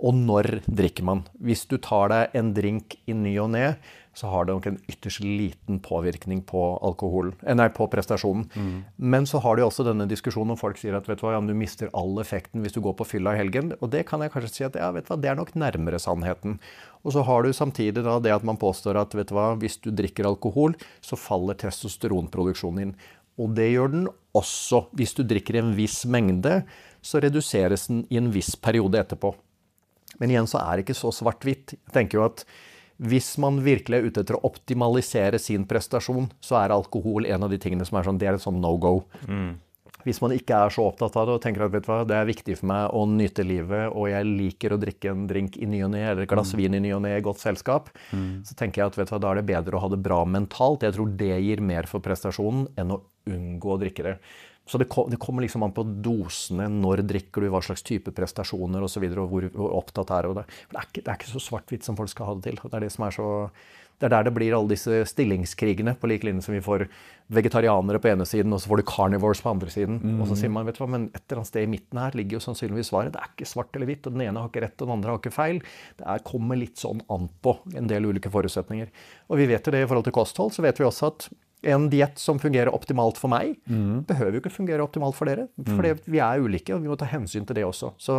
Og 0.02 0.16
når 0.18 0.62
drikker 0.66 1.06
man? 1.06 1.22
Hvis 1.38 1.62
du 1.70 1.76
tar 1.78 2.10
deg 2.10 2.32
en 2.38 2.50
drink 2.56 2.96
i 3.06 3.14
ny 3.14 3.36
og 3.38 3.52
ne, 3.54 3.76
så 4.18 4.28
har 4.28 4.44
det 4.44 4.56
nok 4.56 4.66
en 4.68 4.78
ytterst 4.90 5.22
liten 5.24 5.78
påvirkning 5.80 6.42
på 6.44 6.60
alkohol, 6.84 7.30
eh, 7.46 7.54
nei, 7.56 7.68
på 7.72 7.86
prestasjonen. 7.88 8.48
Men 8.98 9.24
så 9.30 9.40
har 9.40 9.56
du 9.56 9.62
også 9.64 9.86
denne 9.86 10.08
diskusjonen 10.10 10.52
om 10.52 10.60
folk 10.60 10.76
sier 10.76 10.98
at 10.98 11.08
vet 11.08 11.20
du 11.20 11.24
hva, 11.24 11.36
ja, 11.36 11.40
du 11.40 11.54
mister 11.56 11.88
all 11.94 12.18
effekten 12.20 12.60
hvis 12.60 12.74
du 12.74 12.82
går 12.84 12.96
på 12.98 13.08
fylla 13.08 13.32
i 13.32 13.40
helgen. 13.40 13.72
Og 13.80 13.90
det 13.94 14.04
kan 14.10 14.20
jeg 14.20 14.34
kanskje 14.34 14.52
si 14.52 14.66
at 14.68 14.76
ja, 14.76 14.90
vet 14.92 15.06
du 15.06 15.14
hva, 15.14 15.20
det 15.22 15.32
er 15.32 15.38
nok 15.38 15.54
nærmere 15.54 16.02
sannheten. 16.02 16.58
Og 17.06 17.16
så 17.16 17.24
har 17.26 17.42
du 17.42 17.52
samtidig 17.56 18.04
da 18.04 18.18
det 18.20 18.34
at 18.34 18.44
man 18.44 18.60
påstår 18.60 19.00
at 19.00 19.14
vet 19.16 19.30
du 19.30 19.36
hva, 19.38 19.52
hvis 19.56 19.80
du 19.80 19.90
drikker 19.90 20.28
alkohol, 20.28 20.76
så 21.00 21.16
faller 21.16 21.56
testosteronproduksjonen 21.62 22.88
inn. 22.88 22.96
Og 23.40 23.54
det 23.56 23.70
gjør 23.72 23.94
den 23.94 24.10
også. 24.36 24.86
Hvis 24.96 25.14
du 25.16 25.22
drikker 25.28 25.60
en 25.60 25.72
viss 25.76 26.02
mengde, 26.04 26.62
så 27.02 27.22
reduseres 27.22 27.88
den 27.88 28.04
i 28.10 28.20
en 28.20 28.30
viss 28.34 28.54
periode 28.56 29.00
etterpå. 29.00 29.32
Men 30.20 30.34
igjen 30.34 30.50
så 30.50 30.60
er 30.60 30.76
det 30.76 30.86
ikke 30.86 30.98
så 30.98 31.10
svart-hvitt. 31.14 31.74
Jeg 31.78 31.94
tenker 31.94 32.20
jo 32.20 32.26
at 32.28 32.44
hvis 33.02 33.32
man 33.42 33.58
virkelig 33.64 33.98
er 33.98 34.06
ute 34.06 34.22
etter 34.22 34.36
å 34.38 34.44
optimalisere 34.46 35.40
sin 35.42 35.64
prestasjon, 35.66 36.28
så 36.44 36.60
er 36.60 36.74
alkohol 36.74 37.26
en 37.26 37.42
av 37.48 37.50
de 37.50 37.58
tingene 37.58 37.86
som 37.88 37.98
er 37.98 38.06
sånn, 38.06 38.20
det 38.20 38.28
er 38.28 38.38
et 38.38 38.44
sånn 38.44 38.60
no 38.62 38.76
go. 38.78 39.00
Hvis 40.02 40.18
man 40.22 40.32
ikke 40.34 40.56
er 40.66 40.72
så 40.74 40.84
opptatt 40.88 41.14
av 41.18 41.28
det 41.28 41.34
og 41.36 41.42
tenker 41.44 41.62
at 41.62 41.70
vet 41.70 41.84
du 41.86 41.90
hva, 41.90 42.00
det 42.06 42.16
er 42.18 42.26
viktig 42.26 42.56
for 42.58 42.66
meg 42.66 42.94
å 42.94 43.04
nyte 43.06 43.44
livet, 43.46 43.92
og 43.94 44.08
jeg 44.10 44.26
liker 44.26 44.74
å 44.74 44.78
drikke 44.82 45.12
en 45.12 45.26
drink 45.30 45.56
i 45.62 45.66
ny 45.70 45.82
og 45.86 45.92
ne, 45.94 46.02
eller 46.10 46.24
et 46.24 46.30
glass 46.30 46.54
vin 46.58 46.74
i 46.74 46.80
ny 46.82 46.90
og 46.96 47.04
ne 47.04 47.12
i 47.16 47.22
godt 47.22 47.38
selskap, 47.42 47.90
så 48.46 48.56
tenker 48.58 48.82
jeg 48.82 48.90
at 48.90 48.98
vet 48.98 49.10
du 49.10 49.14
hva, 49.14 49.20
da 49.22 49.30
er 49.30 49.40
det 49.40 49.48
bedre 49.52 49.78
å 49.78 49.82
ha 49.84 49.90
det 49.92 50.00
bra 50.02 50.24
mentalt. 50.26 50.82
Jeg 50.82 50.96
tror 50.98 51.14
det 51.18 51.38
gir 51.42 51.62
mer 51.62 51.86
for 51.90 52.02
prestasjonen 52.02 52.66
enn 52.78 52.94
å 52.94 53.00
unngå 53.30 53.74
å 53.74 53.80
drikke 53.82 54.06
det. 54.06 54.16
Så 54.66 54.78
det, 54.78 54.86
kom, 54.92 55.08
det, 55.10 55.18
kommer 55.18 55.42
liksom 55.42 55.64
an 55.66 55.74
på 55.74 55.82
dosene, 55.82 56.68
når 56.70 57.02
drikker 57.10 57.42
du, 57.42 57.50
hva 57.50 57.60
slags 57.66 57.82
type 57.82 58.12
prestasjoner 58.14 58.84
osv. 58.86 59.02
Og, 59.02 59.14
så 59.14 59.24
og 59.24 59.32
hvor, 59.32 59.46
hvor 59.56 59.78
opptatt 59.80 60.12
er 60.14 60.30
det. 60.30 60.44
Det 60.70 60.78
er, 60.78 60.86
ikke, 60.86 61.02
det 61.02 61.08
er 61.10 61.18
ikke 61.18 61.32
så 61.32 61.42
svart-hvitt 61.48 61.88
som 61.88 61.98
folk 61.98 62.12
skal 62.12 62.30
ha 62.30 62.36
det 62.38 62.46
til. 62.46 62.60
Det 62.62 62.78
er 62.78 62.86
det 62.86 62.92
som 62.94 63.08
er 63.08 63.16
så 63.16 63.30
det 64.02 64.08
er 64.08 64.16
der 64.16 64.26
det 64.26 64.32
blir 64.34 64.54
alle 64.56 64.72
disse 64.72 65.04
stillingskrigene, 65.06 65.92
på 65.94 66.08
lik 66.10 66.24
linje 66.26 66.42
som 66.42 66.56
vi 66.56 66.62
får 66.64 66.88
vegetarianere 67.32 68.00
på 68.02 68.08
ene 68.10 68.24
siden, 68.26 68.50
og 68.50 68.58
så 68.58 68.72
får 68.72 68.80
du 68.80 68.88
carnivores 68.90 69.42
på 69.44 69.52
andre 69.52 69.70
siden. 69.70 70.00
Mm. 70.02 70.16
Og 70.18 70.26
så 70.26 70.40
sier 70.40 70.50
man 70.50 70.66
vet 70.66 70.74
du 70.74 70.82
hva, 70.82 70.88
men 70.90 71.04
et 71.12 71.20
eller 71.20 71.38
annet 71.38 71.50
sted 71.52 71.68
i 71.68 71.70
midten 71.70 72.00
her 72.02 72.16
ligger 72.18 72.40
jo 72.40 72.42
sannsynligvis 72.48 72.90
svaret. 72.90 73.12
Det 73.14 73.22
er 73.22 73.30
ikke 73.30 73.50
svart 73.52 73.78
eller 73.78 73.92
hvitt, 73.92 74.08
og 74.10 74.16
den 74.16 74.24
ene 74.26 74.42
har 74.42 74.50
ikke 74.50 74.64
rett, 74.64 74.74
og 74.80 74.88
den 74.88 74.94
andre 74.96 75.14
har 75.14 75.22
ikke 75.22 75.34
feil. 75.36 75.62
Det 76.00 76.08
er, 76.10 76.24
kommer 76.26 76.58
litt 76.58 76.82
sånn 76.82 77.04
an 77.14 77.30
på 77.46 77.54
en 77.78 77.92
del 77.94 78.10
ulike 78.10 78.32
forutsetninger. 78.34 78.90
Og 79.30 79.38
vi 79.38 79.46
vet 79.52 79.70
jo 79.70 79.76
det 79.76 79.84
i 79.84 79.86
forhold 79.86 80.10
til 80.10 80.18
kosthold, 80.18 80.50
så 80.56 80.66
vet 80.66 80.82
vi 80.82 80.88
også 80.88 81.12
at 81.12 81.30
en 81.62 81.88
diett 81.92 82.18
som 82.18 82.40
fungerer 82.42 82.72
optimalt 82.74 83.18
for 83.20 83.32
meg, 83.32 83.54
mm. 83.70 84.02
behøver 84.08 84.36
jo 84.36 84.42
ikke 84.42 84.54
fungere 84.54 84.84
optimalt 84.84 85.16
for 85.18 85.30
dere. 85.30 85.46
For 85.62 85.84
mm. 85.84 86.02
vi 86.10 86.22
er 86.22 86.42
ulike, 86.42 86.74
og 86.74 86.82
vi 86.82 86.90
må 86.90 86.98
ta 86.98 87.08
hensyn 87.10 87.46
til 87.48 87.58
det 87.58 87.66
også. 87.66 87.92
Så 88.02 88.16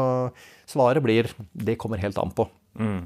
svaret 0.70 1.04
blir 1.04 1.30
det 1.52 1.78
kommer 1.82 2.02
helt 2.02 2.20
an 2.22 2.34
på. 2.36 2.48
Mm. 2.80 3.04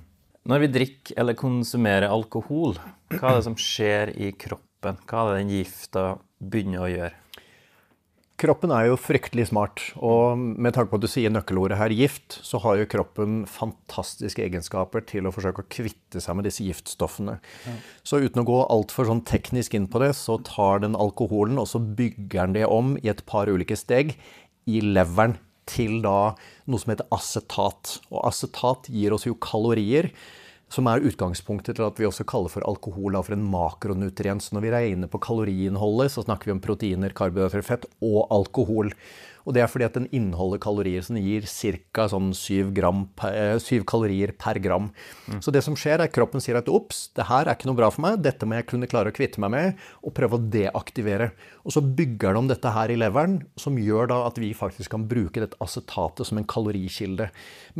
Når 0.47 0.63
vi 0.63 0.71
drikker 0.71 1.19
eller 1.19 1.35
konsumerer 1.37 2.07
alkohol, 2.07 2.77
hva 3.11 3.33
er 3.33 3.39
det 3.39 3.47
som 3.49 3.57
skjer 3.59 4.13
i 4.15 4.31
kroppen? 4.39 4.99
Hva 5.09 5.25
er 5.25 5.33
det 5.33 5.41
den 5.41 5.55
gifta 5.57 6.05
begynner 6.39 6.85
å 6.85 6.91
gjøre? 6.91 7.15
Kroppen 8.37 8.69
er 8.69 8.91
jo 8.91 8.99
fryktelig 9.01 9.47
smart, 9.49 9.81
og 9.97 10.37
med 10.37 10.75
tanke 10.75 10.91
på 10.91 10.99
at 10.99 11.05
du 11.07 11.09
sier 11.09 11.31
nøkkelordet 11.33 11.79
her, 11.79 11.93
gift, 11.97 12.35
så 12.45 12.59
har 12.61 12.75
jo 12.77 12.89
kroppen 12.91 13.39
fantastiske 13.49 14.43
egenskaper 14.45 15.01
til 15.09 15.25
å 15.25 15.31
forsøke 15.33 15.63
å 15.63 15.69
kvitte 15.73 16.21
seg 16.21 16.37
med 16.37 16.45
disse 16.45 16.61
giftstoffene. 16.61 17.39
Ja. 17.65 17.73
Så 18.05 18.21
uten 18.21 18.43
å 18.43 18.45
gå 18.45 18.59
altfor 18.69 19.09
sånn 19.09 19.23
teknisk 19.25 19.73
inn 19.73 19.89
på 19.89 20.03
det, 20.05 20.11
så 20.19 20.37
tar 20.45 20.85
den 20.85 20.93
alkoholen 20.93 21.57
og 21.57 21.65
så 21.71 21.81
bygger 21.81 22.45
den 22.45 22.59
det 22.59 22.69
om 22.69 22.93
i 23.01 23.09
et 23.09 23.25
par 23.25 23.49
ulike 23.49 23.79
steg 23.79 24.13
i 24.69 24.83
leveren 24.85 25.39
til 25.67 25.97
da 26.05 26.35
noe 26.69 26.83
som 26.83 26.93
heter 26.93 27.09
acetat. 27.17 27.97
Og 28.11 28.21
acetat 28.21 28.91
gir 28.93 29.17
oss 29.17 29.25
jo 29.25 29.33
kalorier 29.41 30.11
som 30.73 30.89
er 30.91 31.05
utgangspunktet 31.07 31.77
til 31.77 31.85
at 31.85 31.99
vi 31.99 32.07
også 32.07 32.25
kaller 32.27 32.51
for 32.51 32.65
alkohol 32.67 33.15
for 33.23 33.35
en 33.35 33.45
makronutrient. 33.47 34.43
Så 34.43 34.55
når 34.55 34.65
vi 34.65 34.73
regner 34.73 35.11
på 35.11 35.21
kaloriinnholdet, 35.23 36.11
så 36.11 36.25
snakker 36.25 36.49
vi 36.49 36.57
om 36.57 36.63
proteiner, 36.63 37.15
karbohydrater, 37.15 37.65
fett 37.65 37.87
og 38.03 38.27
alkohol. 38.35 38.91
Og 39.47 39.55
det 39.55 39.63
er 39.63 39.69
fordi 39.71 39.85
at 39.87 39.95
den 39.95 40.09
inneholder 40.11 40.59
kalorier 40.59 41.05
som 41.05 41.15
gir 41.19 41.45
ca. 41.47 42.07
Sånn 42.11 42.33
7, 42.35 42.73
7, 43.63 43.85
kalorier 43.87 44.33
per 44.35 44.59
gram. 44.63 44.89
Mm. 45.31 45.39
Så 45.43 45.53
det 45.55 45.63
som 45.63 45.77
skjer, 45.79 46.01
er 46.01 46.09
at 46.09 46.15
kroppen 46.15 46.43
sier 46.43 46.59
at 46.59 46.67
ops, 46.67 47.05
det 47.15 47.29
her 47.29 47.47
er 47.47 47.55
ikke 47.55 47.69
noe 47.69 47.79
bra 47.79 47.89
for 47.93 48.03
meg, 48.03 48.19
dette 48.25 48.47
må 48.47 48.59
jeg 48.59 48.67
kunne 48.67 48.89
klare 48.91 49.13
å 49.13 49.15
kvitte 49.15 49.39
meg 49.43 49.53
med, 49.55 49.85
og 50.03 50.15
prøve 50.17 50.35
å 50.35 50.43
deaktivere. 50.57 51.31
Og 51.63 51.77
så 51.77 51.83
bygger 51.83 52.35
den 52.35 52.41
om 52.43 52.51
dette 52.51 52.73
her 52.75 52.91
i 52.91 52.99
leveren, 52.99 53.39
som 53.59 53.79
gjør 53.79 54.11
da 54.11 54.19
at 54.27 54.41
vi 54.41 54.51
faktisk 54.57 54.93
kan 54.97 55.07
bruke 55.07 55.43
dette 55.43 55.59
acetatet 55.63 56.27
som 56.27 56.41
en 56.41 56.47
kalorikilde. 56.47 57.29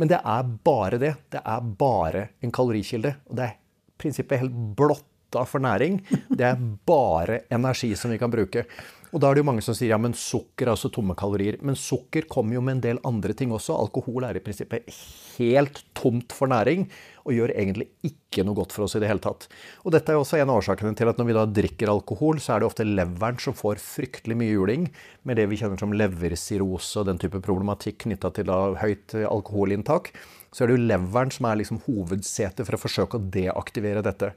Men 0.00 0.12
det 0.12 0.22
er 0.24 0.52
bare 0.64 1.00
det. 1.02 1.14
Det 1.36 1.44
er 1.44 1.72
bare 1.78 2.28
en 2.40 2.54
kalorikilde. 2.54 3.18
Og 3.28 3.38
det 3.38 3.48
er 3.48 3.56
i 3.56 3.98
prinsippet 4.00 4.40
helt 4.40 4.56
blotta 4.78 5.44
for 5.44 5.60
næring. 5.60 6.00
Det 6.32 6.46
er 6.48 6.60
bare 6.88 7.42
energi 7.52 7.92
som 7.98 8.12
vi 8.14 8.20
kan 8.20 8.32
bruke. 8.32 8.64
Og 9.08 9.22
da 9.22 9.30
er 9.30 9.38
det 9.38 9.40
jo 9.40 9.48
mange 9.48 9.62
som 9.64 9.76
sier 9.76 9.94
ja, 9.94 9.98
men 10.00 10.16
sukker 10.16 10.66
er 10.66 10.74
også 10.74 10.90
tomme 10.92 11.16
kalorier. 11.18 11.56
Men 11.64 11.78
sukker 11.78 12.26
kommer 12.28 12.58
jo 12.58 12.64
med 12.64 12.76
en 12.76 12.82
del 12.84 13.00
andre 13.08 13.32
ting 13.36 13.54
også. 13.56 13.76
Alkohol 13.76 14.26
er 14.28 14.36
i 14.36 14.42
prinsippet 14.44 14.90
helt 15.38 15.80
tomt 15.96 16.34
for 16.36 16.50
næring 16.50 16.86
og 17.28 17.34
gjør 17.36 17.52
egentlig 17.54 17.88
ikke 18.04 18.44
noe 18.46 18.56
godt 18.56 18.72
for 18.74 18.86
oss 18.86 18.96
i 18.96 19.02
det 19.02 19.08
hele 19.10 19.22
tatt. 19.24 19.46
Og 19.84 19.92
dette 19.94 20.12
er 20.12 20.20
også 20.20 20.38
en 20.38 20.48
av 20.52 20.60
årsakene 20.60 20.94
til 20.96 21.10
at 21.10 21.20
når 21.20 21.28
vi 21.28 21.36
da 21.36 21.44
drikker 21.58 21.92
alkohol, 21.92 22.40
så 22.40 22.54
er 22.54 22.62
det 22.62 22.68
ofte 22.68 22.86
leveren 22.88 23.40
som 23.42 23.56
får 23.56 23.80
fryktelig 23.84 24.36
mye 24.40 24.54
juling 24.54 24.88
med 25.28 25.40
det 25.40 25.48
vi 25.50 25.60
kjenner 25.60 25.80
som 25.80 25.92
leversirose 25.92 27.00
og 27.00 27.08
den 27.08 27.20
type 27.20 27.40
problematikk 27.44 28.04
knytta 28.06 28.32
til 28.36 28.48
da 28.48 28.58
høyt 28.80 29.16
alkoholinntak. 29.28 30.12
Så 30.52 30.64
er 30.64 30.70
det 30.70 30.78
jo 30.78 30.88
leveren 30.88 31.32
som 31.32 31.48
er 31.48 31.60
liksom 31.60 31.82
hovedsetet 31.84 32.64
for 32.64 32.76
å 32.76 32.80
forsøke 32.80 33.20
å 33.20 33.28
deaktivere 33.36 34.04
dette. 34.04 34.32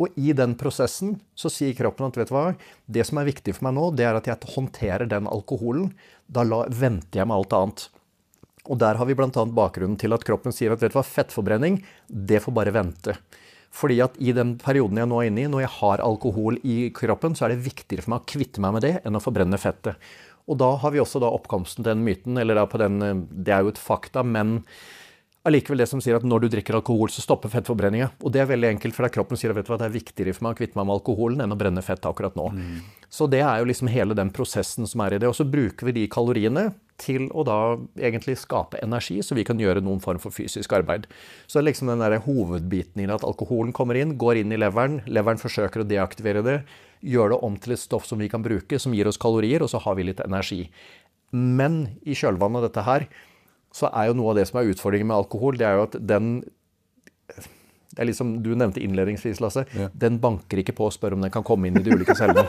Og 0.00 0.16
i 0.16 0.32
den 0.36 0.54
prosessen 0.58 1.18
så 1.36 1.50
sier 1.52 1.76
kroppen 1.76 2.08
at 2.08 2.16
vet 2.16 2.30
du 2.30 2.34
hva, 2.34 2.46
det 2.88 3.04
som 3.08 3.20
er 3.20 3.28
viktig 3.28 3.54
for 3.56 3.68
meg 3.68 3.76
nå, 3.76 3.90
det 3.98 4.06
er 4.08 4.16
at 4.16 4.30
jeg 4.30 4.52
håndterer 4.54 5.10
den 5.10 5.28
alkoholen. 5.28 5.90
Da 6.26 6.44
la, 6.46 6.64
venter 6.72 7.20
jeg 7.20 7.28
med 7.28 7.36
alt 7.36 7.56
annet. 7.58 7.86
Og 8.70 8.78
der 8.80 8.96
har 9.00 9.08
vi 9.08 9.16
bl.a. 9.18 9.28
bakgrunnen 9.28 9.98
til 10.00 10.14
at 10.16 10.24
kroppen 10.24 10.54
sier 10.54 10.72
at 10.72 10.80
vet 10.82 10.94
du 10.94 10.98
hva, 10.98 11.04
fettforbrenning, 11.04 11.80
det 12.08 12.40
får 12.44 12.56
bare 12.56 12.74
vente. 12.76 13.16
Fordi 13.74 14.00
at 14.02 14.16
i 14.18 14.32
den 14.34 14.56
perioden 14.60 14.98
jeg 14.98 15.08
nå 15.10 15.20
er 15.20 15.28
inne 15.30 15.44
i, 15.44 15.50
når 15.50 15.64
jeg 15.64 15.74
har 15.76 16.02
alkohol 16.04 16.58
i 16.66 16.78
kroppen, 16.94 17.36
så 17.38 17.46
er 17.46 17.54
det 17.54 17.64
viktigere 17.68 18.04
for 18.04 18.14
meg 18.14 18.24
å 18.24 18.30
kvitte 18.32 18.62
meg 18.62 18.74
med 18.76 18.86
det 18.86 18.94
enn 19.04 19.18
å 19.18 19.22
forbrenne 19.22 19.60
fettet. 19.62 20.00
Og 20.50 20.58
da 20.58 20.72
har 20.82 20.94
vi 20.94 21.02
også 21.02 21.20
da 21.22 21.30
oppkomsten 21.30 21.84
til 21.84 21.92
den 21.92 22.02
myten, 22.06 22.40
eller 22.40 22.58
da 22.58 22.64
på 22.66 22.80
den 22.80 23.28
Det 23.30 23.52
er 23.54 23.62
jo 23.62 23.70
et 23.70 23.78
fakta, 23.78 24.24
men 24.26 24.64
allikevel 25.48 25.80
det 25.80 25.88
som 25.88 26.02
sier 26.04 26.18
at 26.18 26.24
når 26.26 26.44
du 26.44 26.48
drikker 26.52 26.76
alkohol, 26.76 27.08
så 27.12 27.22
stopper 27.24 27.52
fettforbrenninga. 27.52 28.10
Og 28.20 28.32
det 28.34 28.42
er 28.42 28.50
veldig 28.50 28.74
enkelt, 28.74 28.96
for 28.96 29.06
da 29.06 29.12
kroppen 29.12 29.40
sier 29.40 29.54
at 29.54 29.68
det 29.70 29.86
er 29.86 29.94
viktigere 29.94 30.34
for 30.36 30.46
meg 30.46 30.56
å 30.56 30.60
kvitte 30.60 30.76
meg 30.76 30.88
med 30.88 30.98
alkoholen 30.98 31.44
enn 31.44 31.54
å 31.54 31.58
brenne 31.60 31.84
fett 31.84 32.04
akkurat 32.08 32.36
nå. 32.36 32.50
Mm. 32.52 32.82
Så 33.10 33.26
det 33.30 33.40
er 33.42 33.62
jo 33.62 33.70
liksom 33.70 33.90
hele 33.90 34.16
den 34.18 34.32
prosessen 34.34 34.88
som 34.90 35.02
er 35.06 35.16
i 35.16 35.20
det. 35.22 35.30
Og 35.30 35.38
så 35.38 35.48
bruker 35.48 35.88
vi 35.88 35.96
de 35.96 36.04
kaloriene 36.12 36.68
til 37.00 37.30
å 37.32 37.44
da 37.48 37.58
egentlig 37.96 38.36
skape 38.42 38.82
energi, 38.84 39.16
så 39.24 39.36
vi 39.38 39.46
kan 39.48 39.60
gjøre 39.60 39.80
noen 39.84 40.02
form 40.04 40.20
for 40.20 40.34
fysisk 40.34 40.74
arbeid. 40.76 41.08
Så 41.46 41.56
det 41.56 41.62
er 41.62 41.68
liksom 41.70 41.88
den 41.88 42.04
der 42.04 42.20
hovedbiten 42.26 43.00
i 43.00 43.08
det 43.08 43.16
at 43.16 43.24
alkoholen 43.24 43.72
kommer 43.76 43.96
inn, 43.96 44.18
går 44.20 44.42
inn 44.42 44.52
i 44.52 44.60
leveren, 44.60 45.00
leveren 45.08 45.40
forsøker 45.40 45.80
å 45.80 45.88
deaktivere 45.88 46.44
det, 46.44 46.58
gjør 47.00 47.32
det 47.32 47.40
om 47.48 47.56
til 47.56 47.72
et 47.72 47.80
stoff 47.80 48.04
som 48.04 48.20
vi 48.20 48.28
kan 48.28 48.44
bruke, 48.44 48.76
som 48.76 48.92
gir 48.92 49.08
oss 49.08 49.20
kalorier, 49.20 49.64
og 49.64 49.72
så 49.72 49.80
har 49.80 49.96
vi 49.96 50.10
litt 50.10 50.20
energi. 50.20 50.66
Men 51.32 51.86
i 52.04 52.12
kjølvannet 52.18 52.60
av 52.60 52.68
dette 52.68 52.84
her, 52.84 53.08
så 53.74 53.90
er 53.90 54.10
jo 54.10 54.16
noe 54.18 54.32
av 54.32 54.40
det 54.40 54.48
som 54.50 54.60
er 54.60 54.72
utfordringen 54.72 55.10
med 55.10 55.18
alkohol, 55.20 55.58
det 55.60 55.68
er 55.68 55.78
jo 55.78 55.86
at 55.88 55.98
den 56.00 56.40
det 57.90 58.04
er 58.04 58.06
liksom, 58.06 58.36
Du 58.42 58.52
nevnte 58.54 58.82
innledningsvis, 58.82 59.40
Lasse. 59.42 59.64
Ja. 59.74 59.88
Den 59.92 60.20
banker 60.22 60.60
ikke 60.62 60.74
på 60.78 60.86
og 60.86 60.94
spør 60.94 61.16
om 61.16 61.24
den 61.24 61.32
kan 61.34 61.46
komme 61.46 61.68
inn 61.68 61.78
i 61.80 61.82
de 61.82 61.94
ulike 61.94 62.14
cellene. 62.18 62.46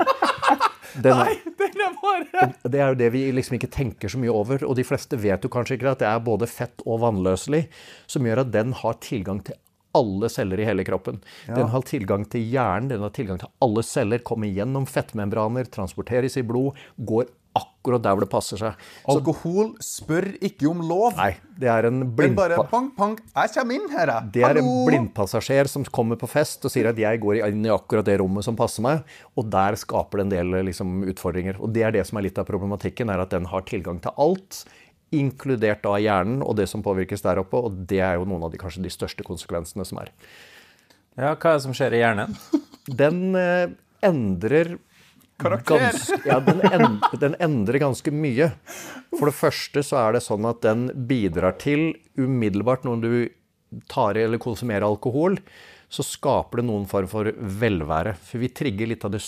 Den, 1.01 1.17
Nei, 1.21 1.33
den 1.57 1.81
er 1.81 1.95
bare 1.97 2.45
Det 2.61 2.77
er 2.77 2.93
jo 2.93 2.99
det 2.99 3.09
vi 3.15 3.23
liksom 3.33 3.57
ikke 3.57 3.71
tenker 3.73 4.11
så 4.11 4.21
mye 4.21 4.33
over. 4.33 4.61
Og 4.67 4.77
de 4.77 4.85
fleste 4.85 5.17
vet 5.21 5.41
jo 5.41 5.51
kanskje 5.51 5.79
ikke 5.79 5.95
at 5.95 6.03
det 6.03 6.09
er 6.11 6.21
både 6.25 6.49
fett 6.49 6.85
og 6.85 7.01
vannløselig, 7.01 7.65
som 8.11 8.29
gjør 8.29 8.43
at 8.45 8.53
den 8.53 8.77
har 8.83 9.01
tilgang 9.01 9.41
til 9.47 9.57
alle 9.97 10.29
celler 10.31 10.61
i 10.61 10.65
hele 10.69 10.85
kroppen. 10.87 11.19
Ja. 11.49 11.57
Den 11.57 11.71
har 11.73 11.83
tilgang 11.87 12.23
til 12.31 12.45
hjernen, 12.47 12.91
den 12.93 13.03
har 13.03 13.11
tilgang 13.15 13.41
til 13.41 13.51
alle 13.65 13.83
celler, 13.83 14.21
kommer 14.23 14.47
gjennom 14.47 14.85
fettmembraner, 14.87 15.67
transporteres 15.73 16.37
i 16.39 16.45
blod, 16.47 16.77
går 16.95 17.27
akkurat 17.57 18.03
der 18.03 18.15
hvor 18.15 18.23
det 18.23 18.29
passer 18.31 18.59
seg. 18.59 18.83
Så, 19.01 19.13
Alkohol 19.13 19.71
spør 19.83 20.27
ikke 20.39 20.69
om 20.69 20.83
lov. 20.87 21.15
Nei, 21.17 21.33
det 21.59 21.69
er 21.71 21.87
en 21.89 22.03
blind... 22.15 22.37
Bare 22.37 22.59
pang, 22.69 22.91
pang, 22.95 23.17
jeg 23.33 23.53
kommer 23.55 23.77
inn 23.77 23.87
her, 23.91 24.11
jeg. 24.13 24.29
Det 24.37 24.45
er 24.47 24.59
en 24.61 24.69
blindpassasjer 24.87 25.71
som 25.71 25.85
kommer 25.91 26.19
på 26.21 26.29
fest 26.31 26.67
og 26.67 26.73
sier 26.73 26.91
at 26.91 27.01
jeg 27.01 27.21
går 27.23 27.41
inn 27.49 27.65
i 27.67 27.73
akkurat 27.73 28.07
det 28.07 28.19
rommet 28.21 28.47
som 28.47 28.57
passer 28.59 28.85
meg, 28.85 29.01
og 29.35 29.49
der 29.51 29.79
skaper 29.79 30.21
det 30.21 30.27
en 30.27 30.35
del 30.35 30.61
liksom, 30.69 31.01
utfordringer. 31.11 31.59
Og 31.59 31.73
det 31.75 31.87
er 31.87 31.97
det 31.97 32.05
som 32.07 32.21
er 32.21 32.29
litt 32.29 32.39
av 32.39 32.47
problematikken, 32.47 33.11
er 33.11 33.25
at 33.25 33.33
den 33.35 33.49
har 33.51 33.67
tilgang 33.67 33.99
til 34.03 34.15
alt. 34.21 34.63
Inkludert 35.11 35.83
da 35.83 35.97
hjernen 35.99 36.39
og 36.45 36.55
det 36.61 36.69
som 36.71 36.85
påvirkes 36.85 37.25
der 37.25 37.41
oppe, 37.43 37.59
og 37.59 37.83
det 37.89 37.99
er 37.99 38.15
jo 38.21 38.29
noen 38.29 38.47
av 38.47 38.53
de, 38.53 38.61
kanskje 38.61 38.85
de 38.85 38.93
største 38.93 39.27
konsekvensene 39.27 39.83
som 39.87 39.99
er. 40.03 40.13
Ja, 41.19 41.33
Hva 41.35 41.51
er 41.51 41.57
det 41.57 41.65
som 41.65 41.75
skjer 41.75 41.97
i 41.97 41.99
hjernen? 41.99 42.37
Den 42.87 43.35
eh, 43.35 43.73
endrer 44.07 44.77
Karakter. 45.41 45.99
ja, 46.25 46.39
den, 46.45 46.61
end, 46.69 47.05
den, 47.21 47.35
endrer 47.41 47.81
ganske 47.83 48.13
mye. 48.13 48.51
For 49.17 49.29
det 49.29 49.37
første 49.37 49.83
så 49.85 49.99
er 50.05 50.17
det 50.17 50.23
sånn 50.25 50.47
at 50.49 50.63
den 50.65 50.87
bidrar 51.09 51.57
til 51.61 51.91
umiddelbart 52.19 52.87
når 52.87 53.03
du 53.03 53.13
tar 53.91 54.19
i 54.19 54.25
eller 54.25 54.41
konsumerer 54.41 54.85
alkohol, 54.87 55.37
så 55.91 56.03
skaper 56.07 56.61
det 56.61 56.65
noen 56.69 56.85
form 56.87 57.07
for 57.11 57.27
velvære. 57.35 58.13
For 58.23 58.39
vi 58.39 58.49
trigger 58.55 58.87
litt 58.87 59.03
av 59.03 59.11
det, 59.11 59.19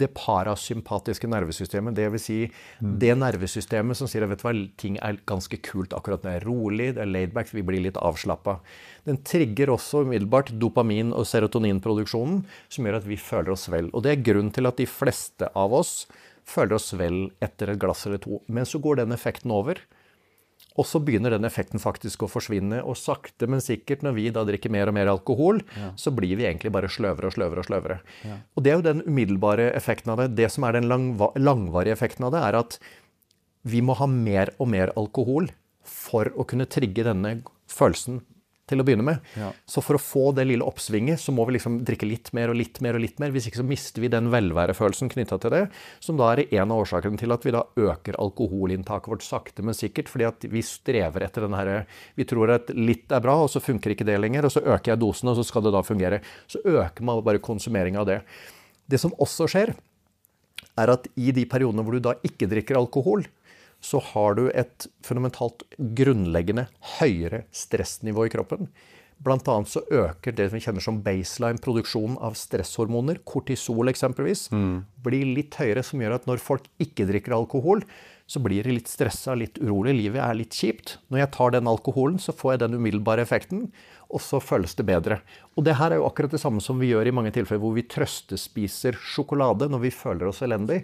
det 0.00 0.08
parasympatiske 0.16 1.28
nervesystemet. 1.28 1.96
Det 1.96 2.06
vil 2.14 2.22
Si 2.22 2.38
mm. 2.48 2.94
det 3.02 3.12
nervesystemet 3.20 3.98
som 3.98 4.08
sier 4.10 4.24
at 4.24 4.44
hva, 4.44 4.54
ting 4.80 4.96
er 5.04 5.20
ganske 5.28 5.60
kult 5.64 5.92
akkurat 5.96 6.24
når 6.24 6.30
det 6.30 6.38
er 6.40 6.46
rolig, 6.48 6.88
det 6.96 7.04
er 7.04 7.12
laidback, 7.12 7.52
vi 7.52 7.64
blir 7.66 7.84
litt 7.84 8.00
avslappa. 8.00 8.56
Den 9.08 9.20
trigger 9.20 9.74
også 9.74 10.02
umiddelbart 10.08 10.54
dopamin- 10.56 11.12
og 11.12 11.28
serotoninproduksjonen, 11.28 12.40
som 12.72 12.88
gjør 12.88 12.98
at 13.02 13.08
vi 13.08 13.20
føler 13.20 13.52
oss 13.54 13.68
vel. 13.72 13.92
Og 13.92 14.04
det 14.04 14.14
er 14.14 14.24
grunnen 14.30 14.52
til 14.54 14.68
at 14.68 14.80
de 14.80 14.88
fleste 14.88 15.52
av 15.52 15.76
oss 15.76 16.08
føler 16.48 16.78
oss 16.78 16.94
vel 16.96 17.28
etter 17.44 17.74
et 17.74 17.80
glass 17.80 18.06
eller 18.08 18.20
to. 18.24 18.40
Men 18.48 18.68
så 18.68 18.80
går 18.80 19.02
den 19.02 19.12
effekten 19.12 19.52
over. 19.52 19.80
Og 20.78 20.86
så 20.86 21.00
begynner 21.02 21.34
den 21.34 21.46
effekten 21.48 21.82
faktisk 21.82 22.22
å 22.22 22.30
forsvinne. 22.30 22.80
Og 22.86 22.98
sakte, 23.00 23.48
men 23.50 23.62
sikkert, 23.64 24.04
når 24.06 24.14
vi 24.16 24.28
da 24.34 24.44
drikker 24.46 24.72
mer 24.72 24.90
og 24.90 24.96
mer 24.98 25.10
alkohol, 25.10 25.60
ja. 25.74 25.90
så 25.98 26.12
blir 26.14 26.38
vi 26.38 26.46
egentlig 26.46 26.72
bare 26.74 26.90
sløvere 26.92 27.30
og 27.30 27.34
sløvere 27.34 27.64
og 27.64 27.68
sløvere. 27.68 27.98
Ja. 28.28 28.38
Og 28.54 28.64
det 28.64 28.72
er 28.72 28.78
jo 28.78 28.86
den 28.86 29.04
umiddelbare 29.08 29.72
effekten 29.74 30.14
av 30.14 30.22
det. 30.22 30.30
Det 30.38 30.50
som 30.54 30.68
er 30.68 30.78
den 30.78 30.88
langva 30.90 31.32
langvarige 31.38 31.96
effekten 31.98 32.28
av 32.28 32.34
det, 32.34 32.44
er 32.46 32.60
at 32.60 32.78
vi 33.68 33.82
må 33.84 33.96
ha 33.98 34.06
mer 34.10 34.54
og 34.62 34.70
mer 34.70 34.94
alkohol 34.96 35.50
for 35.88 36.30
å 36.38 36.46
kunne 36.48 36.68
trigge 36.70 37.06
denne 37.06 37.40
følelsen 37.68 38.22
til 38.68 38.82
å 38.82 38.86
begynne 38.86 39.06
med. 39.06 39.24
Ja. 39.38 39.50
Så 39.68 39.82
for 39.84 39.98
å 39.98 40.02
få 40.02 40.30
det 40.36 40.46
lille 40.48 40.66
oppsvinget, 40.66 41.20
så 41.22 41.34
må 41.34 41.46
vi 41.48 41.56
liksom 41.56 41.80
drikke 41.88 42.08
litt 42.08 42.30
mer 42.36 42.52
og 42.52 42.58
litt 42.58 42.80
mer 42.84 42.98
og 42.98 43.04
litt 43.04 43.22
mer. 43.22 43.32
Hvis 43.34 43.48
ikke 43.50 43.62
så 43.62 43.66
mister 43.68 44.04
vi 44.04 44.12
den 44.12 44.30
velværefølelsen 44.32 45.12
knytta 45.12 45.40
til 45.42 45.54
det, 45.54 45.62
som 46.04 46.20
da 46.20 46.30
er 46.34 46.44
en 46.46 46.74
av 46.74 46.84
årsakene 46.84 47.20
til 47.20 47.34
at 47.34 47.46
vi 47.46 47.54
da 47.54 47.64
øker 47.88 48.18
alkoholinntaket 48.20 49.12
vårt 49.14 49.26
sakte, 49.26 49.64
men 49.66 49.76
sikkert. 49.76 50.12
Fordi 50.12 50.28
at 50.28 50.48
vi 50.52 50.64
strever 50.64 51.26
etter 51.26 51.46
den 51.46 51.56
herre 51.58 51.80
Vi 52.18 52.26
tror 52.28 52.50
at 52.54 52.70
litt 52.74 53.12
er 53.12 53.24
bra, 53.24 53.36
og 53.44 53.50
så 53.52 53.62
funker 53.62 53.94
ikke 53.94 54.06
det 54.08 54.20
lenger. 54.20 54.48
Og 54.48 54.54
så 54.54 54.64
øker 54.64 54.94
jeg 54.94 55.02
dosen, 55.02 55.32
og 55.32 55.38
så 55.38 55.46
skal 55.46 55.66
det 55.66 55.74
da 55.74 55.84
fungere. 55.86 56.22
Så 56.50 56.62
øker 56.64 57.04
man 57.04 57.24
bare 57.24 57.42
konsumeringa 57.42 58.02
av 58.02 58.10
det. 58.10 58.22
Det 58.88 59.00
som 59.00 59.12
også 59.20 59.48
skjer, 59.50 59.74
er 60.78 60.92
at 60.92 61.08
i 61.18 61.32
de 61.34 61.44
periodene 61.48 61.84
hvor 61.84 61.96
du 61.96 62.04
da 62.04 62.14
ikke 62.26 62.48
drikker 62.50 62.78
alkohol, 62.78 63.26
så 63.80 64.00
har 64.12 64.34
du 64.38 64.48
et 64.50 64.88
fundamentalt 65.06 65.64
grunnleggende 65.78 66.66
høyere 66.98 67.44
stressnivå 67.54 68.26
i 68.26 68.32
kroppen. 68.32 68.68
Blant 69.18 69.48
annet 69.50 69.70
så 69.70 69.82
øker 69.90 70.34
det 70.34 70.52
vi 70.52 70.60
kjenner 70.62 70.82
som 70.82 71.00
baseline 71.02 71.58
produksjonen 71.62 72.18
av 72.22 72.36
stresshormoner, 72.38 73.18
kortisol 73.26 73.90
eksempelvis, 73.90 74.46
blir 75.02 75.26
litt 75.34 75.58
høyere, 75.58 75.82
som 75.82 75.98
gjør 76.02 76.14
at 76.20 76.28
når 76.30 76.38
folk 76.42 76.68
ikke 76.78 77.06
drikker 77.08 77.34
alkohol, 77.34 77.82
så 78.28 78.42
blir 78.44 78.62
de 78.62 78.76
litt 78.76 78.90
stressa, 78.90 79.34
litt 79.34 79.58
urolig. 79.58 79.96
Livet 79.96 80.22
er 80.22 80.36
litt 80.36 80.54
kjipt. 80.54 80.98
Når 81.08 81.22
jeg 81.22 81.32
tar 81.34 81.54
den 81.54 81.70
alkoholen, 81.70 82.18
så 82.20 82.34
får 82.36 82.54
jeg 82.54 82.62
den 82.66 82.76
umiddelbare 82.78 83.24
effekten, 83.24 83.70
og 84.08 84.22
så 84.24 84.38
føles 84.40 84.72
det 84.78 84.86
bedre. 84.88 85.18
Og 85.58 85.64
det 85.66 85.74
her 85.76 85.92
er 85.92 86.00
jo 86.00 86.06
akkurat 86.08 86.32
det 86.32 86.40
samme 86.40 86.62
som 86.64 86.78
vi 86.80 86.88
gjør 86.88 87.10
i 87.10 87.12
mange 87.12 87.32
tilfeller 87.34 87.60
hvor 87.60 87.74
vi 87.76 87.84
trøstespiser 87.92 88.96
sjokolade 88.96 89.68
når 89.68 89.82
vi 89.82 89.92
føler 89.92 90.30
oss 90.30 90.40
elendig. 90.46 90.80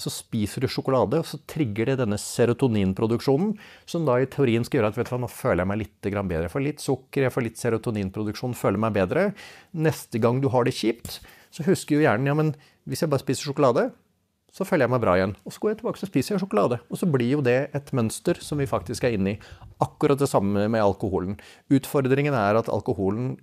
Så 0.00 0.12
spiser 0.12 0.64
du 0.64 0.70
sjokolade, 0.72 1.20
og 1.20 1.28
så 1.28 1.40
trigger 1.50 1.92
det 1.92 1.98
denne 2.00 2.16
serotoninproduksjonen, 2.20 3.52
som 3.84 4.08
da 4.08 4.16
i 4.22 4.28
teorien 4.30 4.64
skal 4.64 4.80
gjøre 4.80 4.92
at 4.94 5.00
vet 5.00 5.10
du 5.10 5.14
hva, 5.14 5.20
nå 5.26 5.30
føler 5.32 5.62
jeg 5.64 5.72
meg 5.72 5.82
litt 5.82 6.10
bedre. 6.12 6.46
Jeg 6.46 6.54
får 6.54 6.66
litt 6.68 6.84
sukker, 6.86 7.26
jeg 7.26 7.34
får 7.34 7.46
litt 7.48 7.60
serotoninproduksjon, 7.60 8.56
føler 8.56 8.80
meg 8.86 8.96
bedre. 8.96 9.28
Neste 9.76 10.22
gang 10.22 10.40
du 10.40 10.48
har 10.54 10.64
det 10.64 10.76
kjipt, 10.78 11.20
så 11.52 11.66
husker 11.68 11.98
jo 11.98 12.06
hjernen 12.06 12.30
ja, 12.30 12.38
men 12.38 12.54
hvis 12.88 13.04
jeg 13.04 13.12
bare 13.12 13.22
spiser 13.22 13.50
sjokolade, 13.50 13.90
så 14.52 14.66
føler 14.68 14.84
jeg 14.84 14.92
meg 14.92 15.00
bra 15.00 15.14
igjen. 15.16 15.32
Og 15.48 15.54
så 15.54 15.62
går 15.62 15.72
jeg 15.72 15.78
tilbake 15.80 16.02
og 16.02 16.10
spiser 16.10 16.34
jeg 16.34 16.42
sjokolade. 16.42 16.78
Og 16.92 17.00
så 17.00 17.08
blir 17.08 17.38
jo 17.38 17.44
det 17.44 17.56
et 17.72 17.92
mønster 17.96 18.36
som 18.44 18.60
vi 18.60 18.68
faktisk 18.68 19.06
er 19.08 19.16
inne 19.16 19.34
i. 19.34 19.38
Akkurat 19.80 20.20
det 20.20 20.28
samme 20.28 20.66
med 20.68 20.84
alkoholen. 20.84 21.38
Utfordringen 21.72 22.36
er 22.36 22.60
at 22.60 22.68
alkoholen 22.72 23.38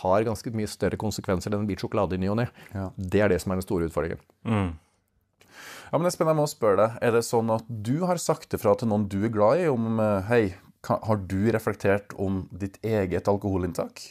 har 0.00 0.26
ganske 0.26 0.50
mye 0.54 0.70
større 0.70 0.98
konsekvenser 0.98 1.54
enn 1.54 1.64
en 1.64 1.68
bit 1.68 1.82
sjokolade 1.82 2.16
i 2.16 2.22
ny 2.22 2.30
og 2.30 2.38
ne. 2.40 2.46
Ja. 2.74 2.90
Det 2.96 3.22
er 3.22 3.32
det 3.32 3.40
som 3.42 3.54
er 3.54 3.60
den 3.60 3.66
store 3.66 3.88
utfordringen. 3.90 4.22
Ja, 4.46 5.98
men 5.98 6.06
Espen, 6.10 6.30
jeg 6.30 6.38
må 6.38 6.46
spørre 6.50 6.78
deg. 6.80 7.00
Er 7.06 7.14
det 7.14 7.24
sånn 7.26 7.50
at 7.54 7.66
du 7.66 8.00
har 8.06 8.18
sagt 8.22 8.50
det 8.54 8.62
fra 8.62 8.74
til 8.78 8.90
noen 8.90 9.06
du 9.10 9.20
er 9.26 9.34
glad 9.34 9.62
i, 9.62 9.68
om 9.70 10.00
eh, 10.02 10.30
Hei, 10.30 10.42
har 10.86 11.22
du 11.30 11.38
reflektert 11.54 12.14
om 12.22 12.44
ditt 12.54 12.78
eget 12.86 13.30
alkoholinntak? 13.30 14.02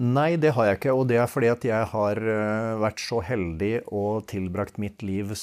Nei, 0.00 0.34
det 0.40 0.54
har 0.56 0.68
jeg 0.68 0.78
ikke. 0.80 0.94
Og 0.96 1.08
det 1.10 1.18
er 1.20 1.28
fordi 1.30 1.50
at 1.52 1.64
jeg 1.66 1.88
har 1.92 2.20
øh, 2.20 2.76
vært 2.80 3.02
så 3.04 3.20
heldig 3.24 3.74
og 3.92 4.24
tilbrakt 4.30 4.80
mitt 4.80 5.04
liv 5.04 5.34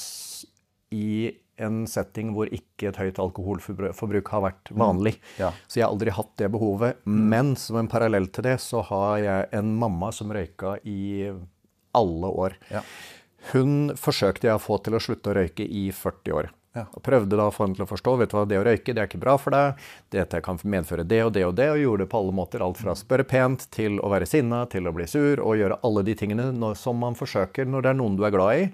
i 0.94 1.30
en 1.62 1.82
setting 1.90 2.32
hvor 2.34 2.50
ikke 2.54 2.90
et 2.90 2.98
høyt 3.00 3.18
alkoholforbruk 3.22 4.32
har 4.32 4.44
vært 4.44 4.72
vanlig. 4.78 5.16
Ja. 5.40 5.50
Så 5.66 5.80
jeg 5.80 5.86
har 5.86 5.94
aldri 5.94 6.14
hatt 6.14 6.34
det 6.40 6.50
behovet. 6.54 7.02
Men 7.06 7.54
som 7.58 7.80
en 7.80 7.90
parallell 7.90 8.28
til 8.34 8.46
det, 8.46 8.58
så 8.62 8.82
har 8.90 9.22
jeg 9.22 9.48
en 9.58 9.72
mamma 9.78 10.10
som 10.14 10.30
røyka 10.34 10.76
i 10.86 11.30
alle 11.98 12.30
år. 12.44 12.58
Ja. 12.70 12.84
Hun 13.52 13.94
forsøkte 13.98 14.50
jeg 14.50 14.58
å 14.58 14.62
få 14.62 14.78
til 14.82 14.98
å 14.98 15.02
slutte 15.02 15.32
å 15.32 15.38
røyke 15.38 15.66
i 15.66 15.88
40 15.94 16.38
år. 16.38 16.50
Ja. 16.78 16.84
Og 16.94 17.02
prøvde 17.04 17.38
da 17.38 17.48
å 17.48 17.54
få 17.54 17.66
henne 17.66 17.78
til 17.78 17.84
å 17.84 17.90
forstå 17.90 18.14
vet 18.20 18.32
du 18.32 18.36
hva, 18.38 18.44
det 18.48 18.60
å 18.60 18.64
røyke 18.66 18.94
det 18.94 19.02
er 19.02 19.10
ikke 19.10 19.20
bra 19.22 19.34
for 19.40 19.54
deg. 19.54 19.82
Dette 20.14 20.40
kan 20.44 20.60
medføre 20.62 21.06
det 21.08 21.20
og 21.26 21.32
det 21.34 21.44
og 21.48 21.56
det, 21.58 21.68
og 21.74 21.82
gjorde 21.82 22.06
det 22.06 22.10
på 22.12 22.22
alle 22.22 22.36
måter. 22.38 22.64
Alt 22.64 22.80
fra 22.80 22.94
å 22.94 22.98
spørre 22.98 23.26
pent 23.28 23.66
til 23.74 23.98
å 23.98 24.12
være 24.12 24.28
sinna, 24.30 24.64
til 24.70 24.88
å 24.88 24.94
bli 24.94 25.08
sur, 25.10 25.42
og 25.42 25.58
gjøre 25.58 25.80
alle 25.86 26.06
de 26.06 26.16
tingene 26.18 26.50
når, 26.54 26.78
som 26.80 26.98
man 27.02 27.18
forsøker 27.18 27.68
når 27.68 27.84
det 27.84 27.92
er 27.92 28.00
noen 28.00 28.18
du 28.18 28.24
er 28.26 28.34
glad 28.34 28.62
i, 28.62 28.66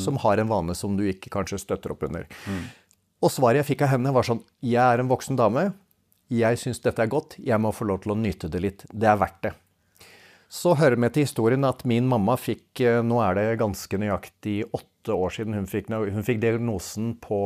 som 0.00 0.18
har 0.24 0.40
en 0.40 0.50
vane 0.50 0.76
som 0.78 0.96
du 0.98 1.04
ikke 1.08 1.32
kanskje 1.32 1.60
støtter 1.62 1.94
opp 1.94 2.04
under. 2.08 2.26
Og 3.20 3.32
svaret 3.32 3.60
jeg 3.60 3.74
fikk 3.74 3.86
av 3.86 3.94
henne, 3.94 4.12
var 4.16 4.24
sånn 4.24 4.44
Jeg 4.64 4.80
er 4.80 5.02
en 5.02 5.10
voksen 5.10 5.36
dame. 5.36 5.70
Jeg 6.30 6.60
syns 6.62 6.80
dette 6.80 7.02
er 7.02 7.10
godt. 7.10 7.36
Jeg 7.42 7.58
må 7.60 7.72
få 7.74 7.84
lov 7.90 8.04
til 8.04 8.14
å 8.14 8.18
nyte 8.18 8.48
det 8.48 8.62
litt. 8.62 8.86
Det 8.92 9.08
er 9.10 9.18
verdt 9.20 9.42
det. 9.44 9.52
Så 10.50 10.74
hører 10.74 10.98
med 10.98 11.14
til 11.14 11.26
historien 11.26 11.62
at 11.66 11.84
min 11.86 12.08
mamma 12.10 12.34
fikk 12.34 12.80
eh, 12.82 12.98
Nå 13.06 13.20
er 13.22 13.36
det 13.38 13.60
ganske 13.60 14.00
nøyaktig 14.02 14.64
åtte 14.74 14.89
år 15.08 15.32
siden 15.32 15.56
hun 15.56 15.70
fikk, 15.70 15.88
hun 15.88 16.26
fikk 16.26 16.42
diagnosen 16.42 17.14
på 17.22 17.40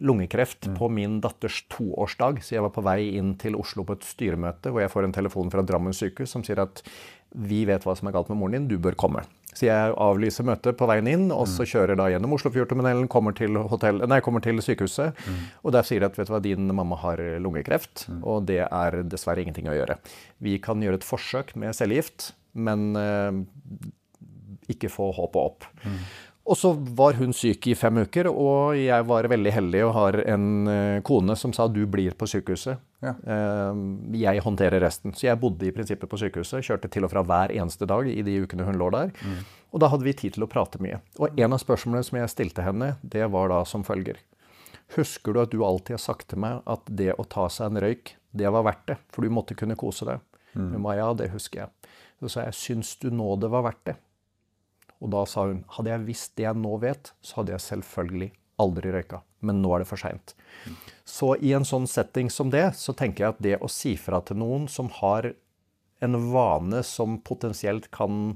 lungekreft 0.00 0.68
på 0.76 0.88
min 0.92 1.20
datters 1.24 1.62
toårsdag. 1.72 2.42
Så 2.44 2.56
jeg 2.56 2.64
var 2.66 2.74
på 2.74 2.84
vei 2.84 3.16
inn 3.16 3.34
til 3.40 3.56
Oslo 3.56 3.86
på 3.86 3.96
et 3.96 4.04
styremøte 4.04 4.72
hvor 4.72 4.84
jeg 4.84 4.92
får 4.92 5.08
en 5.08 5.16
telefon 5.16 5.52
fra 5.52 5.64
Drammen 5.64 5.96
sykehus 5.96 6.34
som 6.36 6.44
sier 6.44 6.60
at 6.60 6.82
vi 7.36 7.64
vet 7.68 7.84
hva 7.84 7.96
som 7.96 8.08
er 8.08 8.14
galt 8.16 8.28
med 8.30 8.38
moren 8.40 8.54
din, 8.56 8.68
du 8.70 8.78
bør 8.80 8.96
komme. 8.98 9.24
Så 9.56 9.66
jeg 9.70 9.92
avlyser 9.96 10.44
møtet 10.44 10.76
på 10.76 10.86
veien 10.88 11.08
inn, 11.08 11.24
og 11.32 11.46
så 11.48 11.64
kjører 11.64 11.96
da 11.96 12.10
gjennom 12.12 12.34
Oslofjordtunnelen, 12.36 13.08
kommer 13.08 13.32
kommer 13.32 14.44
til 14.44 14.60
sykehuset. 14.60 15.16
Og 15.64 15.72
der 15.72 15.86
sier 15.88 16.00
de 16.00 16.10
at 16.10 16.18
vet 16.18 16.28
du 16.28 16.32
hva, 16.34 16.42
din 16.44 16.68
mamma 16.76 16.96
har 17.00 17.20
lungekreft, 17.40 18.06
og 18.20 18.44
det 18.50 18.66
er 18.68 18.98
dessverre 19.08 19.40
ingenting 19.40 19.68
å 19.72 19.76
gjøre. 19.76 19.96
Vi 20.44 20.58
kan 20.60 20.80
gjøre 20.84 21.00
et 21.00 21.08
forsøk 21.08 21.54
med 21.56 21.72
cellegift, 21.76 22.34
men 22.52 22.92
eh, 23.00 23.32
ikke 24.72 24.92
få 24.92 25.10
håpet 25.16 25.40
opp. 25.40 25.64
Og 26.46 26.54
så 26.54 26.70
var 26.94 27.16
hun 27.18 27.32
syk 27.34 27.66
i 27.66 27.74
fem 27.74 27.96
uker, 28.04 28.28
og 28.30 28.76
jeg 28.78 29.02
var 29.08 29.26
veldig 29.32 29.50
heldig 29.50 29.80
og 29.88 29.94
har 29.96 30.18
en 30.30 30.44
eh, 30.70 30.98
kone 31.02 31.34
som 31.34 31.50
sa 31.56 31.66
du 31.66 31.80
blir 31.90 32.14
på 32.14 32.28
sykehuset. 32.30 32.78
Ja. 33.02 33.16
Eh, 33.18 33.80
Jeg 34.22 34.44
håndterer 34.44 34.78
resten. 34.84 35.10
Så 35.18 35.26
jeg 35.26 35.40
bodde 35.42 35.66
i 35.66 35.72
prinsippet 35.74 36.06
på 36.12 36.20
sykehuset. 36.22 36.62
Kjørte 36.68 36.90
til 36.94 37.02
og 37.08 37.10
fra 37.10 37.24
hver 37.26 37.50
eneste 37.56 37.88
dag 37.90 38.06
i 38.12 38.22
de 38.22 38.36
ukene 38.44 38.62
hun 38.68 38.78
lå 38.78 38.92
der. 38.94 39.10
Og 39.74 39.82
da 39.82 39.90
hadde 39.90 40.06
vi 40.06 40.14
tid 40.14 40.36
til 40.38 40.46
å 40.46 40.50
prate 40.52 40.78
mye. 40.78 41.00
Og 41.18 41.34
en 41.34 41.52
av 41.58 41.58
spørsmålene 41.64 42.06
som 42.06 42.20
jeg 42.20 42.30
stilte 42.36 42.62
henne, 42.62 42.92
det 43.02 43.26
var 43.34 43.50
da 43.50 43.64
som 43.66 43.82
følger. 43.84 44.22
Husker 44.94 45.34
du 45.34 45.42
at 45.42 45.50
du 45.50 45.64
alltid 45.66 45.96
har 45.98 46.04
sagt 46.06 46.28
til 46.30 46.38
meg 46.46 46.62
at 46.70 46.86
det 46.86 47.10
å 47.18 47.26
ta 47.26 47.48
seg 47.50 47.72
en 47.74 47.82
røyk, 47.82 48.14
det 48.38 48.46
var 48.54 48.62
verdt 48.70 48.86
det? 48.92 49.00
For 49.10 49.26
du 49.26 49.34
måtte 49.34 49.58
kunne 49.58 49.74
kose 49.74 50.06
deg. 50.06 50.22
Hun 50.54 50.78
var, 50.86 50.94
ja, 50.96 51.10
det 51.18 51.32
husker 51.34 51.64
jeg. 51.66 51.92
Så 52.22 52.30
sa 52.32 52.46
jeg, 52.46 52.54
syns 52.56 52.94
du 53.02 53.10
nå 53.12 53.34
det 53.42 53.50
var 53.52 53.66
verdt 53.66 53.82
det? 53.90 53.96
Og 55.04 55.12
da 55.12 55.24
sa 55.28 55.46
hun 55.48 55.64
hadde 55.76 55.92
jeg 55.92 56.06
visst 56.06 56.34
det 56.38 56.46
jeg 56.46 56.60
nå 56.60 56.76
vet, 56.82 57.12
så 57.20 57.40
hadde 57.40 57.54
jeg 57.56 57.66
selvfølgelig 57.66 58.30
aldri 58.62 58.92
røyka. 58.94 59.20
Men 59.44 59.60
nå 59.62 59.74
er 59.74 59.84
det 59.84 59.90
for 59.90 60.00
seint. 60.00 60.32
Så 61.06 61.34
i 61.44 61.52
en 61.56 61.66
sånn 61.68 61.86
setting 61.90 62.30
som 62.32 62.50
det, 62.50 62.70
så 62.80 62.94
tenker 62.96 63.24
jeg 63.24 63.34
at 63.34 63.42
det 63.44 63.58
å 63.60 63.70
si 63.70 63.94
fra 64.00 64.22
til 64.24 64.40
noen 64.40 64.66
som 64.72 64.88
har 65.00 65.34
en 66.04 66.16
vane 66.32 66.82
som 66.84 67.20
potensielt 67.24 67.90
kan 67.94 68.34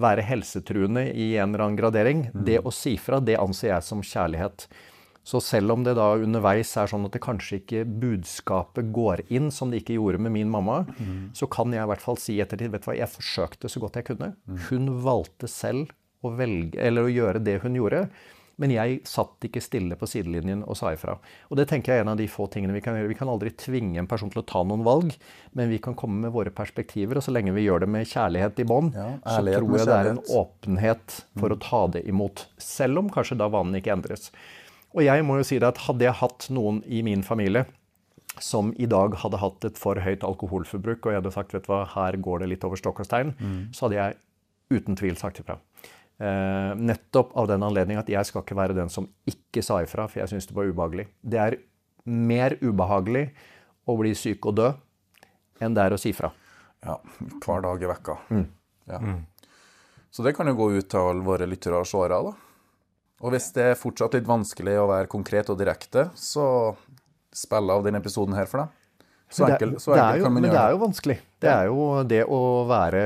være 0.00 0.22
helsetruende 0.22 1.08
i 1.10 1.32
en 1.36 1.50
eller 1.50 1.64
annen 1.64 1.80
gradering, 1.80 2.22
det 2.32 2.60
å 2.62 2.72
si 2.74 2.94
fra, 3.00 3.18
det 3.20 3.40
anser 3.40 3.72
jeg 3.72 3.86
som 3.88 4.04
kjærlighet. 4.06 4.68
Så 5.24 5.40
selv 5.44 5.74
om 5.74 5.84
det 5.84 5.94
da 5.98 6.14
underveis 6.16 6.72
er 6.80 6.88
sånn 6.90 7.04
at 7.06 7.12
det 7.12 7.20
kanskje 7.22 7.60
ikke 7.60 7.84
budskapet 7.84 8.88
går 8.96 9.22
inn, 9.28 9.50
som 9.52 9.70
det 9.70 9.82
ikke 9.82 9.98
gjorde 9.98 10.18
med 10.24 10.32
min 10.32 10.50
mamma, 10.50 10.82
så 11.36 11.46
kan 11.50 11.72
jeg 11.76 11.84
i 11.84 11.90
hvert 11.92 12.02
fall 12.02 12.18
si 12.18 12.38
i 12.38 12.42
ettertid 12.42 12.72
vet 12.72 12.82
du 12.86 12.90
hva, 12.90 12.96
jeg 12.98 13.12
forsøkte 13.12 13.68
så 13.70 13.82
godt 13.84 14.00
jeg 14.00 14.08
kunne. 14.10 14.32
Hun 14.70 14.88
valgte 15.04 15.48
selv 15.50 15.92
å 16.24 16.32
velge, 16.36 16.80
eller 16.80 17.06
å 17.06 17.12
gjøre 17.12 17.40
det 17.44 17.60
hun 17.62 17.76
gjorde. 17.76 18.06
Men 18.60 18.74
jeg 18.74 18.98
satt 19.08 19.40
ikke 19.46 19.60
stille 19.64 19.96
på 19.96 20.04
sidelinjen 20.04 20.60
og 20.68 20.76
sa 20.76 20.90
ifra. 20.92 21.14
Og 21.48 21.56
det 21.56 21.64
tenker 21.70 21.94
jeg 21.94 22.02
er 22.02 22.04
en 22.04 22.10
av 22.12 22.18
de 22.20 22.26
få 22.28 22.44
tingene 22.52 22.74
vi 22.76 22.82
kan 22.84 22.92
gjøre. 22.98 23.08
Vi 23.08 23.16
kan 23.16 23.30
aldri 23.32 23.54
tvinge 23.56 23.96
en 24.02 24.08
person 24.10 24.28
til 24.28 24.42
å 24.42 24.44
ta 24.44 24.60
noen 24.68 24.84
valg, 24.84 25.14
men 25.56 25.72
vi 25.72 25.78
kan 25.80 25.96
komme 25.96 26.20
med 26.26 26.34
våre 26.34 26.52
perspektiver. 26.52 27.16
Og 27.16 27.24
så 27.24 27.32
lenge 27.32 27.54
vi 27.56 27.64
gjør 27.64 27.86
det 27.86 27.88
med 27.88 28.08
kjærlighet 28.10 28.60
i 28.60 28.66
bånd, 28.68 28.92
Ja, 28.98 29.14
så 29.24 29.40
tror 29.46 29.78
jeg 29.78 29.88
det 29.88 29.96
er 29.96 30.10
en 30.12 30.24
åpenhet 30.42 31.20
for 31.40 31.56
å 31.56 31.60
ta 31.60 31.86
det 31.96 32.04
imot. 32.12 32.48
Selv 32.60 33.00
om 33.00 33.08
kanskje 33.08 33.40
da 33.40 33.48
vanen 33.48 33.80
ikke 33.80 33.94
endres. 33.96 34.28
Og 34.96 35.04
jeg 35.06 35.22
må 35.26 35.36
jo 35.38 35.46
si 35.46 35.58
det 35.62 35.68
at 35.68 35.84
hadde 35.86 36.06
jeg 36.06 36.18
hatt 36.18 36.48
noen 36.50 36.80
i 36.86 37.02
min 37.06 37.22
familie 37.26 37.66
som 38.40 38.72
i 38.78 38.86
dag 38.90 39.14
hadde 39.20 39.40
hatt 39.42 39.64
et 39.66 39.78
for 39.78 39.98
høyt 40.00 40.22
alkoholforbruk, 40.24 41.04
og 41.04 41.12
jeg 41.12 41.18
hadde 41.20 41.32
sagt 41.34 41.54
vet 41.54 41.64
du 41.66 41.72
hva, 41.72 41.82
her 41.94 42.16
går 42.22 42.42
det 42.42 42.50
litt 42.52 42.66
over 42.66 42.78
stokk 42.78 43.02
og 43.02 43.08
stein, 43.08 43.32
så 43.74 43.86
hadde 43.86 43.98
jeg 43.98 44.18
uten 44.70 44.96
tvil 44.96 45.16
sagt 45.18 45.40
ifra. 45.42 45.58
Eh, 46.20 46.74
nettopp 46.78 47.32
av 47.36 47.48
den 47.50 47.62
anledning 47.66 47.98
at 47.98 48.08
jeg 48.12 48.28
skal 48.28 48.44
ikke 48.44 48.56
være 48.58 48.76
den 48.76 48.92
som 48.92 49.08
ikke 49.28 49.64
sa 49.66 49.80
ifra, 49.82 50.06
for 50.08 50.22
jeg 50.22 50.30
syns 50.32 50.46
det 50.46 50.56
var 50.56 50.68
ubehagelig. 50.70 51.08
Det 51.22 51.40
er 51.42 51.58
mer 52.06 52.56
ubehagelig 52.60 53.26
å 53.88 53.96
bli 53.98 54.14
syk 54.14 54.46
og 54.46 54.56
dø 54.60 54.68
enn 55.60 55.74
det 55.76 55.84
er 55.84 55.96
å 55.96 56.00
si 56.00 56.12
fra. 56.16 56.30
Ja, 56.86 56.96
hver 57.44 57.66
dag 57.66 57.82
i 57.82 57.90
vekka. 57.90 58.18
Ja. 58.88 59.00
Så 60.10 60.24
det 60.24 60.32
kan 60.36 60.48
jo 60.48 60.56
gå 60.58 60.70
ut 60.78 60.88
til 60.90 61.02
alle 61.02 61.26
våre 61.26 61.46
lyttere 61.50 61.82
og 61.82 61.88
seere, 61.88 62.22
da. 62.30 62.32
Og 63.20 63.34
hvis 63.34 63.50
det 63.52 63.64
er 63.72 63.78
fortsatt 63.78 64.14
litt 64.16 64.28
vanskelig 64.28 64.78
å 64.80 64.88
være 64.88 65.08
konkret 65.12 65.50
og 65.52 65.58
direkte, 65.60 66.08
så 66.16 66.74
spill 67.36 67.70
av 67.70 67.84
denne 67.84 68.00
episoden 68.00 68.34
her 68.34 68.46
for 68.50 68.62
deg. 68.64 68.76
Så 69.30 69.44
enkel, 69.46 69.74
det- 69.76 69.80
så 69.84 69.94
det 69.94 70.02
er 70.02 70.16
jo, 70.18 70.24
kan 70.24 70.32
man 70.34 70.42
Men 70.42 70.50
det 70.50 70.58
er 70.60 70.70
jo 70.72 70.78
vanskelig. 70.78 71.18
Det 71.40 71.50
er 71.50 71.66
jo 71.66 72.02
det 72.02 72.24
å 72.26 72.40
være 72.66 73.02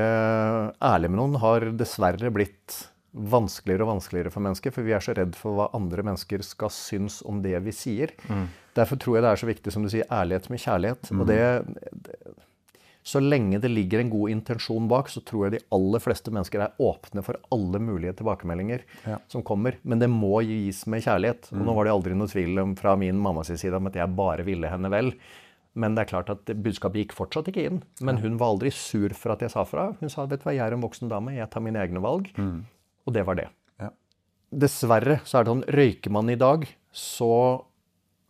ærlig 0.81 1.09
med 1.11 1.19
noen 1.19 1.35
har 1.39 1.59
dessverre 1.77 2.31
blitt 2.33 2.87
vanskeligere 3.15 3.85
og 3.85 3.91
vanskeligere 3.99 4.31
for 4.31 4.41
mennesker, 4.43 4.71
for 4.73 4.81
vi 4.83 4.91
er 4.91 4.99
så 4.99 5.13
redd 5.15 5.35
for 5.35 5.55
hva 5.55 5.69
andre 5.77 6.03
mennesker 6.03 6.41
skal 6.43 6.69
synes 6.69 7.21
om 7.25 7.41
det 7.41 7.61
vi 7.63 7.71
sier. 7.71 8.11
Derfor 8.75 8.97
tror 8.99 9.15
jeg 9.15 9.23
det 9.23 9.31
er 9.31 9.39
så 9.43 9.47
viktig, 9.53 9.71
som 9.71 9.83
du 9.83 9.89
sier, 9.89 10.03
ærlighet 10.11 10.49
med 10.49 10.59
kjærlighet. 10.59 11.11
Og 11.21 11.27
det, 11.27 11.39
det 12.03 12.15
Så 13.05 13.19
lenge 13.21 13.59
det 13.61 13.69
ligger 13.69 14.01
en 14.01 14.09
god 14.09 14.31
intensjon 14.33 14.87
bak, 14.89 15.11
så 15.13 15.21
tror 15.21 15.45
jeg 15.45 15.59
de 15.59 15.65
aller 15.77 16.01
fleste 16.01 16.31
mennesker 16.33 16.63
er 16.65 16.71
åpne 16.81 17.21
for 17.23 17.37
alle 17.53 17.77
mulige 17.79 18.15
tilbakemeldinger 18.17 18.81
Ja. 19.05 19.19
som 19.29 19.43
kommer. 19.45 19.75
Men 19.83 19.99
det 20.01 20.09
må 20.09 20.39
gis 20.41 20.87
med 20.89 21.03
kjærlighet. 21.05 21.51
Og 21.53 21.61
nå 21.67 21.75
var 21.77 21.85
det 21.85 21.93
aldri 21.93 22.15
noe 22.17 22.27
tvil 22.31 22.57
om, 22.63 22.73
fra 22.75 22.95
min 22.97 23.19
mammas 23.21 23.51
side 23.53 23.77
om 23.77 23.85
at 23.91 23.93
jeg 23.99 24.15
bare 24.17 24.43
ville 24.47 24.67
henne 24.71 24.89
vel. 24.89 25.13
Men 25.75 25.93
det 25.93 26.05
er 26.07 26.09
klart 26.15 26.29
at 26.33 26.45
budskapet 26.63 27.03
gikk 27.03 27.13
fortsatt 27.13 27.49
ikke 27.51 27.65
inn. 27.69 27.83
Men 28.01 28.17
hun 28.23 28.37
var 28.41 28.55
aldri 28.55 28.71
sur 28.71 29.09
for 29.13 29.33
at 29.35 29.41
jeg 29.45 29.51
sa 29.51 29.63
fra. 29.69 29.91
Hun 29.99 30.09
sa 30.09 30.25
vet 30.25 30.39
du 30.41 30.45
hva, 30.49 30.55
jeg 30.55 30.65
er 30.65 30.73
en 30.73 30.81
voksen 30.81 31.07
dame, 31.11 31.35
jeg 31.35 31.49
tar 31.51 31.61
mine 31.61 31.77
egne 31.85 32.01
valg. 32.01 32.31
Og 33.05 33.13
det 33.13 33.25
var 33.27 33.35
det. 33.35 33.49
Ja. 33.79 33.89
Dessverre 34.55 35.19
så 35.27 35.39
er 35.39 35.43
det 35.45 35.51
sånn, 35.53 35.65
røyker 35.77 36.09
man 36.15 36.29
i 36.31 36.35
dag, 36.39 36.65
så 36.95 37.61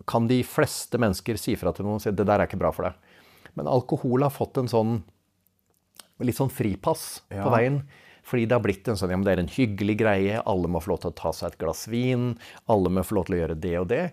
kan 0.09 0.27
de 0.27 0.41
fleste 0.43 0.97
mennesker 1.01 1.37
si 1.39 1.55
fra 1.55 1.71
til 1.71 1.85
noen 1.85 1.95
og 1.95 2.01
si 2.03 2.11
det 2.11 2.25
der 2.27 2.41
er 2.43 2.47
ikke 2.49 2.59
bra 2.59 2.71
for 2.75 2.89
deg. 2.89 2.93
Men 3.55 3.67
alkohol 3.71 4.25
har 4.27 4.33
fått 4.33 4.57
en 4.61 4.71
sånn 4.71 4.97
litt 6.23 6.37
sånn 6.37 6.51
fripass 6.51 7.21
Ja. 7.31 7.43
på 7.43 7.51
veien. 7.51 7.83
Fordi 8.25 8.47
det 8.47 8.55
har 8.55 8.63
blitt 8.63 8.87
en 8.87 8.95
sånn, 8.97 9.11
ja, 9.11 9.17
men 9.17 9.25
det 9.25 9.33
er 9.37 9.41
en 9.43 9.51
hyggelig 9.53 9.97
greie, 9.99 10.41
alle 10.49 10.67
må 10.67 10.81
få 10.81 10.95
lov 10.95 11.01
til 11.03 11.11
å 11.11 11.15
ta 11.15 11.31
seg 11.31 11.51
et 11.51 11.59
glass 11.61 11.85
vin, 11.87 12.39
alle 12.67 12.89
må 12.89 13.03
få 13.05 13.19
lov 13.19 13.27
til 13.27 13.35
å 13.35 13.41
gjøre 13.43 13.59
det 13.61 13.75
og 13.77 13.87
det. 13.91 14.11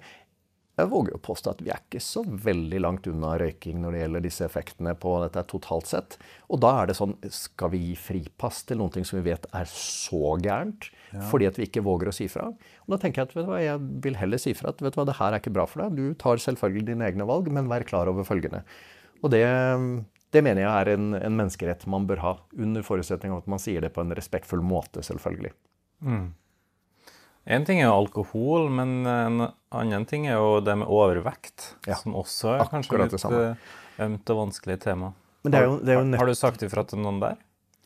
Jeg 0.76 0.88
våger 0.88 1.14
å 1.14 1.20
påstå 1.20 1.50
at 1.52 1.60
vi 1.62 1.70
er 1.70 1.80
ikke 1.80 2.00
så 2.00 2.22
veldig 2.24 2.80
langt 2.80 3.06
unna 3.06 3.34
røyking 3.40 3.80
når 3.80 3.92
det 3.92 4.00
gjelder 4.02 4.24
disse 4.24 4.44
effektene 4.46 4.94
på 4.98 5.10
dette 5.22 5.42
totalt 5.48 5.86
sett. 5.86 6.16
Og 6.48 6.60
da 6.64 6.82
er 6.82 6.86
det 6.88 6.96
sånn, 6.96 7.12
skal 7.30 7.70
vi 7.74 7.78
gi 7.90 7.96
fripass 7.96 8.62
til 8.68 8.80
noe 8.80 9.04
som 9.04 9.20
vi 9.20 9.30
vet 9.30 9.46
er 9.52 9.68
så 9.68 10.36
gærent, 10.40 10.88
fordi 11.30 11.46
at 11.46 11.56
vi 11.60 11.68
ikke 11.68 11.84
våger 11.84 12.08
å 12.08 12.16
si 12.16 12.28
fra? 12.32 12.48
Og 12.48 12.88
da 12.88 12.96
tenker 12.96 13.20
jeg 13.22 13.28
at 13.28 13.34
vet 13.36 13.44
du 13.46 13.52
hva, 13.52 13.60
jeg 13.60 13.84
vil 14.08 14.16
heller 14.16 14.40
si 14.40 14.54
fra 14.56 14.72
at 14.72 14.80
vet 14.80 14.96
du 14.96 15.00
hva, 15.00 15.06
det 15.08 15.18
her 15.20 15.32
er 15.32 15.40
ikke 15.40 15.52
bra 15.52 15.66
for 15.68 15.84
deg. 15.84 15.96
Du 15.96 16.14
tar 16.14 16.36
selvfølgelig 16.36 16.86
dine 16.88 17.04
egne 17.04 17.28
valg, 17.28 17.52
men 17.52 17.68
vær 17.68 17.84
klar 17.84 18.08
over 18.08 18.24
følgende. 18.24 18.64
Og 19.22 19.30
det, 19.30 19.42
det 20.34 20.42
mener 20.44 20.64
jeg 20.64 20.72
er 20.72 20.92
en, 20.96 21.12
en 21.18 21.36
menneskerett 21.38 21.86
man 21.90 22.06
bør 22.08 22.22
ha, 22.24 22.36
under 22.58 22.84
forutsetning 22.86 23.34
av 23.34 23.44
at 23.44 23.50
man 23.50 23.62
sier 23.62 23.84
det 23.84 23.92
på 23.94 24.02
en 24.02 24.14
respektfull 24.16 24.64
måte, 24.66 25.04
selvfølgelig. 25.06 25.52
En 27.42 27.64
ting 27.66 27.80
er 27.80 27.88
jo 27.88 27.94
alkohol, 27.94 28.68
men 28.70 29.06
en 29.06 29.46
annen 29.74 30.04
ting 30.10 30.28
er 30.30 30.38
jo 30.38 30.60
det 30.64 30.76
med 30.82 30.90
overvekt, 30.90 31.72
Ja, 31.88 31.98
som 31.98 32.14
også 32.18 32.56
er 32.56 32.68
kanskje 32.70 32.94
akkurat 32.94 33.14
litt 33.14 33.38
eh, 33.38 33.70
ømt 34.06 34.34
og 34.34 34.44
vanskelig 34.44 34.78
tema. 34.82 35.14
Men 35.42 35.54
det 35.54 35.62
jo, 35.64 35.78
har, 35.86 36.12
har 36.20 36.30
du 36.30 36.38
sagt 36.38 36.62
ifra 36.62 36.84
til 36.86 37.02
noen 37.02 37.18
der? 37.22 37.40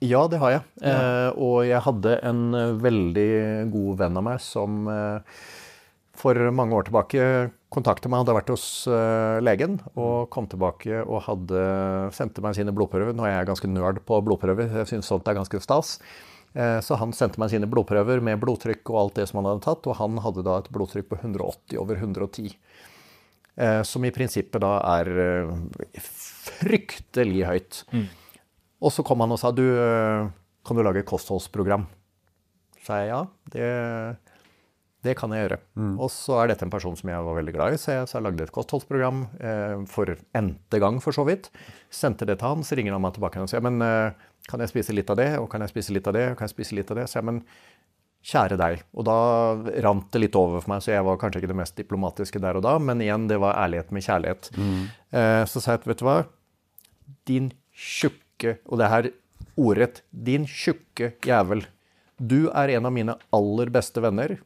Ja, 0.05 0.27
det 0.29 0.43
har 0.43 0.53
jeg. 0.53 0.65
Eh, 0.85 1.31
og 1.41 1.63
jeg 1.65 1.81
hadde 1.87 2.19
en 2.29 2.43
veldig 2.83 3.31
god 3.73 4.03
venn 4.03 4.21
av 4.21 4.27
meg 4.27 4.43
som 4.45 4.83
eh, 4.93 5.39
for 6.21 6.39
mange 6.55 6.77
år 6.77 6.87
tilbake 6.89 7.23
kontaktet 7.73 8.09
meg, 8.11 8.23
hadde 8.23 8.37
vært 8.37 8.53
hos 8.53 8.67
eh, 8.89 9.39
legen 9.45 9.79
og 9.95 10.29
kom 10.33 10.47
tilbake 10.51 11.03
og 11.03 11.25
hadde, 11.27 11.63
sendte 12.17 12.45
meg 12.45 12.57
sine 12.57 12.75
blodprøver. 12.75 13.17
Nå 13.17 13.27
er 13.27 13.37
jeg 13.37 13.51
ganske 13.51 13.71
nerd 13.71 14.01
på 14.09 14.21
blodprøver, 14.25 14.71
jeg 14.81 14.91
syns 14.93 15.11
sånt 15.11 15.29
er 15.29 15.39
ganske 15.39 15.61
stas. 15.63 15.97
Eh, 16.57 16.79
så 16.85 16.99
han 17.01 17.13
sendte 17.17 17.43
meg 17.43 17.53
sine 17.53 17.69
blodprøver 17.71 18.23
med 18.25 18.41
blodtrykk 18.43 18.93
og 18.93 19.01
alt 19.01 19.21
det 19.21 19.29
som 19.31 19.43
han 19.43 19.51
hadde 19.51 19.67
tatt, 19.67 19.89
og 19.91 19.99
han 20.01 20.21
hadde 20.25 20.47
da 20.47 20.61
et 20.63 20.71
blodtrykk 20.73 21.11
på 21.11 21.21
180 21.21 21.81
over 21.83 22.01
110. 22.01 22.55
Eh, 23.57 23.83
som 23.89 24.05
i 24.05 24.13
prinsippet 24.15 24.63
da 24.63 24.77
er 24.97 25.13
fryktelig 26.07 27.45
høyt. 27.51 27.83
Og 28.85 28.93
så 28.93 29.05
kom 29.07 29.25
han 29.25 29.33
og 29.33 29.41
sa 29.41 29.51
du, 29.57 29.65
kan 30.67 30.77
du 30.77 30.85
lage 30.85 31.03
et 31.03 31.09
kostholdsprogram? 31.09 31.89
Så 32.77 32.93
sa 32.93 33.01
jeg 33.03 33.09
ja, 33.11 33.23
det, 33.51 33.69
det 35.07 35.15
kan 35.19 35.33
jeg 35.33 35.47
gjøre. 35.47 35.59
Og 36.03 36.11
så 36.13 36.41
er 36.43 36.51
dette 36.51 36.67
en 36.67 36.73
person 36.73 36.97
som 36.99 37.11
jeg 37.13 37.27
var 37.29 37.39
veldig 37.39 37.55
glad 37.55 37.77
i, 37.77 37.81
så 37.81 37.95
jeg, 37.95 38.09
så 38.11 38.19
jeg 38.19 38.27
lagde 38.27 38.47
et 38.47 38.55
kostholdsprogram 38.55 39.25
eh, 39.39 39.77
for 39.91 40.13
n-te 40.37 40.81
gang, 40.83 40.99
for 41.05 41.17
så 41.17 41.25
vidt. 41.29 41.49
Sendte 41.93 42.29
det 42.29 42.41
til 42.41 42.51
han, 42.51 42.67
så 42.67 42.79
ringer 42.79 42.97
han 42.97 43.05
meg 43.05 43.17
tilbake 43.17 43.43
og 43.43 43.51
sier 43.53 43.65
men 43.65 43.81
eh, 43.87 44.27
kan 44.51 44.63
jeg 44.63 44.71
spise 44.75 44.95
litt 44.95 45.11
av 45.11 45.19
det, 45.19 45.33
og 45.41 45.49
kan 45.51 45.65
jeg 45.65 45.73
spise 45.73 45.95
litt 45.97 46.07
av 46.07 46.15
det, 46.17 46.29
og 46.33 46.39
kan 46.39 46.47
jeg 46.47 46.55
spise 46.55 46.77
litt 46.79 46.91
av 46.95 47.01
det? 47.01 47.09
Så 47.11 47.19
jeg, 47.19 47.27
men 47.27 47.43
kjære 48.27 48.59
deg. 48.59 48.81
Og 48.99 49.07
da 49.07 49.19
rant 49.87 50.09
det 50.15 50.23
litt 50.25 50.39
over 50.39 50.63
for 50.63 50.73
meg, 50.75 50.83
så 50.83 50.93
jeg 50.95 51.07
var 51.07 51.19
kanskje 51.23 51.43
ikke 51.43 51.53
det 51.53 51.59
mest 51.61 51.77
diplomatiske 51.79 52.43
der 52.43 52.59
og 52.59 52.65
da, 52.67 52.75
men 52.83 53.03
igjen, 53.05 53.29
det 53.31 53.39
var 53.43 53.59
ærlighet 53.63 53.93
med 53.95 54.07
kjærlighet. 54.07 54.51
Eh, 55.15 55.45
så 55.47 55.63
sa 55.63 55.77
jeg 55.77 55.83
at 55.83 55.89
vet 55.91 56.03
du 56.03 56.07
hva, 56.09 56.17
din 57.31 57.53
tjukke, 57.77 58.57
og 58.67 58.83
det 58.83 58.91
her 58.91 59.11
ordrett, 59.57 60.03
din 60.11 60.47
tjukke 60.51 61.15
jævel. 61.27 61.65
Du 62.19 62.49
er 62.51 62.75
en 62.77 62.89
av 62.89 62.95
mine 62.95 63.15
aller 63.35 63.71
beste 63.73 64.03
venner. 64.05 64.37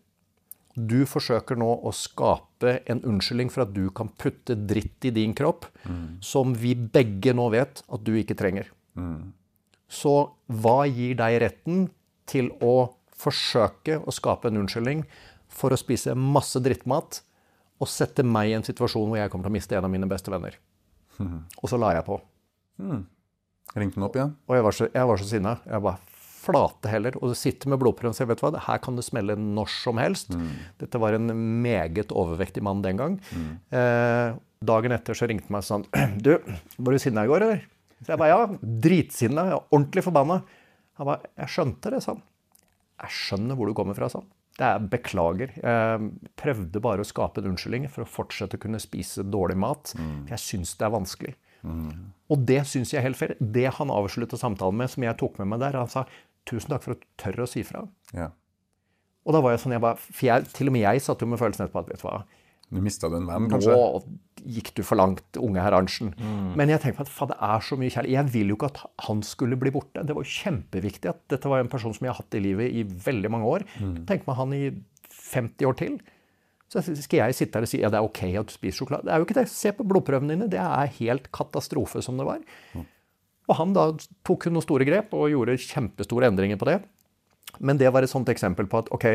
Du 0.75 1.03
forsøker 1.09 1.59
nå 1.59 1.69
å 1.83 1.91
skape 1.97 2.77
en 2.91 3.01
unnskyldning 3.07 3.51
for 3.51 3.65
at 3.65 3.73
du 3.75 3.89
kan 3.91 4.11
putte 4.21 4.55
dritt 4.55 5.05
i 5.09 5.11
din 5.15 5.35
kropp, 5.35 5.67
som 6.23 6.55
vi 6.55 6.75
begge 6.79 7.35
nå 7.35 7.49
vet 7.51 7.83
at 7.89 8.05
du 8.07 8.13
ikke 8.21 8.37
trenger. 8.39 8.71
Så 9.91 10.15
hva 10.47 10.85
gir 10.87 11.17
deg 11.19 11.41
retten 11.43 11.89
til 12.31 12.53
å 12.63 12.93
forsøke 13.21 13.99
å 14.07 14.15
skape 14.15 14.49
en 14.49 14.61
unnskyldning 14.63 15.03
for 15.51 15.75
å 15.75 15.81
spise 15.81 16.15
masse 16.15 16.61
drittmat 16.63 17.23
og 17.81 17.89
sette 17.91 18.23
meg 18.23 18.53
i 18.53 18.55
en 18.59 18.65
situasjon 18.67 19.09
hvor 19.11 19.19
jeg 19.19 19.33
kommer 19.33 19.49
til 19.49 19.53
å 19.53 19.57
miste 19.59 19.77
en 19.77 19.89
av 19.89 19.91
mine 19.93 20.09
beste 20.09 20.31
venner? 20.33 20.55
Og 21.61 21.67
så 21.69 21.77
la 21.81 21.95
jeg 21.97 22.07
på. 22.07 22.21
Ringte 23.75 23.99
den 23.99 24.07
opp 24.07 24.17
igjen? 24.17 24.33
Og 24.49 24.57
jeg 24.57 24.65
var 24.67 24.77
så, 24.77 24.89
jeg 24.95 25.11
var 25.11 25.21
så 25.21 25.27
sinna. 25.29 25.57
Jeg 25.67 25.85
bare 25.85 26.10
flate 26.41 26.91
heller. 26.93 27.17
Og 27.21 27.33
du 27.33 27.39
sitter 27.39 27.71
med 27.73 27.81
blodprøven 27.83 28.15
og 28.15 28.19
sier 28.19 28.29
vet 28.31 28.41
du 28.41 28.47
hva, 28.47 28.63
her 28.67 28.81
kan 28.83 28.97
det 28.99 29.05
smelle 29.07 29.37
når 29.39 29.71
som 29.73 30.01
helst. 30.01 30.33
Dette 30.81 31.01
var 31.03 31.17
en 31.17 31.31
meget 31.65 32.15
overvektig 32.17 32.65
mann 32.67 32.83
den 32.87 33.01
gang. 33.01 33.19
Eh, 33.71 34.39
dagen 34.65 34.97
etter 34.97 35.17
så 35.17 35.29
ringte 35.31 35.49
han 35.49 35.59
meg 35.59 35.67
sånn 35.69 35.87
Du, 36.25 36.35
var 36.81 36.97
du 36.97 37.03
sinna 37.03 37.25
i 37.25 37.31
går, 37.31 37.47
eller? 37.47 37.63
Så 38.01 38.15
jeg 38.15 38.21
bare 38.21 38.33
ja. 38.33 38.59
Dritsinna. 38.89 39.47
Ordentlig 39.69 40.05
forbanna. 40.07 40.41
Han 41.01 41.09
bare 41.13 41.33
Jeg 41.43 41.55
skjønte 41.55 41.93
det, 41.95 42.03
sa 42.05 42.15
han. 42.17 42.23
Jeg 43.01 43.17
skjønner 43.17 43.57
hvor 43.57 43.71
du 43.71 43.77
kommer 43.77 43.97
fra, 43.97 44.09
sa 44.13 44.21
han. 44.23 44.29
Det 44.61 44.67
er 44.67 44.89
beklager. 44.93 45.53
Jeg 45.57 46.33
prøvde 46.37 46.83
bare 46.85 47.01
å 47.05 47.09
skape 47.09 47.41
en 47.41 47.53
unnskyldning 47.55 47.87
for 47.93 48.05
å 48.05 48.09
fortsette 48.09 48.59
å 48.59 48.61
kunne 48.61 48.81
spise 48.83 49.25
dårlig 49.25 49.57
mat. 49.63 49.95
For 49.95 50.35
jeg 50.35 50.43
syns 50.43 50.75
det 50.77 50.85
er 50.89 50.93
vanskelig. 50.93 51.33
Og 52.31 52.45
det 52.49 52.61
syns 52.69 52.93
jeg 52.93 53.01
er 53.01 53.07
helt 53.09 53.19
fair. 53.19 53.33
Det 53.41 53.67
han 53.79 53.93
avslutta 53.93 54.37
samtalen 54.41 54.77
med, 54.81 54.93
som 54.93 55.05
jeg 55.07 55.17
tok 55.21 55.41
med 55.41 55.49
meg 55.53 55.63
der, 55.65 55.79
han 55.81 55.89
sa 55.93 56.05
tusen 56.51 56.75
takk 56.75 56.85
for 56.87 56.97
at 56.97 57.03
du 57.05 57.09
tør 57.23 57.45
å 57.45 57.49
si 57.49 57.63
fra. 57.67 57.85
Ja. 58.17 58.29
Og 59.29 59.35
da 59.37 59.41
var 59.45 59.53
jeg 59.55 59.63
sånn, 59.65 59.75
jeg 59.77 59.83
bare, 59.85 59.99
for 60.01 60.27
jeg, 60.27 60.47
til 60.57 60.71
og 60.71 60.75
med 60.77 60.83
jeg 60.87 61.03
satt 61.05 61.21
jo 61.23 61.29
med 61.31 61.41
følelsen 61.41 61.67
etterpå 61.67 61.83
at 61.85 61.91
vet 61.93 62.03
du 62.03 62.07
hva, 62.09 62.21
Du 62.71 62.79
mista 62.81 63.09
du 63.11 63.17
en 63.19 63.27
venn, 63.27 63.49
kanskje? 63.51 63.75
nå 63.75 64.47
gikk 64.55 64.71
du 64.79 64.83
for 64.87 64.97
langt, 64.97 65.37
unge 65.43 65.61
herr 65.61 65.75
Arntzen. 65.77 66.13
Men 66.57 66.71
jeg 66.73 66.81
tenkte 66.81 67.03
at 67.05 67.11
faen, 67.13 67.29
det 67.33 67.37
er 67.43 67.65
så 67.67 67.77
mye 67.77 67.91
kjærlighet. 67.93 68.15
Jeg 68.15 68.33
vil 68.33 68.53
jo 68.53 68.57
ikke 68.57 68.71
at 68.71 68.79
han 69.09 69.21
skulle 69.27 69.59
bli 69.61 69.73
borte. 69.75 70.05
Det 70.07 70.15
var 70.17 70.25
jo 70.25 70.33
kjempeviktig 70.39 71.11
at 71.11 71.21
dette 71.35 71.51
var 71.51 71.61
en 71.61 71.69
person 71.73 71.93
som 71.93 72.07
jeg 72.07 72.15
har 72.15 72.21
hatt 72.23 72.39
i 72.39 72.41
livet 72.47 72.71
i 72.73 72.85
veldig 72.87 73.31
mange 73.35 73.51
år. 73.51 73.67
Tenk 74.09 74.25
meg 74.31 74.39
han 74.39 74.55
i 74.57 74.63
50 75.11 75.67
år 75.69 75.77
til. 75.83 75.99
Så 76.71 76.81
skal 76.87 77.25
jeg 77.25 77.35
sitte 77.35 77.59
her 77.59 77.67
og 77.67 77.69
si 77.73 77.81
ja, 77.83 77.91
det 77.91 77.99
er 77.99 78.07
ok 78.07 78.23
at 78.39 78.47
du 78.49 78.55
spiser 78.55 78.79
sjokolade. 78.85 79.09
Det 79.09 79.13
er 79.13 79.19
jo 79.19 79.27
ikke 79.27 79.39
det. 79.43 79.47
Se 79.51 79.73
på 79.75 79.85
blodprøvene 79.91 80.37
dine. 80.39 80.49
Det 80.49 80.63
er 80.63 80.93
helt 81.03 81.27
katastrofe 81.35 82.01
som 82.07 82.17
det 82.23 82.29
var. 82.31 82.41
Og 83.51 83.59
han 83.59 83.75
da 83.75 83.89
tok 84.27 84.47
noen 84.49 84.65
store 84.65 84.87
grep 84.87 85.13
og 85.19 85.29
gjorde 85.33 85.59
kjempestore 85.59 86.31
endringer 86.31 86.61
på 86.61 86.69
det. 86.71 86.79
Men 87.59 87.81
det 87.81 87.91
var 87.91 88.07
et 88.07 88.13
sånt 88.13 88.31
eksempel 88.31 88.71
på 88.71 88.85
at 88.85 88.91
ok, 88.95 89.07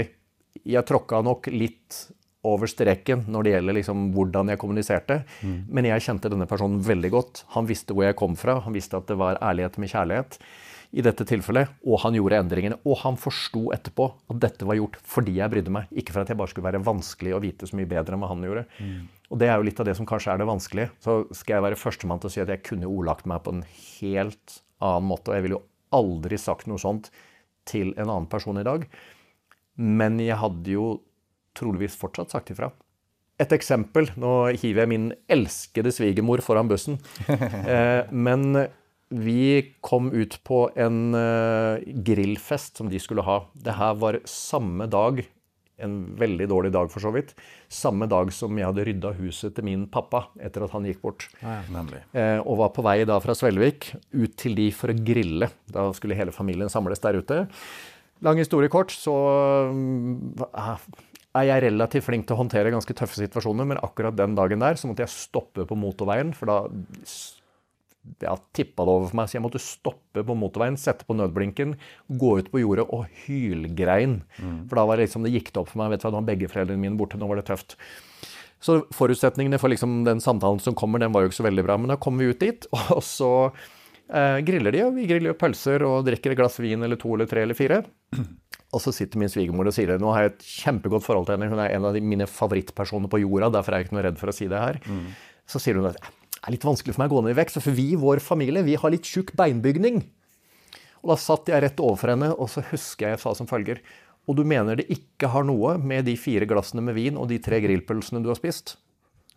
jeg 0.67 0.87
tråkka 0.87 1.21
nok 1.23 1.47
litt 1.53 2.01
over 2.45 2.69
streken 2.69 3.23
når 3.31 3.47
det 3.47 3.53
gjelder 3.55 3.77
liksom 3.79 4.03
hvordan 4.13 4.51
jeg 4.51 4.61
kommuniserte. 4.61 5.21
Men 5.71 5.87
jeg 5.87 6.03
kjente 6.05 6.29
denne 6.29 6.47
personen 6.49 6.83
veldig 6.83 7.11
godt. 7.15 7.45
Han 7.55 7.69
visste 7.69 7.95
hvor 7.95 8.05
jeg 8.05 8.19
kom 8.19 8.35
fra. 8.37 8.59
Han 8.67 8.75
visste 8.75 8.99
at 8.99 9.07
det 9.09 9.17
var 9.19 9.39
ærlighet 9.41 9.79
med 9.81 9.93
kjærlighet 9.93 10.39
i 10.95 11.03
dette 11.03 11.25
tilfellet. 11.27 11.73
Og 11.83 11.99
han 12.05 12.15
gjorde 12.15 12.39
endringene. 12.39 12.77
Og 12.87 13.01
han 13.01 13.17
forsto 13.19 13.67
etterpå 13.75 14.07
at 14.31 14.39
dette 14.45 14.67
var 14.67 14.79
gjort 14.79 14.97
fordi 15.03 15.35
jeg 15.37 15.51
brydde 15.51 15.73
meg. 15.75 15.91
Ikke 15.91 16.15
for 16.15 16.23
at 16.23 16.31
jeg 16.31 16.39
bare 16.39 16.53
skulle 16.53 16.69
være 16.69 16.83
vanskelig 16.85 17.35
og 17.35 17.43
vite 17.43 17.67
så 17.67 17.77
mye 17.79 17.89
bedre 17.91 18.15
enn 18.15 18.23
hva 18.23 18.31
han 18.31 18.45
gjorde. 18.47 18.65
Og 19.29 19.41
det 19.41 19.49
er 19.49 19.59
jo 19.59 19.67
litt 19.67 19.81
av 19.81 19.89
det 19.89 19.97
som 19.97 20.07
kanskje 20.07 20.31
er 20.33 20.41
det 20.41 20.47
vanskelige. 20.49 20.91
Så 21.03 21.17
skal 21.35 21.57
jeg 21.57 21.65
være 21.67 21.81
førstemann 21.81 22.21
til 22.23 22.31
å 22.31 22.35
si 22.35 22.43
at 22.43 22.53
jeg 22.53 22.63
kunne 22.67 22.91
ordlagt 22.91 23.27
meg 23.29 23.43
på 23.43 23.57
en 23.57 23.65
helt 23.67 24.59
annen 24.83 25.09
måte. 25.11 25.31
Og 25.31 25.37
jeg 25.37 25.47
ville 25.47 25.59
jo 25.59 25.65
aldri 25.95 26.39
sagt 26.39 26.69
noe 26.71 26.81
sånt 26.81 27.11
til 27.67 27.91
en 27.97 28.07
annen 28.07 28.29
person 28.31 28.61
i 28.61 28.65
dag. 28.67 28.87
Men 29.75 30.17
jeg 30.23 30.39
hadde 30.39 30.77
jo 30.77 30.87
troligvis 31.55 31.97
fortsatt 31.99 32.31
sagt 32.31 32.51
ifra. 32.55 32.71
Et 33.41 33.51
eksempel. 33.51 34.07
Nå 34.15 34.31
hiver 34.55 34.85
jeg 34.85 34.91
min 34.93 35.09
elskede 35.31 35.91
svigermor 35.91 36.43
foran 36.45 36.71
bussen. 36.71 37.01
Eh, 37.65 38.07
men 38.13 38.53
vi 39.09 39.75
kom 39.85 40.09
ut 40.13 40.39
på 40.43 40.65
en 40.75 41.13
eh, 41.13 41.83
grillfest 41.85 42.77
som 42.81 42.89
de 42.89 42.99
skulle 43.01 43.25
ha. 43.25 43.43
Det 43.53 43.77
her 43.77 43.97
var 44.01 44.19
samme 44.29 44.87
dag, 44.89 45.21
en 45.77 45.95
veldig 46.17 46.47
dårlig 46.49 46.71
dag 46.73 46.89
for 46.91 47.03
så 47.03 47.11
vidt, 47.13 47.33
samme 47.69 48.07
dag 48.09 48.31
som 48.33 48.55
jeg 48.57 48.67
hadde 48.69 48.85
rydda 48.87 49.11
huset 49.19 49.55
til 49.57 49.67
min 49.67 49.85
pappa 49.91 50.25
etter 50.39 50.65
at 50.65 50.73
han 50.73 50.87
gikk 50.87 51.03
bort. 51.03 51.27
Nemlig. 51.73 52.01
Eh, 52.15 52.39
og 52.41 52.61
var 52.63 52.73
på 52.75 52.85
vei 52.85 53.01
da 53.07 53.19
fra 53.23 53.35
Svelvik 53.37 53.91
ut 54.15 54.37
til 54.39 54.57
de 54.57 54.69
for 54.73 54.93
å 54.93 54.97
grille. 54.97 55.51
Da 55.69 55.89
skulle 55.97 56.17
hele 56.17 56.35
familien 56.35 56.71
samles 56.71 57.03
der 57.03 57.19
ute. 57.19 57.43
Lang 58.25 58.39
historie 58.39 58.71
kort, 58.71 58.95
så 58.95 59.13
mm, 59.75 60.45
er 61.35 61.49
jeg 61.49 61.65
relativt 61.67 62.07
flink 62.07 62.25
til 62.25 62.37
å 62.37 62.39
håndtere 62.39 62.71
ganske 62.73 62.95
tøffe 62.95 63.19
situasjoner, 63.19 63.67
men 63.67 63.81
akkurat 63.83 64.15
den 64.17 64.37
dagen 64.37 64.63
der 64.63 64.79
så 64.79 64.89
måtte 64.89 65.03
jeg 65.03 65.13
stoppe 65.13 65.67
på 65.67 65.77
motorveien, 65.77 66.31
for 66.33 66.49
da 66.49 66.59
ja, 68.23 68.35
tippa 68.55 68.85
det 68.85 68.93
over 68.95 69.09
for 69.11 69.19
meg, 69.19 69.29
så 69.29 69.37
jeg 69.37 69.43
måtte 69.45 69.61
stoppe 69.63 70.23
på 70.25 70.37
motorveien, 70.37 70.77
sette 70.79 71.07
på 71.07 71.17
nødblinken, 71.17 71.75
gå 72.21 72.31
ut 72.39 72.51
på 72.53 72.61
jordet 72.61 72.87
og 72.93 73.07
hylgrein. 73.25 74.19
For 74.69 74.79
da 74.79 74.85
var 74.89 74.99
det 74.99 75.07
liksom, 75.07 75.25
det 75.27 75.33
gikk 75.35 75.53
det 75.53 75.63
opp 75.63 75.71
for 75.71 75.83
meg. 75.83 75.93
vet 75.93 76.03
du 76.03 76.07
hva, 76.07 76.13
Nå 76.15 76.21
var 76.21 76.29
begge 76.31 76.51
foreldrene 76.51 76.81
mine 76.81 76.99
borte, 76.99 77.19
nå 77.19 77.29
var 77.29 77.41
det 77.41 77.47
tøft. 77.49 77.77
Så 78.63 78.79
forutsetningene 78.95 79.59
for 79.61 79.69
liksom 79.73 80.03
den 80.07 80.21
samtalen 80.23 80.61
som 80.63 80.77
kommer, 80.77 81.01
den 81.01 81.13
var 81.13 81.25
jo 81.25 81.31
ikke 81.31 81.41
så 81.41 81.47
veldig 81.47 81.65
bra. 81.67 81.77
Men 81.81 81.93
da 81.93 81.99
kommer 82.01 82.23
vi 82.23 82.33
ut 82.33 82.41
dit, 82.41 82.67
og 82.95 83.03
så 83.05 83.31
eh, 83.51 84.39
griller 84.47 84.73
de, 84.73 84.85
og 84.87 84.95
vi 84.95 85.09
griller 85.09 85.33
jo 85.33 85.39
pølser 85.41 85.85
og 85.85 86.05
drikker 86.07 86.33
et 86.33 86.39
glass 86.39 86.57
vin 86.63 86.85
eller 86.85 86.99
to 87.01 87.13
eller 87.17 87.29
tre 87.29 87.45
eller 87.45 87.57
fire. 87.57 87.83
Og 88.75 88.81
så 88.81 88.91
sitter 88.91 89.21
min 89.21 89.29
svigermor 89.31 89.69
og 89.69 89.71
sier 89.71 89.87
det. 89.87 90.01
Nå 90.01 90.09
har 90.11 90.25
jeg 90.25 90.31
et 90.33 90.45
kjempegodt 90.49 91.05
forhold 91.05 91.27
til 91.29 91.37
henne. 91.37 91.47
Hun 91.47 91.61
er 91.63 91.71
en 91.77 91.85
av 91.87 91.93
de, 91.95 92.01
mine 92.03 92.25
favorittpersoner 92.27 93.07
på 93.07 93.21
jorda. 93.21 93.47
Derfor 93.53 93.71
er 93.71 93.79
jeg 93.79 93.87
ikke 93.87 93.95
noe 93.95 94.03
redd 94.03 94.17
for 94.19 94.31
å 94.31 94.33
si 94.35 94.49
det 94.51 94.59
her. 94.59 94.79
Så 95.47 95.61
sier 95.63 95.79
hun 95.79 95.87
at 95.87 95.95
er 96.45 96.53
litt 96.53 96.65
vanskelig 96.65 96.95
for 96.95 97.03
meg 97.03 97.11
å 97.13 97.17
gå 97.17 97.25
ned 97.25 97.35
i 97.35 97.39
vekt, 97.39 97.57
for 97.57 97.75
vi 97.75 97.91
i 97.93 97.99
vår 97.99 98.21
familie 98.23 98.65
vi 98.65 98.77
har 98.79 98.93
litt 98.93 99.07
tjukk 99.09 99.33
beinbygning. 99.37 100.03
Og 101.03 101.13
da 101.13 101.17
satt 101.21 101.49
jeg 101.49 101.61
rett 101.61 101.81
overfor 101.81 102.13
henne, 102.13 102.31
og 102.33 102.49
så 102.49 102.63
husker 102.71 103.09
jeg 103.09 103.17
jeg 103.17 103.23
sa 103.25 103.33
som 103.37 103.49
følger 103.49 103.81
Og 104.25 104.39
du 104.39 104.43
mener 104.47 104.79
det 104.79 104.87
ikke 104.89 105.29
har 105.29 105.43
noe 105.45 105.75
med 105.77 106.07
de 106.07 106.15
fire 106.17 106.47
glassene 106.49 106.81
med 106.81 106.95
vin 106.97 107.17
og 107.17 107.27
de 107.29 107.37
tre 107.37 107.59
grillpølsene 107.61 108.23
du 108.25 108.31
har 108.31 108.39
spist? 108.39 108.77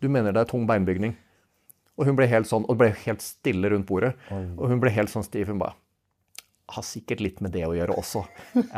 Du 0.01 0.09
mener 0.09 0.33
det 0.33 0.41
er 0.41 0.49
tung 0.49 0.65
beinbygning? 0.69 1.13
Og 1.99 2.07
hun 2.09 2.17
ble 2.17 2.29
helt 2.31 2.49
sånn, 2.49 2.65
og 2.65 2.77
det 2.77 2.81
ble 2.81 3.03
helt 3.05 3.25
stille 3.25 3.69
rundt 3.69 3.89
bordet. 3.89 4.15
Og 4.57 4.71
hun 4.71 4.81
ble 4.81 4.93
helt 4.95 5.13
sånn 5.13 5.27
stiv. 5.27 5.51
Hun 5.51 5.61
bare 5.61 5.77
har 6.69 6.85
sikkert 6.85 7.23
litt 7.25 7.39
med 7.45 7.55
det 7.55 7.65
å 7.65 7.73
gjøre 7.73 7.97
også. 7.97 8.23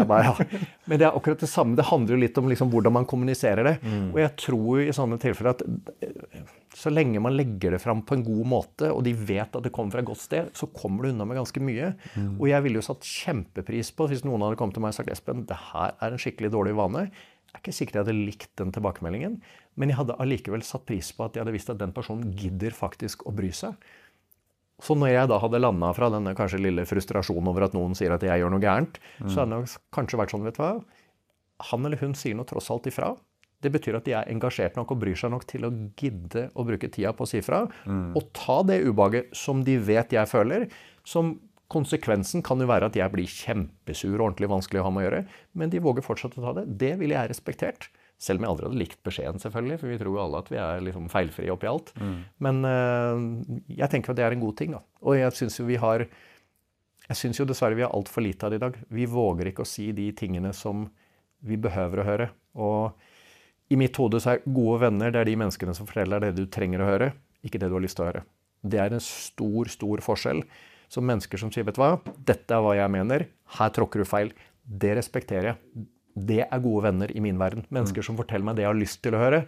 Bare, 0.07 0.31
ja. 0.31 0.61
Men 0.87 1.01
det 1.01 1.09
er 1.09 1.17
akkurat 1.19 1.43
det 1.43 1.49
samme. 1.51 1.75
Det 1.79 1.89
handler 1.89 2.15
jo 2.15 2.23
litt 2.23 2.39
om 2.39 2.49
liksom 2.51 2.71
hvordan 2.71 2.95
man 3.01 3.09
kommuniserer 3.11 3.67
det. 3.67 3.77
Og 4.13 4.21
jeg 4.23 4.33
tror 4.45 4.83
i 4.85 4.95
sånne 4.95 5.19
tilfeller 5.23 5.57
at 5.57 5.65
eh, 6.07 6.45
så 6.81 6.93
lenge 6.93 7.19
man 7.23 7.35
legger 7.35 7.75
det 7.75 7.81
fram 7.83 8.05
på 8.07 8.15
en 8.15 8.23
god 8.25 8.47
måte, 8.47 8.93
og 8.95 9.03
de 9.05 9.11
vet 9.17 9.57
at 9.59 9.65
det 9.67 9.73
kommer 9.75 9.97
fra 9.97 10.05
et 10.05 10.09
godt 10.09 10.23
sted, 10.23 10.53
så 10.55 10.69
kommer 10.71 11.03
du 11.03 11.11
unna 11.11 11.27
med 11.27 11.41
ganske 11.41 11.63
mye. 11.67 11.91
Og 12.39 12.47
jeg 12.53 12.63
ville 12.67 12.79
jo 12.79 12.87
satt 12.87 13.07
kjempepris 13.07 13.91
på 13.99 14.07
hvis 14.11 14.23
noen 14.27 14.47
hadde 14.47 14.59
kommet 14.61 14.79
til 14.79 14.85
meg 14.85 14.95
og 14.95 15.01
sagt 15.01 15.11
Espen, 15.11 15.43
det 15.51 15.59
her 15.73 15.97
er 15.99 16.15
en 16.15 16.23
skikkelig 16.23 16.53
dårlig 16.55 16.77
vane. 16.79 17.09
Jeg 17.51 17.59
er 17.59 17.63
ikke 17.65 17.75
sikker 17.75 17.99
jeg 17.99 18.07
hadde 18.07 18.21
likt 18.31 18.53
den 18.61 18.71
tilbakemeldingen, 18.71 19.41
men 19.75 19.91
jeg 19.91 19.99
hadde 19.99 20.15
allikevel 20.23 20.63
satt 20.63 20.87
pris 20.87 21.11
på 21.17 21.27
at 21.27 21.35
jeg 21.35 21.43
hadde 21.43 21.57
visst 21.57 21.73
at 21.75 21.81
den 21.83 21.91
personen 21.97 22.31
gidder 22.39 22.71
faktisk 22.77 23.27
å 23.27 23.35
bry 23.35 23.51
seg. 23.51 23.75
Så 24.81 24.97
når 24.97 25.13
jeg 25.13 25.29
da 25.29 25.39
hadde 25.43 25.61
landa 25.61 25.93
fra 25.97 26.09
denne 26.13 26.33
kanskje 26.39 26.61
lille 26.63 26.87
frustrasjonen 26.89 27.51
over 27.53 27.67
at 27.67 27.75
noen 27.77 27.93
sier 27.99 28.15
at 28.15 28.23
jeg 28.25 28.41
gjør 28.41 28.55
noe 28.55 28.63
gærent, 28.65 29.01
så 29.27 29.43
hadde 29.43 29.59
det 29.61 29.75
kanskje 29.93 30.21
vært 30.21 30.33
sånn, 30.33 30.47
vet 30.47 30.57
du 30.57 30.63
hva 30.65 30.73
Han 31.71 31.85
eller 31.85 32.01
hun 32.01 32.15
sier 32.17 32.35
noe 32.39 32.49
tross 32.49 32.71
alt 32.73 32.89
ifra. 32.89 33.13
Det 33.61 33.69
betyr 33.75 33.99
at 33.99 34.07
de 34.09 34.15
er 34.17 34.31
engasjert 34.33 34.79
nok 34.79 34.95
og 34.95 35.03
bryr 35.03 35.19
seg 35.21 35.35
nok 35.35 35.45
til 35.45 35.67
å 35.69 35.71
gidde 36.01 36.47
å 36.57 36.65
bruke 36.65 36.89
tida 36.89 37.13
på 37.13 37.27
å 37.27 37.29
si 37.29 37.43
fra. 37.45 37.67
Og 38.17 38.31
ta 38.33 38.63
det 38.65 38.81
ubehaget 38.87 39.35
som 39.37 39.61
de 39.67 39.77
vet 39.77 40.17
jeg 40.17 40.31
føler. 40.31 40.65
Som 41.05 41.35
konsekvensen 41.71 42.41
kan 42.43 42.59
jo 42.59 42.67
være 42.71 42.89
at 42.89 42.97
jeg 42.97 43.13
blir 43.13 43.29
kjempesur 43.29 44.17
og 44.17 44.31
ordentlig 44.31 44.49
vanskelig 44.51 44.81
å 44.81 44.87
ha 44.89 44.95
med 44.97 45.05
å 45.05 45.07
gjøre. 45.11 45.25
Men 45.61 45.71
de 45.71 45.83
våger 45.85 46.07
fortsatt 46.07 46.39
å 46.41 46.47
ta 46.47 46.55
det. 46.57 46.65
Det 46.81 46.95
ville 47.03 47.15
jeg 47.15 47.31
respektert. 47.35 47.91
Selv 48.21 48.41
om 48.41 48.45
jeg 48.45 48.53
aldri 48.53 48.67
hadde 48.69 48.81
likt 48.83 48.99
beskjeden, 49.07 49.41
selvfølgelig, 49.41 49.79
for 49.81 49.89
vi 49.89 49.99
tror 50.01 50.13
jo 50.13 50.23
alle 50.23 50.41
at 50.43 50.51
vi 50.53 50.59
er 50.61 50.83
liksom 50.85 51.07
feilfrie 51.13 51.53
oppi 51.55 51.69
alt. 51.71 51.95
Men 52.45 52.59
uh, 52.69 53.23
jeg 53.73 53.89
tenker 53.93 54.13
at 54.13 54.19
det 54.19 54.27
er 54.27 54.37
en 54.37 54.43
god 54.43 54.59
ting. 54.59 54.75
da. 54.77 54.83
Og 55.01 55.17
jeg 55.17 55.37
syns 55.39 55.57
jo 55.57 55.69
vi 55.69 55.79
har 55.81 56.05
Jeg 57.11 57.19
syns 57.19 57.41
jo 57.41 57.47
dessverre 57.49 57.75
vi 57.75 57.83
har 57.83 57.95
altfor 57.97 58.23
lite 58.23 58.47
av 58.47 58.53
det 58.53 58.61
i 58.61 58.65
dag. 58.67 58.77
Vi 58.93 59.07
våger 59.11 59.49
ikke 59.51 59.65
å 59.65 59.71
si 59.71 59.89
de 59.97 60.11
tingene 60.15 60.53
som 60.55 60.85
vi 61.41 61.57
behøver 61.57 62.03
å 62.03 62.07
høre. 62.07 62.29
Og 62.61 63.73
i 63.73 63.79
mitt 63.79 63.97
hode 63.99 64.21
så 64.23 64.35
er 64.35 64.45
gode 64.45 64.83
venner 64.85 65.11
det 65.11 65.23
er 65.23 65.31
de 65.31 65.39
menneskene 65.41 65.75
som 65.75 65.89
forteller 65.89 66.23
det 66.23 66.35
du 66.37 66.45
trenger 66.51 66.83
å 66.83 66.91
høre, 66.91 67.13
ikke 67.47 67.59
det 67.59 67.71
du 67.71 67.77
har 67.79 67.83
lyst 67.83 67.99
til 67.99 68.05
å 68.05 68.11
høre. 68.11 68.23
Det 68.61 68.79
er 68.83 68.95
en 68.95 69.03
stor, 69.03 69.71
stor 69.73 70.03
forskjell. 70.05 70.45
Så 70.91 71.03
mennesker 71.03 71.39
som 71.41 71.53
sier, 71.55 71.65
vet 71.67 71.79
du 71.79 71.83
hva, 71.83 71.95
dette 72.27 72.55
er 72.55 72.63
hva 72.65 72.75
jeg 72.77 72.91
mener, 72.93 73.29
her 73.57 73.75
tråkker 73.75 74.03
du 74.03 74.09
feil, 74.11 74.33
det 74.67 74.97
respekterer 74.99 75.53
jeg. 75.53 75.87
Det 76.15 76.45
er 76.47 76.63
gode 76.63 76.87
venner 76.89 77.13
i 77.15 77.23
min 77.23 77.39
verden. 77.41 77.67
Mennesker 77.73 78.05
som 78.07 78.19
forteller 78.19 78.47
meg 78.49 78.59
det 78.59 78.67
jeg 78.67 78.73
har 78.73 78.81
lyst 78.81 79.03
til 79.05 79.17
å 79.17 79.23
høre. 79.23 79.45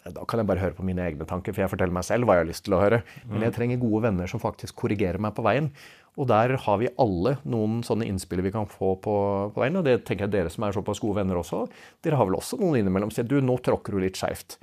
Da 0.00 0.24
kan 0.24 0.40
jeg 0.40 0.48
bare 0.48 0.62
høre 0.62 0.76
på 0.76 0.84
mine 0.86 1.02
egne 1.04 1.26
tanker, 1.28 1.52
for 1.52 1.60
jeg 1.60 1.72
forteller 1.72 1.92
meg 1.92 2.06
selv 2.06 2.24
hva 2.24 2.38
jeg 2.38 2.46
har 2.46 2.48
lyst 2.48 2.64
til 2.64 2.76
å 2.76 2.80
høre. 2.80 3.02
Men 3.28 3.44
jeg 3.44 3.56
trenger 3.56 3.82
gode 3.82 4.04
venner 4.06 4.30
som 4.30 4.40
faktisk 4.40 4.78
korrigerer 4.80 5.20
meg 5.20 5.34
på 5.36 5.44
veien. 5.44 5.68
Og 6.18 6.26
der 6.30 6.56
har 6.58 6.80
vi 6.80 6.90
alle 7.00 7.36
noen 7.48 7.84
sånne 7.86 8.08
innspill 8.08 8.42
vi 8.42 8.52
kan 8.54 8.68
få 8.68 8.94
på, 9.04 9.14
på 9.54 9.62
veien. 9.62 9.76
Og 9.76 9.86
det 9.86 10.00
tenker 10.08 10.26
jeg 10.26 10.34
dere 10.34 10.52
som 10.52 10.64
er 10.66 10.76
såpass 10.76 11.02
gode 11.02 11.20
venner 11.20 11.38
også. 11.40 11.66
Dere 12.04 12.18
har 12.18 12.28
vel 12.28 12.38
også 12.40 12.58
noen 12.60 12.80
innimellom 12.80 13.12
som 13.12 13.20
sier 13.20 13.30
du, 13.30 13.38
nå 13.44 13.58
tråkker 13.64 13.94
du 13.94 14.02
litt 14.02 14.18
skeivt. 14.20 14.58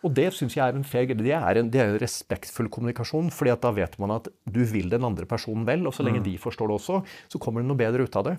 Og 0.00 0.14
det 0.16 0.30
syns 0.32 0.54
jeg 0.56 0.64
er 0.64 0.76
en 0.76 0.86
fair 0.86 1.10
Det 1.10 1.34
er 1.36 1.58
en, 1.60 1.68
det 1.68 1.80
er 1.80 1.90
en 1.90 2.00
respektfull 2.00 2.70
kommunikasjon, 2.72 3.28
fordi 3.34 3.52
at 3.52 3.66
da 3.66 3.74
vet 3.76 3.98
man 4.00 4.14
at 4.14 4.30
du 4.48 4.62
vil 4.64 4.88
den 4.92 5.04
andre 5.04 5.26
personen 5.28 5.66
vel, 5.68 5.84
og 5.86 5.92
så 5.92 6.06
lenge 6.06 6.22
de 6.24 6.38
forstår 6.40 6.70
det 6.70 6.78
også, 6.78 7.02
så 7.28 7.42
kommer 7.42 7.60
det 7.60 7.68
noe 7.68 7.80
bedre 7.80 8.06
ut 8.08 8.16
av 8.16 8.30
det. 8.30 8.38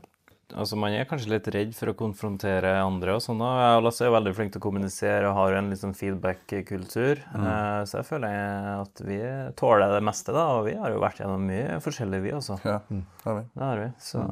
Altså, 0.56 0.78
Man 0.80 0.96
er 0.96 1.08
kanskje 1.10 1.32
litt 1.34 1.48
redd 1.54 1.72
for 1.78 1.92
å 1.92 1.96
konfrontere 1.98 2.74
andre. 2.82 3.16
og 3.16 3.24
sånn. 3.24 3.40
Jeg 3.42 3.84
Lasse 3.86 4.06
er 4.08 4.14
veldig 4.16 4.34
flink 4.38 4.54
til 4.54 4.62
å 4.62 4.66
kommunisere 4.68 5.30
og 5.30 5.38
har 5.38 5.58
en 5.60 5.72
sånn 5.78 5.96
feedback-kultur. 5.98 7.22
Eh, 7.22 7.80
så 7.88 8.02
jeg 8.02 8.10
føler 8.10 8.74
at 8.82 9.02
vi 9.06 9.22
tåler 9.60 9.96
det 9.96 10.04
meste, 10.04 10.36
da. 10.36 10.48
Og 10.60 10.68
vi 10.70 10.76
har 10.80 10.92
jo 10.94 11.02
vært 11.04 11.24
gjennom 11.24 11.48
mye 11.48 11.80
forskjellig, 11.84 12.22
vi 12.26 12.36
også. 12.38 12.60
Ja, 12.68 12.82
det 12.90 13.02
har 13.26 13.42
vi. 13.42 13.48
Det 13.56 13.66
har 13.70 13.82
vi. 13.86 13.90
Så 14.02 14.28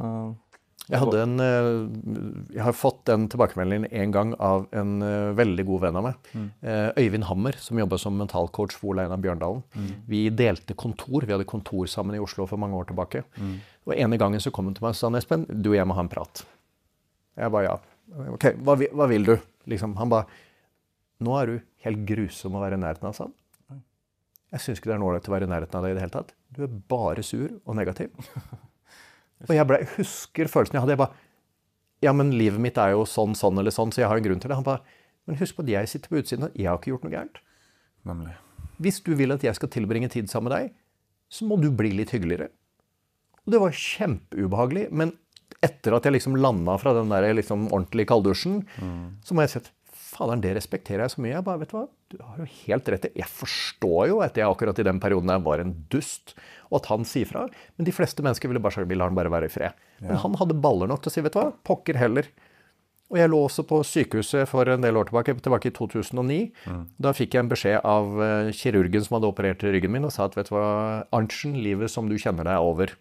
Jeg, 0.90 0.98
hadde 1.04 1.20
en, 1.22 1.36
eh, 1.40 2.54
jeg 2.56 2.64
har 2.66 2.74
fått 2.74 3.04
den 3.06 3.28
tilbakemeldingen 3.30 3.92
en 3.94 4.12
gang 4.12 4.32
av 4.42 4.64
en 4.74 5.04
eh, 5.06 5.34
veldig 5.38 5.66
god 5.68 5.84
venn 5.84 6.00
av 6.00 6.08
meg. 6.08 6.30
Mm. 6.34 6.48
Øyvind 6.98 7.28
Hammer, 7.30 7.60
som 7.62 7.78
jobber 7.78 8.02
som 8.02 8.18
mentalcoach 8.18 8.74
for 8.74 8.96
Ole 8.96 9.06
Einar 9.06 9.22
Bjørndalen. 9.22 9.62
Vi 10.10 10.24
delte 10.34 10.74
kontor. 10.74 11.28
Vi 11.28 11.36
hadde 11.36 11.46
kontor 11.46 11.86
sammen 11.86 12.18
i 12.18 12.24
Oslo 12.24 12.48
for 12.50 12.58
mange 12.58 12.74
år 12.80 12.90
tilbake. 12.90 13.22
Og 13.88 13.96
ene 13.96 14.20
gangen 14.22 14.42
så 14.44 14.52
kom 14.54 14.68
han 14.70 14.76
til 14.78 14.86
meg 14.86 14.96
og 14.96 15.00
sa 15.00 15.10
Espen, 15.18 15.46
du 15.50 15.72
og 15.72 15.78
jeg 15.78 15.88
må 15.88 15.96
ha 15.98 16.04
en 16.04 16.12
prat. 16.12 16.44
Jeg 17.40 17.54
ba 17.54 17.64
ja. 17.66 17.76
Ok, 18.34 18.52
hva, 18.66 18.76
hva 18.76 19.08
vil 19.10 19.28
du? 19.28 19.36
Liksom, 19.70 19.96
han 20.00 20.12
ba 20.12 20.24
Nå 21.20 21.34
er 21.36 21.50
du 21.50 21.56
helt 21.84 22.06
grusom 22.08 22.56
å 22.56 22.62
være 22.64 22.78
i 22.78 22.82
nærheten 22.82 23.10
av, 23.10 23.16
sa 23.16 23.26
han. 23.28 23.82
Jeg 24.50 24.64
syns 24.64 24.80
ikke 24.80 24.90
det 24.90 24.96
er 24.96 25.04
ålreit 25.06 25.28
å 25.30 25.34
være 25.34 25.46
i 25.46 25.52
nærheten 25.52 25.78
av 25.78 25.84
deg 25.86 25.92
i 25.92 25.98
det 25.98 26.04
hele 26.06 26.14
tatt. 26.14 26.32
Du 26.56 26.64
er 26.66 26.78
bare 26.90 27.26
sur 27.26 27.52
og 27.60 27.76
negativ. 27.78 28.14
Og 29.48 29.52
jeg, 29.56 29.66
ble, 29.70 29.82
husker 29.96 30.50
følelsen 30.52 30.78
jeg 30.78 30.84
hadde. 30.84 30.96
Jeg 30.96 31.02
bare 31.04 31.28
Ja, 32.04 32.14
men 32.16 32.32
livet 32.32 32.64
mitt 32.64 32.80
er 32.80 32.94
jo 32.96 33.06
sånn, 33.08 33.36
sånn 33.38 33.60
eller 33.60 33.76
sånn, 33.76 33.92
så 33.94 34.02
jeg 34.02 34.10
har 34.12 34.20
en 34.20 34.26
grunn 34.26 34.42
til 34.42 34.52
det. 34.52 34.58
Han 34.60 34.68
bare 34.68 34.98
Men 35.28 35.38
husk 35.40 35.60
på 35.60 35.66
at 35.68 35.72
jeg 35.72 35.92
sitter 35.92 36.12
på 36.12 36.22
utsiden, 36.24 36.48
og 36.48 36.56
jeg 36.58 36.66
har 36.72 36.80
ikke 36.80 36.94
gjort 36.94 37.04
noe 37.06 37.14
gærent. 37.14 37.42
Nemlig. 38.10 38.34
Hvis 38.82 38.98
du 39.06 39.12
vil 39.20 39.36
at 39.36 39.44
jeg 39.44 39.58
skal 39.60 39.70
tilbringe 39.70 40.10
tid 40.10 40.32
sammen 40.32 40.50
med 40.50 40.56
deg, 40.56 40.72
så 41.30 41.46
må 41.46 41.60
du 41.62 41.68
bli 41.70 41.92
litt 41.94 42.16
hyggeligere. 42.16 42.48
Og 43.50 43.56
det 43.56 43.64
var 43.64 43.74
kjempeubehagelig. 43.74 44.86
Men 44.94 45.16
etter 45.66 45.98
at 45.98 46.06
jeg 46.06 46.16
liksom 46.20 46.38
landa 46.40 46.78
fra 46.80 46.94
den 46.96 47.10
der 47.12 47.26
liksom 47.34 47.66
ordentlige 47.74 48.12
kalddusjen, 48.14 48.62
så 49.26 49.34
må 49.36 49.44
jeg 49.44 49.56
si 49.56 49.62
at 49.64 49.72
faderen, 50.10 50.42
det 50.44 50.52
respekterer 50.58 51.04
jeg 51.06 51.14
så 51.16 51.24
mye. 51.24 51.34
Jeg 51.34 51.46
bare, 51.48 51.62
vet 51.64 51.72
du 51.74 51.76
hva, 51.80 51.88
du 52.10 52.18
har 52.26 52.40
jo 52.42 52.46
helt 52.66 52.88
rett 52.90 53.06
Jeg 53.16 53.28
forstår 53.30 54.08
jo 54.10 54.22
at 54.26 54.38
jeg 54.38 54.48
akkurat 54.50 54.80
i 54.82 54.86
den 54.88 55.00
perioden 55.02 55.30
der 55.32 55.42
var 55.46 55.62
en 55.64 55.74
dust, 55.94 56.36
og 56.70 56.80
at 56.82 56.90
han 56.92 57.06
sier 57.08 57.30
fra. 57.30 57.48
Men 57.78 57.88
de 57.90 57.94
fleste 57.96 58.24
mennesker 58.26 58.50
ville 58.52 58.62
bare 58.64 58.78
sagt 58.78 58.90
vi 58.90 58.98
lar 58.98 59.12
han 59.12 59.18
bare 59.18 59.32
være 59.34 59.50
i 59.50 59.54
fred. 59.54 59.74
Men 60.06 60.22
han 60.24 60.38
hadde 60.40 60.58
baller 60.62 60.90
nok 60.92 61.02
til 61.04 61.12
å 61.12 61.16
si, 61.18 61.26
vet 61.26 61.34
du 61.36 61.40
hva, 61.42 61.50
pokker 61.68 62.00
heller. 62.00 62.30
Og 63.10 63.18
jeg 63.18 63.30
lå 63.32 63.40
også 63.48 63.64
på 63.66 63.80
sykehuset 63.90 64.46
for 64.50 64.70
en 64.70 64.84
del 64.86 64.98
år 65.00 65.08
tilbake, 65.10 65.34
tilbake 65.42 65.72
i 65.72 65.74
2009. 65.74 66.40
Da 67.02 67.14
fikk 67.18 67.34
jeg 67.34 67.42
en 67.42 67.50
beskjed 67.50 67.80
av 67.90 68.20
eh, 68.22 68.52
kirurgen 68.54 69.02
som 69.06 69.18
hadde 69.18 69.32
operert 69.32 69.64
ryggen 69.66 69.96
min, 69.96 70.06
og 70.06 70.14
sa 70.14 70.28
at 70.30 70.38
vet 70.38 70.52
du 70.52 70.54
hva, 70.54 70.68
Arntzen, 71.18 71.56
livet 71.58 71.90
som 71.90 72.06
du 72.10 72.18
kjenner 72.22 72.46
deg, 72.46 72.54
er 72.54 72.62
over. 72.70 72.94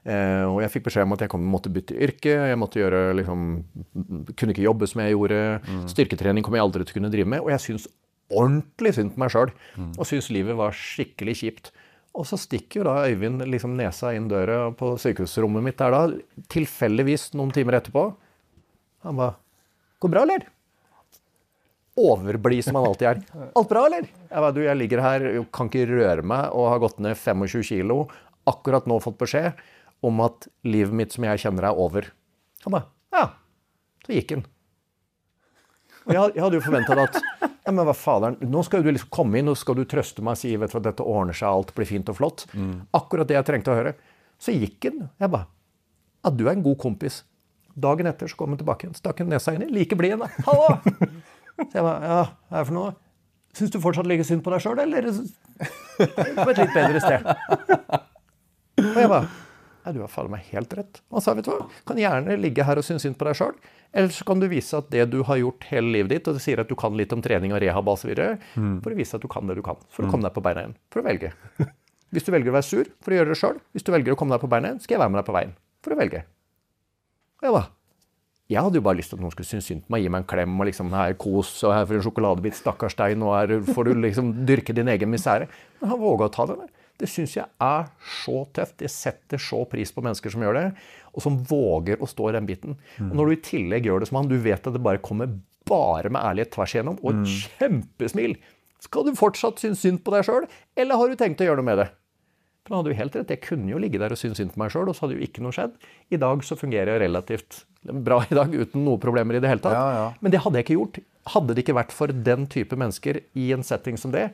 Eh, 0.00 0.44
og 0.48 0.62
jeg 0.64 0.72
fikk 0.72 0.86
beskjed 0.86 1.04
om 1.04 1.12
at 1.16 1.24
jeg 1.26 1.32
kom, 1.32 1.44
måtte 1.44 1.72
bytte 1.72 1.96
yrke. 1.96 2.32
Jeg 2.50 2.60
måtte 2.60 2.80
gjøre, 2.80 3.02
liksom, 3.18 3.48
kunne 4.32 4.54
ikke 4.54 4.64
jobbe 4.64 4.88
som 4.88 5.02
jeg 5.04 5.16
gjorde. 5.16 5.40
Styrketrening 5.92 6.46
kom 6.46 6.56
jeg 6.56 6.64
aldri 6.64 6.86
til 6.86 6.96
å 6.96 7.00
kunne 7.00 7.12
drive 7.12 7.28
med. 7.34 7.44
Og 7.44 7.52
jeg 7.52 7.66
syns 7.66 7.88
ordentlig 8.30 8.94
synd 8.96 9.14
på 9.14 9.24
meg 9.24 9.34
sjøl. 9.34 9.52
Og 9.98 10.06
syns 10.08 10.30
livet 10.32 10.58
var 10.58 10.76
skikkelig 10.76 11.36
kjipt. 11.42 11.72
Og 12.18 12.26
så 12.26 12.38
stikker 12.40 12.80
jo 12.80 12.86
da 12.88 13.04
Øyvind 13.06 13.44
liksom 13.46 13.76
nesa 13.78 14.14
inn 14.16 14.26
døra 14.30 14.72
på 14.74 14.96
sykehusrommet 14.98 15.62
mitt 15.62 15.78
der 15.78 15.94
da, 15.94 16.00
tilfeldigvis 16.50 17.30
noen 17.38 17.52
timer 17.54 17.78
etterpå. 17.78 18.08
Han 19.06 19.16
ba 19.16 19.36
'Går 20.00 20.10
bra, 20.10 20.22
eller?' 20.22 20.48
Overblid 22.00 22.64
som 22.64 22.74
han 22.78 22.86
alltid 22.88 23.06
er. 23.06 23.20
'Alt 23.54 23.68
bra, 23.68 23.84
eller?' 23.86 24.08
Jeg 24.08 24.40
ba, 24.40 24.50
du, 24.50 24.62
jeg 24.64 24.76
ligger 24.76 25.00
her, 25.00 25.44
kan 25.52 25.68
ikke 25.68 25.86
røre 25.86 26.22
meg 26.22 26.50
og 26.56 26.70
har 26.70 26.78
gått 26.80 26.98
ned 26.98 27.16
25 27.16 27.62
kilo. 27.62 28.08
Akkurat 28.48 28.86
nå 28.88 29.00
fått 29.02 29.18
beskjed 29.20 29.58
om 30.06 30.22
at 30.24 30.48
livet 30.64 30.96
mitt 30.96 31.12
som 31.12 31.26
jeg 31.28 31.42
kjenner, 31.42 31.68
er 31.68 31.76
over. 31.76 32.08
Han 32.64 32.72
ba 32.72 32.86
'Ja'. 33.12 33.28
Så 34.06 34.12
gikk 34.16 34.30
han. 34.30 34.44
Og 36.06 36.14
jeg, 36.14 36.34
jeg 36.34 36.42
hadde 36.42 36.56
jo 36.56 36.64
forventa 36.64 36.96
at 37.02 37.18
ja, 37.66 37.72
men 37.72 37.84
hva 37.84 37.94
faderen, 37.94 38.38
nå 38.40 38.62
skal 38.64 38.82
du 38.82 38.90
liksom 38.90 39.10
komme 39.12 39.38
inn 39.38 39.50
og 39.52 39.58
skal 39.60 39.76
du 39.76 39.84
trøste 39.84 40.22
meg 40.24 40.32
og 40.32 40.40
si 40.40 40.56
vet 40.56 40.72
du, 40.72 40.78
at 40.78 40.86
dette 40.88 41.04
ordner 41.04 41.36
seg, 41.36 41.48
alt 41.48 41.74
blir 41.76 41.86
fint 41.86 42.08
og 42.08 42.16
flott. 42.16 42.46
Akkurat 42.96 43.28
det 43.28 43.36
jeg 43.36 43.44
trengte 43.44 43.70
å 43.70 43.76
høre. 43.76 43.94
Så 44.40 44.52
gikk 44.56 44.88
han. 44.88 45.10
Jeg 45.20 45.30
ba 45.30 45.46
ja, 46.24 46.30
du 46.30 46.42
er 46.48 46.52
en 46.52 46.64
god 46.64 46.76
kompis. 46.80 47.22
Dagen 47.80 48.08
etter 48.10 48.28
så 48.28 48.36
kom 48.36 48.52
han 48.52 48.58
tilbake 48.60 48.84
igjen. 48.84 48.96
Stakk 48.98 49.22
han 49.22 49.30
nesa 49.32 49.54
inn 49.56 49.64
i. 49.64 49.70
Like 49.72 49.96
blid 49.96 50.12
igjen, 50.12 50.20
da. 50.20 50.28
Hallo! 50.44 50.74
Så 51.60 51.78
jeg 51.78 51.84
ba 51.84 51.94
ja, 52.04 52.18
hva 52.48 52.58
er 52.58 52.58
det 52.58 52.66
for 52.68 52.76
noe? 52.76 52.90
Syns 53.56 53.72
du 53.72 53.80
fortsatt 53.82 54.08
ligger 54.08 54.26
synd 54.28 54.44
på 54.44 54.52
deg 54.52 54.62
sjøl, 54.62 54.78
eller 54.84 55.08
på 55.10 56.50
et 56.52 56.60
litt 56.60 56.76
bedre 56.76 57.00
sted? 57.02 58.06
Og 58.80 59.00
jeg 59.00 59.12
bare 59.12 59.28
Nei, 59.80 59.94
du 59.96 60.02
har 60.02 60.10
faen 60.12 60.28
meg 60.28 60.44
helt 60.52 60.74
rett. 60.76 60.98
Han 61.08 61.22
sa, 61.24 61.32
vet 61.32 61.46
du 61.46 61.54
hva, 61.54 61.64
kan 61.88 61.96
gjerne 61.96 62.34
ligge 62.36 62.66
her 62.68 62.76
og 62.76 62.84
synes 62.84 63.00
synd 63.06 63.16
på 63.16 63.24
deg 63.24 63.38
sjøl. 63.38 63.54
Eller 63.96 64.12
så 64.12 64.26
kan 64.28 64.42
du 64.42 64.44
vise 64.50 64.76
at 64.76 64.90
det 64.92 65.06
du 65.08 65.22
har 65.24 65.38
gjort 65.40 65.64
hele 65.70 65.94
livet 65.94 66.12
ditt, 66.12 66.28
og 66.28 66.36
du 66.36 66.42
sier 66.44 66.60
at 66.60 66.68
du 66.68 66.76
kan 66.78 66.92
litt 67.00 67.14
om 67.16 67.22
trening 67.24 67.54
og 67.56 67.62
rehab 67.64 67.88
osv., 67.88 68.12
mm. 68.12 68.76
for 68.84 68.92
å 68.92 68.98
vise 68.98 69.16
at 69.16 69.24
du 69.24 69.30
kan 69.32 69.48
det 69.48 69.56
du 69.56 69.64
kan. 69.64 69.80
For 69.88 70.04
å 70.04 70.12
komme 70.12 70.28
deg 70.28 70.36
på 70.36 70.44
beina 70.44 70.66
igjen. 70.66 70.76
For 70.92 71.00
å 71.00 71.08
velge. 71.08 71.32
Hvis 72.12 72.28
du 72.28 72.30
velger 72.34 72.52
å 72.52 72.58
være 72.58 72.68
sur 72.68 72.92
for 73.00 73.14
å 73.14 73.20
gjøre 73.22 73.32
det 73.32 73.40
sjøl, 73.40 73.58
hvis 73.70 73.84
du 73.86 73.92
velger 73.94 74.16
å 74.16 74.18
komme 74.18 74.34
deg 74.34 74.42
på 74.42 74.48
beina 74.50 74.72
igjen, 74.72 74.80
skal 74.82 74.96
jeg 74.96 75.00
være 75.04 75.12
med 75.14 75.20
deg 75.20 75.26
på 75.28 75.34
veien. 75.36 75.52
For 75.78 75.94
å 75.94 75.98
velge. 76.00 76.24
Og 77.38 77.46
jeg 77.46 77.54
bare 77.54 77.70
jeg 78.50 78.64
hadde 78.66 78.80
jo 78.80 78.82
bare 78.82 78.98
lyst 78.98 79.12
til 79.12 79.20
at 79.20 79.22
noen 79.22 79.30
skulle 79.30 79.46
synes 79.46 79.68
synd 79.70 79.84
på 79.84 79.94
meg, 79.94 80.02
gi 80.02 80.10
meg 80.10 80.24
en 80.24 80.30
klem 80.32 80.56
og 80.58 80.66
liksom 80.66 80.88
her 80.90 81.12
kos 81.22 81.52
og 81.62 81.70
her 81.70 81.84
for 81.86 81.94
en 81.94 82.02
sjokoladebit, 82.02 82.56
stakkars 82.58 82.96
deg, 82.98 83.12
nå 83.20 83.30
er, 83.38 83.52
får 83.62 83.86
du 83.86 84.00
liksom 84.02 84.32
dyrke 84.48 84.74
din 84.74 84.90
egen 84.90 85.12
misere. 85.12 85.46
Men 85.78 85.92
han 85.92 86.00
våga 86.00 86.26
å 86.26 86.32
ta 86.34 86.48
det 86.50 86.56
der. 86.58 86.72
Det 87.00 87.08
syns 87.08 87.36
jeg 87.38 87.48
er 87.64 87.86
så 88.20 88.42
tøft. 88.56 88.82
Jeg 88.84 88.92
setter 88.92 89.40
så 89.40 89.62
pris 89.68 89.92
på 89.94 90.04
mennesker 90.04 90.32
som 90.32 90.44
gjør 90.44 90.58
det, 90.58 90.66
og 91.14 91.24
som 91.24 91.38
våger 91.48 92.00
å 92.00 92.08
stå 92.08 92.28
i 92.30 92.34
den 92.36 92.48
biten. 92.48 92.76
Og 93.06 93.14
når 93.16 93.30
du 93.30 93.36
i 93.36 93.44
tillegg 93.46 93.88
gjør 93.88 94.02
det 94.02 94.10
som 94.10 94.20
han, 94.20 94.28
du 94.30 94.36
vet 94.40 94.60
at 94.60 94.76
det 94.76 94.82
bare 94.84 95.00
kommer 95.04 95.32
bare 95.70 96.10
med 96.12 96.20
ærlighet 96.20 96.52
tvers 96.54 96.74
igjennom, 96.74 96.98
og 97.00 97.14
et 97.14 97.32
kjempesmil. 97.60 98.36
Skal 98.80 99.06
du 99.06 99.16
fortsatt 99.16 99.60
synes 99.62 99.82
synd 99.84 100.02
på 100.04 100.12
deg 100.14 100.26
sjøl, 100.28 100.46
eller 100.76 101.00
har 101.00 101.10
du 101.10 101.18
tenkt 101.20 101.42
å 101.42 101.48
gjøre 101.48 101.60
noe 101.60 101.68
med 101.70 101.82
det? 101.82 101.88
For 102.64 102.74
han 102.74 102.82
hadde 102.82 102.92
jo 102.92 103.00
helt 103.00 103.16
rett. 103.16 103.32
Jeg 103.32 103.42
kunne 103.44 103.72
jo 103.72 103.80
ligge 103.80 104.00
der 104.00 104.12
og 104.12 104.20
synes 104.20 104.40
synd 104.40 104.52
på 104.54 104.60
meg 104.60 104.72
sjøl, 104.72 104.88
og 104.90 104.96
så 104.96 105.06
hadde 105.06 105.16
jo 105.16 105.24
ikke 105.24 105.44
noe 105.44 105.56
skjedd. 105.56 105.76
I 106.12 106.20
dag 106.20 106.44
så 106.44 106.58
fungerer 106.60 106.92
jeg 106.94 107.02
relativt 107.06 107.62
bra 107.80 108.20
i 108.26 108.36
dag, 108.36 108.52
uten 108.52 108.84
noen 108.84 109.00
problemer 109.00 109.38
i 109.38 109.40
det 109.42 109.48
hele 109.50 109.64
tatt. 109.64 109.76
Ja, 109.76 109.86
ja. 109.96 110.06
Men 110.20 110.34
det 110.34 110.42
hadde 110.44 110.60
jeg 110.60 110.68
ikke 110.68 110.76
gjort. 110.76 111.00
Hadde 111.30 111.56
det 111.56 111.64
ikke 111.64 111.76
vært 111.80 111.94
for 111.96 112.12
den 112.28 112.46
type 112.52 112.76
mennesker 112.80 113.22
i 113.38 113.50
en 113.56 113.64
setting 113.64 113.96
som 114.00 114.12
det, 114.12 114.28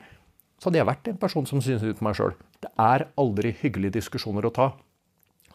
så 0.57 0.69
hadde 0.69 0.81
jeg 0.81 0.89
vært 0.89 1.09
en 1.11 1.19
person 1.21 1.45
som 1.49 1.61
synes 1.61 1.85
ut 1.85 2.01
meg 2.05 2.17
sjøl. 2.17 2.33
Det 2.63 2.71
er 2.81 3.07
aldri 3.19 3.53
hyggelige 3.59 3.99
diskusjoner 3.99 4.47
å 4.47 4.53
ta. 4.53 4.71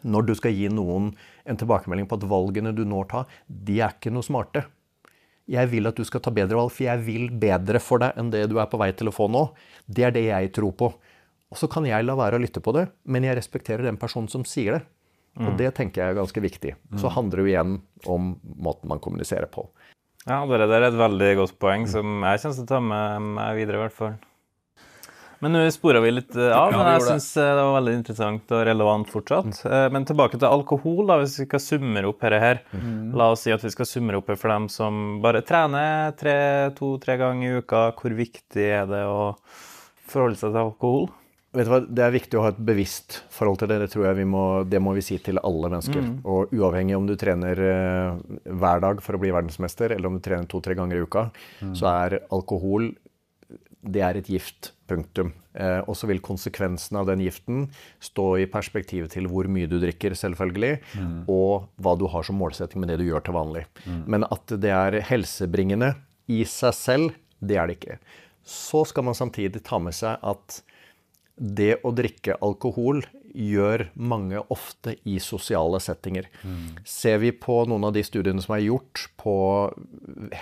Når 0.03 0.27
du 0.27 0.33
skal 0.35 0.55
gi 0.55 0.69
noen 0.71 1.11
en 1.47 1.59
tilbakemelding 1.59 2.07
på 2.11 2.19
at 2.19 2.25
valgene 2.27 2.73
du 2.75 2.83
nå 2.87 3.03
tar, 3.11 3.27
de 3.47 3.79
er 3.81 3.95
ikke 3.95 4.11
noe 4.13 4.25
smarte. 4.25 4.65
Jeg 5.51 5.67
vil 5.73 5.89
at 5.89 5.99
du 5.99 6.05
skal 6.07 6.23
ta 6.23 6.31
bedre 6.31 6.55
valg, 6.55 6.71
for 6.71 6.85
jeg 6.85 7.03
vil 7.03 7.27
bedre 7.35 7.81
for 7.83 7.99
deg 8.03 8.15
enn 8.19 8.31
det 8.31 8.45
du 8.51 8.57
er 8.63 8.69
på 8.71 8.79
vei 8.79 8.93
til 8.95 9.11
å 9.11 9.15
få 9.15 9.27
nå. 9.31 9.49
Det 9.87 10.07
er 10.07 10.15
det 10.15 10.27
jeg 10.29 10.53
tror 10.55 10.75
på. 10.79 10.91
Og 11.51 11.59
så 11.59 11.67
kan 11.69 11.85
jeg 11.85 12.07
la 12.07 12.15
være 12.17 12.39
å 12.39 12.43
lytte 12.43 12.63
på 12.63 12.71
det, 12.75 12.87
men 13.03 13.27
jeg 13.27 13.37
respekterer 13.37 13.83
den 13.85 13.99
personen 13.99 14.31
som 14.31 14.47
sier 14.47 14.79
det. 14.79 14.83
Og 15.43 15.55
det 15.57 15.71
tenker 15.77 16.01
jeg 16.01 16.13
er 16.13 16.19
ganske 16.19 16.41
viktig. 16.41 16.75
Så 17.01 17.09
handler 17.09 17.39
det 17.39 17.43
jo 17.43 17.51
igjen 17.51 17.77
om 18.05 18.35
måten 18.43 18.89
man 18.91 19.01
kommuniserer 19.03 19.49
på. 19.51 19.65
Ja, 20.23 20.43
det 20.47 20.61
er 20.63 20.85
et 20.87 20.95
veldig 20.95 21.31
godt 21.41 21.57
poeng 21.59 21.87
som 21.89 22.21
jeg 22.23 22.39
kommer 22.43 22.55
til 22.55 22.63
å 22.63 22.69
ta 22.69 22.79
med 22.79 23.25
meg 23.35 23.57
videre, 23.57 23.79
i 23.79 23.83
hvert 23.83 23.97
fall. 23.97 24.13
Men 25.43 25.51
nå 25.57 25.61
spora 25.75 25.99
vi 26.03 26.11
litt 26.13 26.35
eh, 26.39 26.49
av, 26.55 26.71
Ja, 26.71 26.77
men 26.79 26.89
jeg 26.93 27.03
syns 27.09 27.27
det 27.35 27.47
var 27.59 27.73
veldig 27.75 27.95
interessant 27.99 28.53
og 28.55 28.61
relevant 28.69 29.09
fortsatt. 29.11 29.59
Eh, 29.67 29.87
Men 29.91 30.05
tilbake 30.07 30.39
til 30.39 30.47
alkohol, 30.47 31.01
da, 31.09 31.17
hvis 31.19 31.35
vi 31.41 31.47
skal 31.49 31.63
summere 31.65 32.07
opp 32.13 32.23
dette 32.23 32.39
her. 32.39 32.61
La 33.13 33.27
oss 33.33 33.43
si 33.43 33.51
at 33.51 33.63
vi 33.65 33.73
skal 33.73 33.89
summere 33.89 34.21
opp 34.21 34.31
for 34.37 34.53
dem 34.53 34.69
som 34.71 35.19
bare 35.23 35.41
trener 35.43 36.15
tre- 36.15 36.71
to-tre 36.77 37.17
ganger 37.19 37.49
i 37.49 37.59
uka. 37.59 37.83
Hvor 37.99 38.15
viktig 38.15 38.69
er 38.79 38.87
det 38.87 39.03
å 39.09 39.33
forholde 40.07 40.39
seg 40.39 40.53
til 40.55 40.63
alkohol? 40.63 41.05
Vet 41.53 41.67
du 41.67 41.69
hva, 41.69 41.81
Det 41.85 42.01
er 42.01 42.13
viktig 42.15 42.37
å 42.39 42.41
ha 42.47 42.49
et 42.49 42.63
bevisst 42.65 43.19
forhold 43.29 43.59
til 43.61 43.67
det. 43.69 43.75
Det 43.83 43.91
tror 43.93 44.07
jeg 44.07 44.15
vi 44.23 44.25
må, 44.25 44.45
det 44.65 44.79
må 44.81 44.95
vi 44.97 45.03
si 45.05 45.19
til 45.21 45.37
alle 45.43 45.69
mennesker. 45.69 46.07
Og 46.25 46.49
uavhengig 46.55 46.95
om 46.97 47.05
du 47.05 47.13
trener 47.19 47.59
eh, 47.67 48.15
hver 48.49 48.81
dag 48.81 49.03
for 49.05 49.13
å 49.13 49.21
bli 49.21 49.29
verdensmester, 49.35 49.93
eller 49.93 50.07
om 50.09 50.17
du 50.17 50.23
trener 50.25 50.47
to-tre 50.49 50.73
ganger 50.79 50.97
i 50.97 51.03
uka, 51.05 51.27
så 51.77 51.91
er 51.91 52.21
alkohol 52.33 52.93
det 53.83 53.99
er 54.01 54.15
et 54.21 54.29
gift. 54.31 54.71
Punktum. 54.93 55.33
Eh, 55.57 55.81
og 55.89 55.97
så 55.97 56.07
vil 56.09 56.21
konsekvensen 56.23 57.01
av 57.01 57.09
den 57.09 57.25
giften 57.25 57.67
stå 58.03 58.27
i 58.43 58.47
perspektiv 58.49 59.09
til 59.13 59.27
hvor 59.31 59.49
mye 59.51 59.69
du 59.69 59.79
drikker, 59.81 60.15
selvfølgelig, 60.17 60.77
og 61.27 61.67
hva 61.81 61.95
du 61.99 62.05
har 62.13 62.25
som 62.29 62.37
målsetting 62.39 62.81
med 62.83 62.93
det 62.93 63.01
du 63.01 63.07
gjør 63.09 63.25
til 63.27 63.37
vanlig. 63.37 63.65
Men 64.05 64.25
at 64.29 64.53
det 64.61 64.71
er 64.73 65.01
helsebringende 65.09 65.95
i 66.31 66.43
seg 66.47 66.77
selv, 66.77 67.17
det 67.43 67.57
er 67.59 67.67
det 67.67 67.79
ikke. 67.79 67.97
Så 68.43 68.85
skal 68.87 69.05
man 69.09 69.17
samtidig 69.17 69.63
ta 69.65 69.79
med 69.79 69.95
seg 69.97 70.21
at 70.21 70.61
det 71.33 71.79
å 71.83 71.91
drikke 71.95 72.37
alkohol 72.45 73.01
gjør 73.33 73.87
mange 73.97 74.39
ofte 74.53 74.95
i 75.09 75.17
sosiale 75.21 75.79
settinger. 75.81 76.27
Ser 76.85 77.17
vi 77.23 77.31
på 77.31 77.63
noen 77.69 77.87
av 77.87 77.93
de 77.95 78.03
studiene 78.05 78.41
som 78.43 78.55
er 78.55 78.65
gjort 78.67 79.07
på 79.19 79.35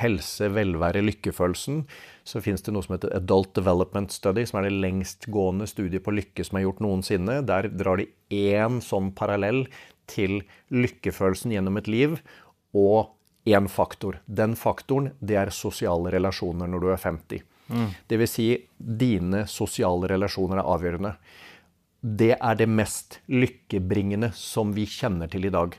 helse, 0.02 0.50
velvære, 0.52 1.04
lykkefølelsen, 1.08 1.86
så 2.28 2.42
fins 2.44 2.62
det 2.62 2.74
noe 2.76 2.86
som 2.86 2.96
heter 2.96 3.16
Adult 3.18 3.54
Development 3.58 4.12
Study, 4.14 4.44
som 4.46 4.60
er 4.60 4.68
det 4.68 4.78
lengstgående 4.84 5.68
studiet 5.70 6.06
på 6.06 6.14
lykke 6.14 6.46
som 6.46 6.60
er 6.60 6.68
gjort 6.68 6.84
noensinne. 6.84 7.40
Der 7.48 7.70
drar 7.72 8.02
de 8.02 8.10
én 8.32 8.82
sånn 8.86 9.12
parallell 9.18 9.66
til 10.12 10.42
lykkefølelsen 10.74 11.56
gjennom 11.56 11.80
et 11.80 11.90
liv 11.92 12.20
og 12.78 13.16
én 13.50 13.68
faktor. 13.72 14.20
Den 14.28 14.54
faktoren, 14.60 15.14
det 15.20 15.40
er 15.40 15.56
sosiale 15.56 16.12
relasjoner 16.14 16.70
når 16.70 16.84
du 16.84 16.92
er 16.92 17.02
50. 17.02 17.48
Det 18.08 18.18
vil 18.20 18.28
si, 18.30 18.50
dine 18.78 19.46
sosiale 19.48 20.10
relasjoner 20.12 20.60
er 20.60 20.70
avgjørende. 20.74 21.14
Det 22.02 22.34
er 22.34 22.56
det 22.58 22.66
mest 22.66 23.20
lykkebringende 23.30 24.32
som 24.34 24.72
vi 24.74 24.88
kjenner 24.90 25.30
til 25.30 25.46
i 25.46 25.54
dag. 25.54 25.76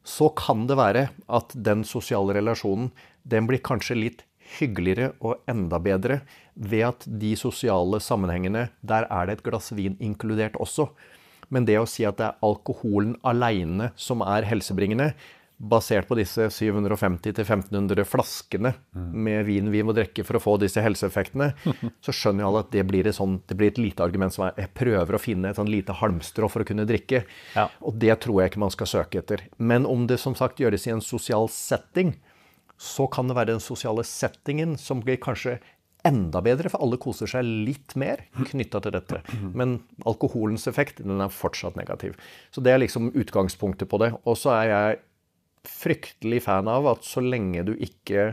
Så 0.00 0.30
kan 0.32 0.64
det 0.64 0.78
være 0.80 1.02
at 1.28 1.52
den 1.52 1.82
sosiale 1.84 2.32
relasjonen 2.38 2.88
den 3.28 3.44
blir 3.50 3.60
kanskje 3.60 3.98
litt 3.98 4.24
hyggeligere 4.56 5.10
og 5.20 5.42
enda 5.44 5.76
bedre 5.76 6.22
ved 6.56 6.86
at 6.86 7.04
de 7.04 7.34
sosiale 7.36 8.00
sammenhengene, 8.00 8.70
der 8.80 9.04
er 9.12 9.28
det 9.28 9.36
et 9.36 9.44
glass 9.44 9.68
vin 9.76 9.98
inkludert 10.00 10.56
også. 10.56 10.88
Men 11.52 11.68
det 11.68 11.76
å 11.76 11.84
si 11.88 12.06
at 12.08 12.16
det 12.16 12.30
er 12.30 12.40
alkoholen 12.48 13.18
aleine 13.20 13.90
som 13.96 14.24
er 14.24 14.48
helsebringende, 14.48 15.12
basert 15.58 16.06
på 16.06 16.14
disse 16.14 16.46
750-1500 16.54 18.04
flaskene 18.06 18.72
med 18.94 19.42
vin 19.48 19.70
vi 19.72 19.82
må 19.82 19.94
drikke 19.96 20.22
for 20.26 20.38
å 20.38 20.42
få 20.42 20.54
disse 20.62 20.82
helseeffektene, 20.82 21.50
så 22.04 22.14
skjønner 22.14 22.44
jo 22.44 22.50
alle 22.50 22.62
at 22.62 22.70
det 22.74 22.84
blir 22.86 23.08
et, 23.10 23.18
sånn, 23.18 23.40
det 23.50 23.58
blir 23.58 23.72
et 23.72 23.80
lite 23.82 24.04
argument 24.06 24.34
som 24.34 24.46
er 24.46 24.62
jeg 24.62 24.72
prøver 24.78 25.18
å 25.18 25.22
finne 25.22 25.50
et 25.50 25.58
sånn 25.58 25.70
lite 25.70 25.96
halmstrå 25.98 26.50
for 26.52 26.62
å 26.62 26.68
kunne 26.68 26.86
drikke. 26.88 27.24
Ja. 27.58 27.66
Og 27.82 27.98
det 27.98 28.20
tror 28.22 28.42
jeg 28.42 28.52
ikke 28.52 28.62
man 28.62 28.74
skal 28.74 28.90
søke 28.90 29.22
etter. 29.22 29.42
Men 29.58 29.88
om 29.88 30.06
det 30.10 30.20
som 30.22 30.38
sagt 30.38 30.62
gjøres 30.62 30.86
i 30.86 30.94
en 30.94 31.02
sosial 31.04 31.50
setting, 31.52 32.14
så 32.78 33.08
kan 33.10 33.26
det 33.26 33.34
være 33.34 33.56
den 33.56 33.64
sosiale 33.64 34.04
settingen 34.06 34.76
som 34.78 35.02
blir 35.02 35.18
kanskje 35.18 35.58
enda 36.06 36.40
bedre, 36.44 36.70
for 36.70 36.82
alle 36.84 36.98
koser 37.00 37.28
seg 37.30 37.46
litt 37.66 37.96
mer 37.98 38.22
knytta 38.36 38.80
til 38.84 38.94
dette. 38.94 39.18
Men 39.58 39.80
alkoholens 40.08 40.68
effekt 40.70 41.02
den 41.02 41.20
er 41.24 41.34
fortsatt 41.34 41.76
negativ. 41.78 42.14
Så 42.54 42.62
det 42.64 42.72
er 42.72 42.82
liksom 42.82 43.10
utgangspunktet 43.18 43.90
på 43.90 43.98
det. 44.02 44.12
Og 44.22 44.38
så 44.38 44.54
er 44.54 44.70
jeg 44.70 45.00
fryktelig 45.68 46.42
fan 46.46 46.68
av 46.70 46.88
at 46.90 47.06
så 47.06 47.22
lenge 47.24 47.64
du 47.68 47.74
ikke 47.76 48.32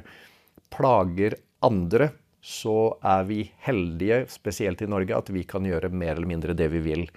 plager 0.73 1.37
andre, 1.65 2.11
så 2.45 2.95
er 3.05 3.23
vi 3.25 3.39
heldige, 3.65 4.25
spesielt 4.29 4.83
i 4.85 4.89
Norge, 4.89 5.17
at 5.17 5.31
vi 5.33 5.45
kan 5.49 5.65
gjøre 5.65 5.89
mer 5.89 6.15
eller 6.15 6.29
mindre 6.29 6.57
det 6.57 6.69
vi 6.73 6.83
vil. 6.85 7.07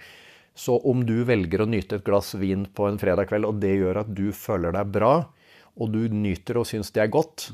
Så 0.57 0.79
om 0.89 1.03
du 1.07 1.21
velger 1.27 1.63
å 1.63 1.69
nyte 1.69 1.99
et 1.99 2.07
glass 2.07 2.33
vin 2.39 2.65
på 2.65 2.87
en 2.89 2.97
fredag 2.99 3.29
kveld, 3.29 3.47
og 3.47 3.59
det 3.61 3.75
gjør 3.77 4.01
at 4.01 4.09
du 4.15 4.29
føler 4.35 4.73
deg 4.75 4.89
bra, 4.95 5.13
og 5.79 5.93
du 5.93 6.01
nyter 6.11 6.59
og 6.59 6.67
syns 6.67 6.89
det 6.95 7.05
er 7.05 7.13
godt, 7.13 7.49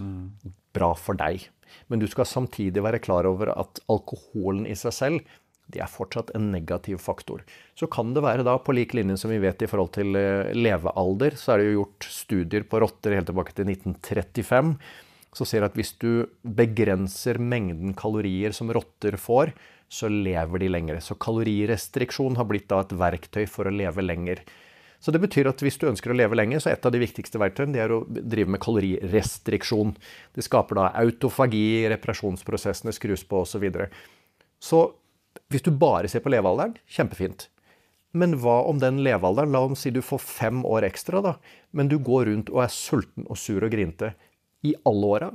bra 0.73 0.93
for 0.97 1.19
deg. 1.19 1.43
Men 1.91 2.01
du 2.01 2.07
skal 2.09 2.27
samtidig 2.29 2.81
være 2.85 3.01
klar 3.03 3.27
over 3.29 3.51
at 3.53 3.81
alkoholen 3.91 4.65
i 4.69 4.77
seg 4.79 4.95
selv 4.95 5.35
det 5.73 5.81
er 5.81 5.89
fortsatt 5.89 6.31
en 6.37 6.51
negativ 6.53 6.99
faktor. 7.01 7.41
Så 7.77 7.89
kan 7.91 8.13
det 8.13 8.23
være 8.25 8.45
da, 8.45 8.57
på 8.61 8.75
lik 8.75 8.93
linje 8.97 9.17
som 9.21 9.33
vi 9.33 9.41
vet 9.41 9.63
i 9.65 9.69
forhold 9.69 9.93
til 9.97 10.17
eh, 10.19 10.51
levealder, 10.53 11.37
så 11.39 11.53
er 11.53 11.61
det 11.61 11.69
jo 11.69 11.79
gjort 11.79 12.09
studier 12.11 12.67
på 12.69 12.81
rotter 12.83 13.17
helt 13.17 13.29
tilbake 13.31 13.55
til 13.57 13.71
1935, 13.73 14.75
så 15.35 15.47
ser 15.49 15.65
at 15.67 15.75
hvis 15.75 15.95
du 15.99 16.27
begrenser 16.45 17.41
mengden 17.41 17.95
kalorier 17.97 18.53
som 18.55 18.69
rotter 18.71 19.17
får, 19.19 19.55
så 19.91 20.09
lever 20.09 20.63
de 20.63 20.69
lengre. 20.71 21.01
Så 21.03 21.17
kalorirestriksjon 21.21 22.37
har 22.39 22.47
blitt 22.49 22.69
da 22.71 22.81
et 22.83 22.93
verktøy 22.95 23.43
for 23.49 23.67
å 23.67 23.73
leve 23.73 24.05
lenger. 24.05 24.41
Så 25.03 25.11
det 25.13 25.21
betyr 25.21 25.49
at 25.51 25.61
hvis 25.61 25.77
du 25.77 25.89
ønsker 25.89 26.13
å 26.13 26.17
leve 26.17 26.37
lenger, 26.37 26.61
så 26.63 26.71
er 26.71 26.77
et 26.77 26.85
av 26.87 26.93
de 26.93 27.01
viktigste 27.03 27.41
verktøyene 27.41 27.75
det 27.75 27.83
er 27.83 27.93
å 27.93 28.03
drive 28.07 28.55
med 28.55 28.61
kalorirestriksjon. 28.63 29.91
Det 30.33 30.45
skaper 30.45 30.79
da 30.79 30.87
autofagi, 31.03 31.85
reparasjonsprosessene 31.93 32.95
skrus 32.95 33.25
på 33.27 33.43
osv. 33.43 33.51
Så, 33.55 33.61
videre. 33.61 33.89
så 34.57 34.79
hvis 35.51 35.65
du 35.65 35.71
bare 35.71 36.09
ser 36.11 36.23
på 36.23 36.31
levealderen, 36.33 36.75
kjempefint. 36.87 37.49
Men 38.15 38.37
hva 38.39 38.61
om 38.69 38.79
den 38.79 39.01
levealderen, 39.03 39.51
la 39.51 39.65
oss 39.65 39.83
si 39.83 39.91
du 39.91 40.01
får 40.05 40.21
fem 40.23 40.61
år 40.67 40.87
ekstra, 40.87 41.21
da, 41.23 41.35
men 41.75 41.91
du 41.91 41.97
går 41.99 42.29
rundt 42.29 42.51
og 42.53 42.63
er 42.63 42.71
sulten 42.71 43.27
og 43.27 43.39
sur 43.39 43.63
og 43.63 43.73
grinte 43.73 44.13
i 44.63 44.73
alle 44.87 45.11
åra? 45.17 45.31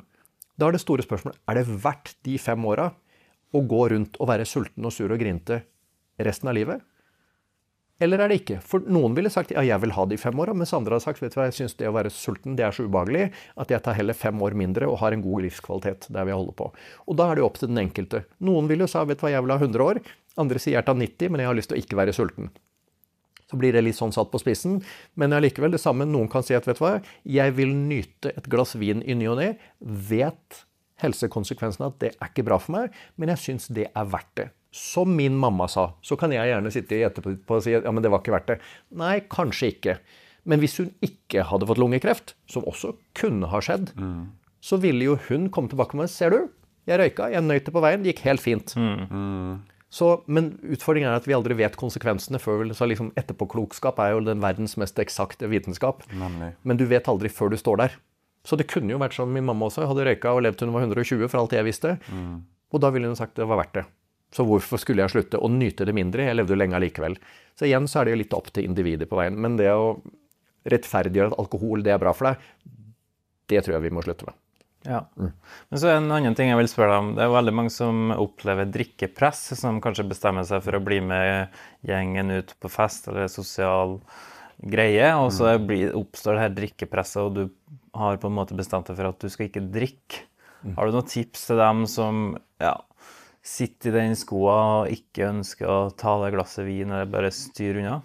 Da 0.57 0.68
er 0.68 0.76
det 0.76 0.82
store 0.82 1.05
spørsmålet 1.05 1.40
er 1.48 1.61
det 1.61 1.80
verdt 1.84 2.14
de 2.26 2.36
fem 2.40 2.64
åra 2.68 2.90
å 3.53 3.62
gå 3.66 3.82
rundt 3.92 4.16
og 4.20 4.28
være 4.30 4.48
sulten 4.48 4.86
og 4.86 4.94
sur 4.94 5.12
og 5.12 5.20
grinte 5.20 5.62
resten 6.20 6.51
av 6.51 6.57
livet? 6.57 6.84
Eller 8.01 8.22
er 8.22 8.32
det 8.32 8.40
ikke? 8.40 8.59
For 8.64 8.84
noen 8.88 9.12
ville 9.16 9.30
sagt 9.32 9.53
ja, 9.53 9.62
jeg 9.66 9.82
vil 9.82 9.92
ha 9.92 10.07
det 10.09 10.16
i 10.16 10.22
fem 10.22 10.38
år, 10.40 10.55
mens 10.57 10.72
andre 10.76 10.96
har 10.96 11.05
sagt 11.05 11.20
vet 11.20 11.34
du 11.34 11.40
hva, 11.40 11.51
jeg 11.51 11.59
syns 11.59 11.76
det 11.76 11.88
å 11.88 11.94
være 11.96 12.12
sulten 12.14 12.57
det 12.57 12.64
er 12.64 12.72
så 12.76 12.86
ubehagelig 12.88 13.26
at 13.61 13.74
jeg 13.74 13.84
tar 13.84 13.98
heller 13.98 14.16
fem 14.16 14.40
år 14.40 14.57
mindre 14.57 14.88
og 14.88 14.98
har 15.03 15.12
en 15.12 15.24
god 15.24 15.44
livskvalitet 15.44 16.09
der 16.09 16.28
vi 16.28 16.34
holder 16.36 16.57
på. 16.57 16.70
Og 17.07 17.20
da 17.20 17.28
er 17.28 17.36
det 17.36 17.44
jo 17.44 17.51
opp 17.51 17.61
til 17.61 17.70
den 17.72 17.82
enkelte. 17.84 18.24
Noen 18.48 18.70
vil 18.70 18.86
jo 18.86 18.88
sa 18.90 19.05
vet 19.05 19.20
du 19.20 19.26
hva, 19.26 19.34
jeg 19.34 19.44
vil 19.44 19.55
ha 19.55 19.61
100 19.61 19.86
år. 19.86 20.03
Andre 20.40 20.62
sier 20.62 20.78
jeg 20.78 20.88
tar 20.88 20.96
90, 20.96 21.30
men 21.30 21.44
jeg 21.44 21.51
har 21.51 21.59
lyst 21.59 21.72
til 21.72 21.76
å 21.78 21.84
ikke 21.84 22.01
være 22.01 22.16
sulten. 22.16 22.51
Så 23.51 23.59
blir 23.59 23.74
det 23.74 23.82
litt 23.82 23.98
sånn 23.98 24.14
satt 24.14 24.30
på 24.30 24.38
spissen. 24.40 24.78
Men 25.18 25.34
allikevel 25.34 25.74
det 25.74 25.82
samme. 25.82 26.07
Noen 26.07 26.30
kan 26.30 26.46
si 26.46 26.55
at 26.55 26.68
vet 26.70 26.78
du 26.78 26.84
hva, 26.84 26.96
jeg 27.26 27.57
vil 27.59 27.74
nyte 27.74 28.30
et 28.32 28.46
glass 28.51 28.76
vin 28.78 29.03
i 29.03 29.16
ny 29.18 29.26
og 29.32 29.40
ne. 29.42 29.51
Vet 29.82 30.62
helsekonsekvensene 31.03 31.90
at 31.90 31.98
det 32.03 32.14
er 32.14 32.30
ikke 32.30 32.46
bra 32.46 32.61
for 32.62 32.76
meg, 32.76 32.96
men 33.18 33.32
jeg 33.34 33.44
syns 33.46 33.70
det 33.74 33.88
er 33.90 34.11
verdt 34.12 34.32
det. 34.38 34.48
Som 34.70 35.16
min 35.18 35.34
mamma 35.36 35.66
sa. 35.68 35.88
Så 36.06 36.16
kan 36.18 36.32
jeg 36.34 36.46
gjerne 36.46 36.70
sitte 36.70 36.98
i 36.98 37.04
etterpå 37.06 37.56
og 37.56 37.64
si 37.64 37.74
ja, 37.74 37.82
men 37.90 38.04
det 38.04 38.12
var 38.12 38.22
ikke 38.22 38.36
verdt 38.36 38.52
det. 38.52 38.58
Nei, 39.00 39.16
kanskje 39.32 39.72
ikke. 39.74 39.96
Men 40.48 40.62
hvis 40.62 40.78
hun 40.80 40.92
ikke 41.04 41.44
hadde 41.48 41.66
fått 41.68 41.80
lungekreft, 41.80 42.34
som 42.50 42.66
også 42.68 42.94
kunne 43.18 43.50
ha 43.50 43.60
skjedd, 43.64 43.90
mm. 43.98 44.22
så 44.64 44.78
ville 44.80 45.10
jo 45.10 45.18
hun 45.28 45.50
komme 45.52 45.72
tilbake 45.72 45.98
med 45.98 46.10
Ser 46.12 46.32
du, 46.32 46.46
jeg 46.88 47.00
røyka, 47.02 47.28
jeg 47.34 47.44
nøyt 47.44 47.66
det 47.66 47.74
på 47.74 47.82
veien, 47.84 48.04
det 48.04 48.14
gikk 48.14 48.24
helt 48.28 48.42
fint. 48.42 48.72
Mm. 48.78 49.58
Så, 49.90 50.20
men 50.30 50.52
utfordringen 50.62 51.10
er 51.10 51.18
at 51.18 51.26
vi 51.26 51.34
aldri 51.34 51.56
vet 51.58 51.74
konsekvensene 51.78 52.38
før 52.38 52.62
så 52.78 52.86
liksom 52.86 53.10
Etterpåklokskap 53.18 53.98
er 54.02 54.14
jo 54.14 54.22
den 54.28 54.42
verdens 54.42 54.76
mest 54.78 54.98
eksakte 55.02 55.50
vitenskap. 55.50 56.04
Nemlig. 56.14 56.52
Men 56.62 56.78
du 56.78 56.86
vet 56.90 57.10
aldri 57.10 57.30
før 57.32 57.50
du 57.50 57.58
står 57.58 57.82
der. 57.82 57.96
Så 58.46 58.56
det 58.56 58.70
kunne 58.70 58.94
jo 58.94 59.00
vært 59.02 59.18
som 59.18 59.32
min 59.34 59.44
mamma 59.44 59.66
også. 59.66 59.84
Hadde 59.90 60.06
røyka 60.06 60.32
og 60.32 60.44
levd 60.46 60.60
til 60.60 60.70
hun 60.70 60.78
var 60.78 60.86
120, 60.86 61.26
for 61.26 61.42
alt 61.42 61.56
jeg 61.58 61.66
visste. 61.66 61.96
Mm. 62.08 62.36
Og 62.70 62.82
da 62.82 62.92
ville 62.94 63.10
hun 63.10 63.18
sagt 63.18 63.36
det 63.36 63.48
var 63.50 63.60
verdt 63.60 63.80
det. 63.80 63.84
Så 64.34 64.46
hvorfor 64.46 64.78
skulle 64.78 65.02
jeg 65.02 65.14
slutte 65.14 65.40
å 65.42 65.50
nyte 65.50 65.86
det 65.88 65.94
mindre? 65.96 66.28
Jeg 66.28 66.38
levde 66.38 66.54
jo 66.54 66.60
lenge 66.60 66.78
allikevel. 66.78 67.16
Så 67.58 67.66
igjen 67.66 67.88
så 67.90 68.00
er 68.00 68.06
det 68.06 68.14
jo 68.14 68.20
litt 68.22 68.36
opp 68.36 68.52
til 68.54 68.68
individet 68.68 69.10
på 69.10 69.18
veien. 69.18 69.38
Men 69.38 69.56
det 69.58 69.72
å 69.74 69.96
rettferdiggjøre 70.70 71.32
at 71.32 71.40
alkohol 71.40 71.82
det 71.84 71.94
er 71.94 72.02
bra 72.02 72.12
for 72.14 72.30
deg, 72.30 72.46
det 73.50 73.64
tror 73.64 73.76
jeg 73.76 73.88
vi 73.88 73.92
må 73.96 74.04
slutte 74.06 74.28
med. 74.28 74.38
Ja. 74.86 75.02
Mm. 75.16 75.32
Men 75.68 75.80
så 75.80 75.90
en 75.92 76.08
annen 76.08 76.36
ting 76.36 76.48
jeg 76.48 76.60
vil 76.60 76.70
spørre 76.70 76.94
deg 76.94 77.02
om. 77.02 77.10
Det 77.18 77.24
er 77.24 77.32
veldig 77.34 77.54
mange 77.56 77.72
som 77.74 78.14
opplever 78.14 78.70
drikkepress, 78.72 79.42
som 79.60 79.80
kanskje 79.84 80.08
bestemmer 80.08 80.46
seg 80.48 80.62
for 80.64 80.78
å 80.78 80.84
bli 80.84 81.02
med 81.04 81.56
gjengen 81.86 82.32
ut 82.38 82.54
på 82.60 82.70
fest 82.72 83.10
eller 83.10 83.28
sosial 83.32 83.98
greie, 84.60 85.12
og 85.16 85.30
så 85.32 85.54
mm. 85.56 85.70
oppstår 85.96 86.36
det 86.36 86.44
her 86.44 86.56
drikkepresset, 86.56 87.20
og 87.24 87.36
du 87.36 87.90
har 87.96 88.20
på 88.20 88.28
en 88.28 88.36
måte 88.36 88.56
bestemt 88.56 88.88
deg 88.88 88.98
for 88.98 89.10
at 89.10 89.20
du 89.20 89.32
skal 89.32 89.48
ikke 89.48 89.66
drikke. 89.72 90.26
Mm. 90.60 90.74
Har 90.76 90.86
du 90.86 90.96
noen 90.96 91.08
tips 91.08 91.46
til 91.48 91.60
dem 91.60 91.86
som 91.88 92.34
ja, 92.60 92.74
sitter 93.43 93.95
i 93.95 94.05
den 94.05 94.16
skoa 94.18 94.57
og 94.82 94.95
ikke 94.95 95.30
ønsker 95.30 95.70
å 95.70 95.80
ta 95.97 96.18
det 96.24 96.34
glasset 96.36 96.66
vin 96.68 96.93
eller 96.93 97.11
bare 97.11 97.32
styre 97.34 97.82
unna? 97.82 98.01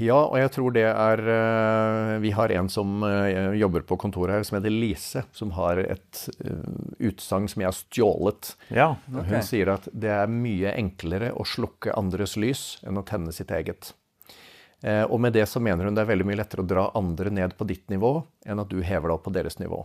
Ja, 0.00 0.16
og 0.24 0.36
jeg 0.40 0.50
tror 0.54 0.72
det 0.72 0.86
er 0.88 1.20
eh, 1.20 2.12
Vi 2.24 2.32
har 2.32 2.52
en 2.54 2.68
som 2.72 3.02
eh, 3.04 3.52
jobber 3.60 3.84
på 3.88 3.98
kontoret 4.00 4.38
her, 4.38 4.46
som 4.46 4.58
heter 4.58 4.72
Lise, 4.72 5.26
som 5.36 5.52
har 5.56 5.80
et 5.82 6.22
uh, 6.46 6.96
utsagn 7.10 7.48
som 7.50 7.62
jeg 7.62 7.68
har 7.68 7.76
stjålet. 7.76 8.54
Ja, 8.72 8.88
okay. 9.12 9.28
Hun 9.34 9.46
sier 9.46 9.74
at 9.76 9.90
det 9.92 10.12
er 10.16 10.32
mye 10.32 10.72
enklere 10.76 11.34
å 11.36 11.44
slukke 11.48 11.94
andres 11.96 12.38
lys 12.40 12.66
enn 12.86 13.00
å 13.00 13.04
tenne 13.06 13.34
sitt 13.36 13.52
eget. 13.52 13.92
Og 14.86 15.18
med 15.18 15.34
det 15.34 15.48
så 15.50 15.58
mener 15.58 15.88
hun 15.88 15.96
det 15.96 16.04
er 16.04 16.08
veldig 16.12 16.26
mye 16.28 16.38
lettere 16.38 16.62
å 16.62 16.68
dra 16.68 16.84
andre 16.94 17.32
ned 17.34 17.56
på 17.58 17.66
ditt 17.66 17.88
nivå 17.90 18.12
enn 18.46 18.60
at 18.62 18.70
du 18.70 18.78
hever 18.86 19.08
deg 19.08 19.14
opp 19.16 19.24
på 19.26 19.32
deres 19.34 19.58
nivå. 19.58 19.80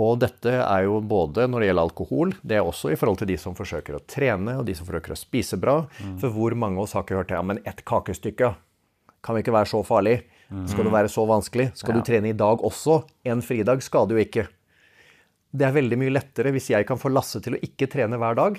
Og 0.00 0.20
dette 0.22 0.54
er 0.62 0.86
jo 0.86 1.00
både 1.02 1.44
når 1.50 1.60
det 1.60 1.68
gjelder 1.68 1.88
alkohol, 1.88 2.32
det 2.40 2.56
er 2.56 2.64
også 2.64 2.92
i 2.92 2.96
forhold 2.96 3.20
til 3.20 3.28
de 3.32 3.36
som 3.42 3.56
forsøker 3.58 3.98
å 3.98 4.02
trene 4.08 4.54
og 4.60 4.64
de 4.68 4.76
som 4.78 4.88
forsøker 4.88 5.12
å 5.12 5.18
spise 5.18 5.58
bra. 5.60 5.82
Mm. 5.98 6.14
For 6.22 6.32
hvor 6.32 6.54
mange 6.56 6.78
av 6.78 6.86
oss 6.86 6.94
har 6.96 7.04
ikke 7.04 7.18
hørt? 7.18 7.34
Ja, 7.34 7.42
men 7.44 7.60
ett 7.68 7.82
kakestykke, 7.84 8.54
kan 9.20 9.36
vi 9.36 9.42
ikke 9.44 9.56
være 9.58 9.72
så 9.72 9.82
farlig. 9.84 10.22
Skal 10.70 10.86
det 10.86 10.94
være 10.94 11.10
så 11.10 11.22
vanskelig? 11.30 11.68
Skal 11.78 11.98
du 11.98 12.02
trene 12.06 12.32
i 12.32 12.38
dag 12.38 12.62
også? 12.66 13.02
En 13.28 13.42
fridag 13.44 13.84
skader 13.86 14.16
jo 14.16 14.24
ikke. 14.24 14.46
Det 15.50 15.66
er 15.66 15.74
veldig 15.74 15.98
mye 15.98 16.14
lettere 16.14 16.50
hvis 16.54 16.70
jeg 16.72 16.86
kan 16.88 16.98
få 16.98 17.10
Lasse 17.12 17.42
til 17.42 17.56
å 17.56 17.60
ikke 17.66 17.90
trene 17.90 18.18
hver 18.18 18.38
dag. 18.38 18.58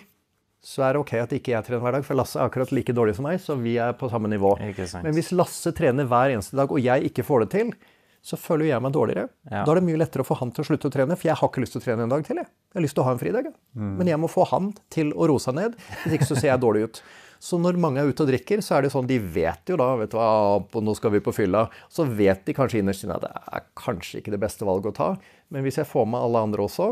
Så 0.62 0.84
er 0.86 0.94
det 0.94 1.02
ok 1.02 1.16
at 1.18 1.32
ikke 1.34 1.56
jeg 1.56 1.66
trener 1.66 1.82
hver 1.82 1.96
dag, 1.98 2.04
for 2.06 2.18
Lasse 2.20 2.38
er 2.38 2.46
akkurat 2.46 2.70
like 2.76 2.94
dårlig 2.94 3.16
som 3.18 3.26
meg. 3.26 3.40
så 3.42 3.56
vi 3.58 3.80
er 3.82 3.96
på 3.98 4.10
samme 4.12 4.30
nivå. 4.30 4.54
Men 4.62 5.16
hvis 5.18 5.32
Lasse 5.34 5.74
trener 5.74 6.06
hver 6.06 6.36
eneste 6.36 6.60
dag, 6.60 6.70
og 6.70 6.80
jeg 6.82 7.10
ikke 7.10 7.26
får 7.26 7.46
det 7.46 7.50
til, 7.56 7.74
så 8.22 8.38
føler 8.38 8.68
jeg 8.70 8.84
meg 8.86 8.94
dårligere. 8.94 9.26
Ja. 9.50 9.64
Da 9.66 9.74
er 9.74 9.80
det 9.80 9.88
mye 9.88 9.98
lettere 9.98 10.22
å 10.22 10.28
få 10.28 10.38
han 10.38 10.52
til 10.54 10.62
å 10.62 10.68
slutte 10.68 10.92
å 10.92 10.94
trene, 10.94 11.18
for 11.18 11.32
jeg 11.32 11.40
har 11.40 11.50
ikke 11.50 11.64
lyst 11.64 11.74
til 11.74 11.82
å 11.82 11.86
trene 11.88 12.06
en 12.06 12.14
dag 12.14 12.28
til. 12.28 12.38
Jeg, 12.38 12.52
jeg 12.70 12.78
har 12.78 12.86
lyst 12.86 12.98
til 12.98 13.02
å 13.02 13.08
ha 13.08 13.16
en 13.16 13.22
fridag. 13.24 13.50
Mm. 13.74 13.92
Men 13.98 14.12
jeg 14.12 14.22
må 14.22 14.30
få 14.30 14.46
han 14.52 14.70
til 14.94 15.10
å 15.18 15.30
roe 15.32 15.42
seg 15.42 15.58
ned, 15.58 15.78
hvis 16.04 16.20
ikke 16.20 16.30
så 16.30 16.38
ser 16.38 16.52
jeg 16.52 16.62
dårlig 16.62 16.86
ut. 16.86 17.02
Så 17.42 17.58
når 17.58 17.80
mange 17.82 18.04
er 18.04 18.12
ute 18.12 18.22
og 18.22 18.30
drikker, 18.30 18.62
så 18.62 18.78
er 18.78 18.86
det 18.86 18.92
sånn, 18.94 19.08
de 19.10 19.18
vet 19.18 19.72
jo 19.72 19.80
da 19.82 19.88
vet 19.98 20.12
du 20.14 20.20
hva, 20.20 20.62
nå 20.62 20.94
skal 20.94 21.16
vi 21.16 21.24
på 21.26 21.34
fylla. 21.34 21.66
Så 21.90 22.06
vet 22.06 22.46
de 22.46 22.54
kanskje 22.54 22.84
innerst 22.84 23.08
inne 23.08 23.18
at 23.18 23.26
det 23.26 23.32
er 23.34 23.64
kanskje 23.82 24.22
ikke 24.22 24.36
det 24.36 24.44
beste 24.44 24.68
valget 24.70 24.92
å 24.94 24.98
ta. 25.00 25.08
Men 25.50 25.66
hvis 25.66 25.82
jeg 25.82 25.90
får 25.90 26.06
med 26.14 26.22
alle 26.22 26.44
andre 26.46 26.68
også, 26.70 26.92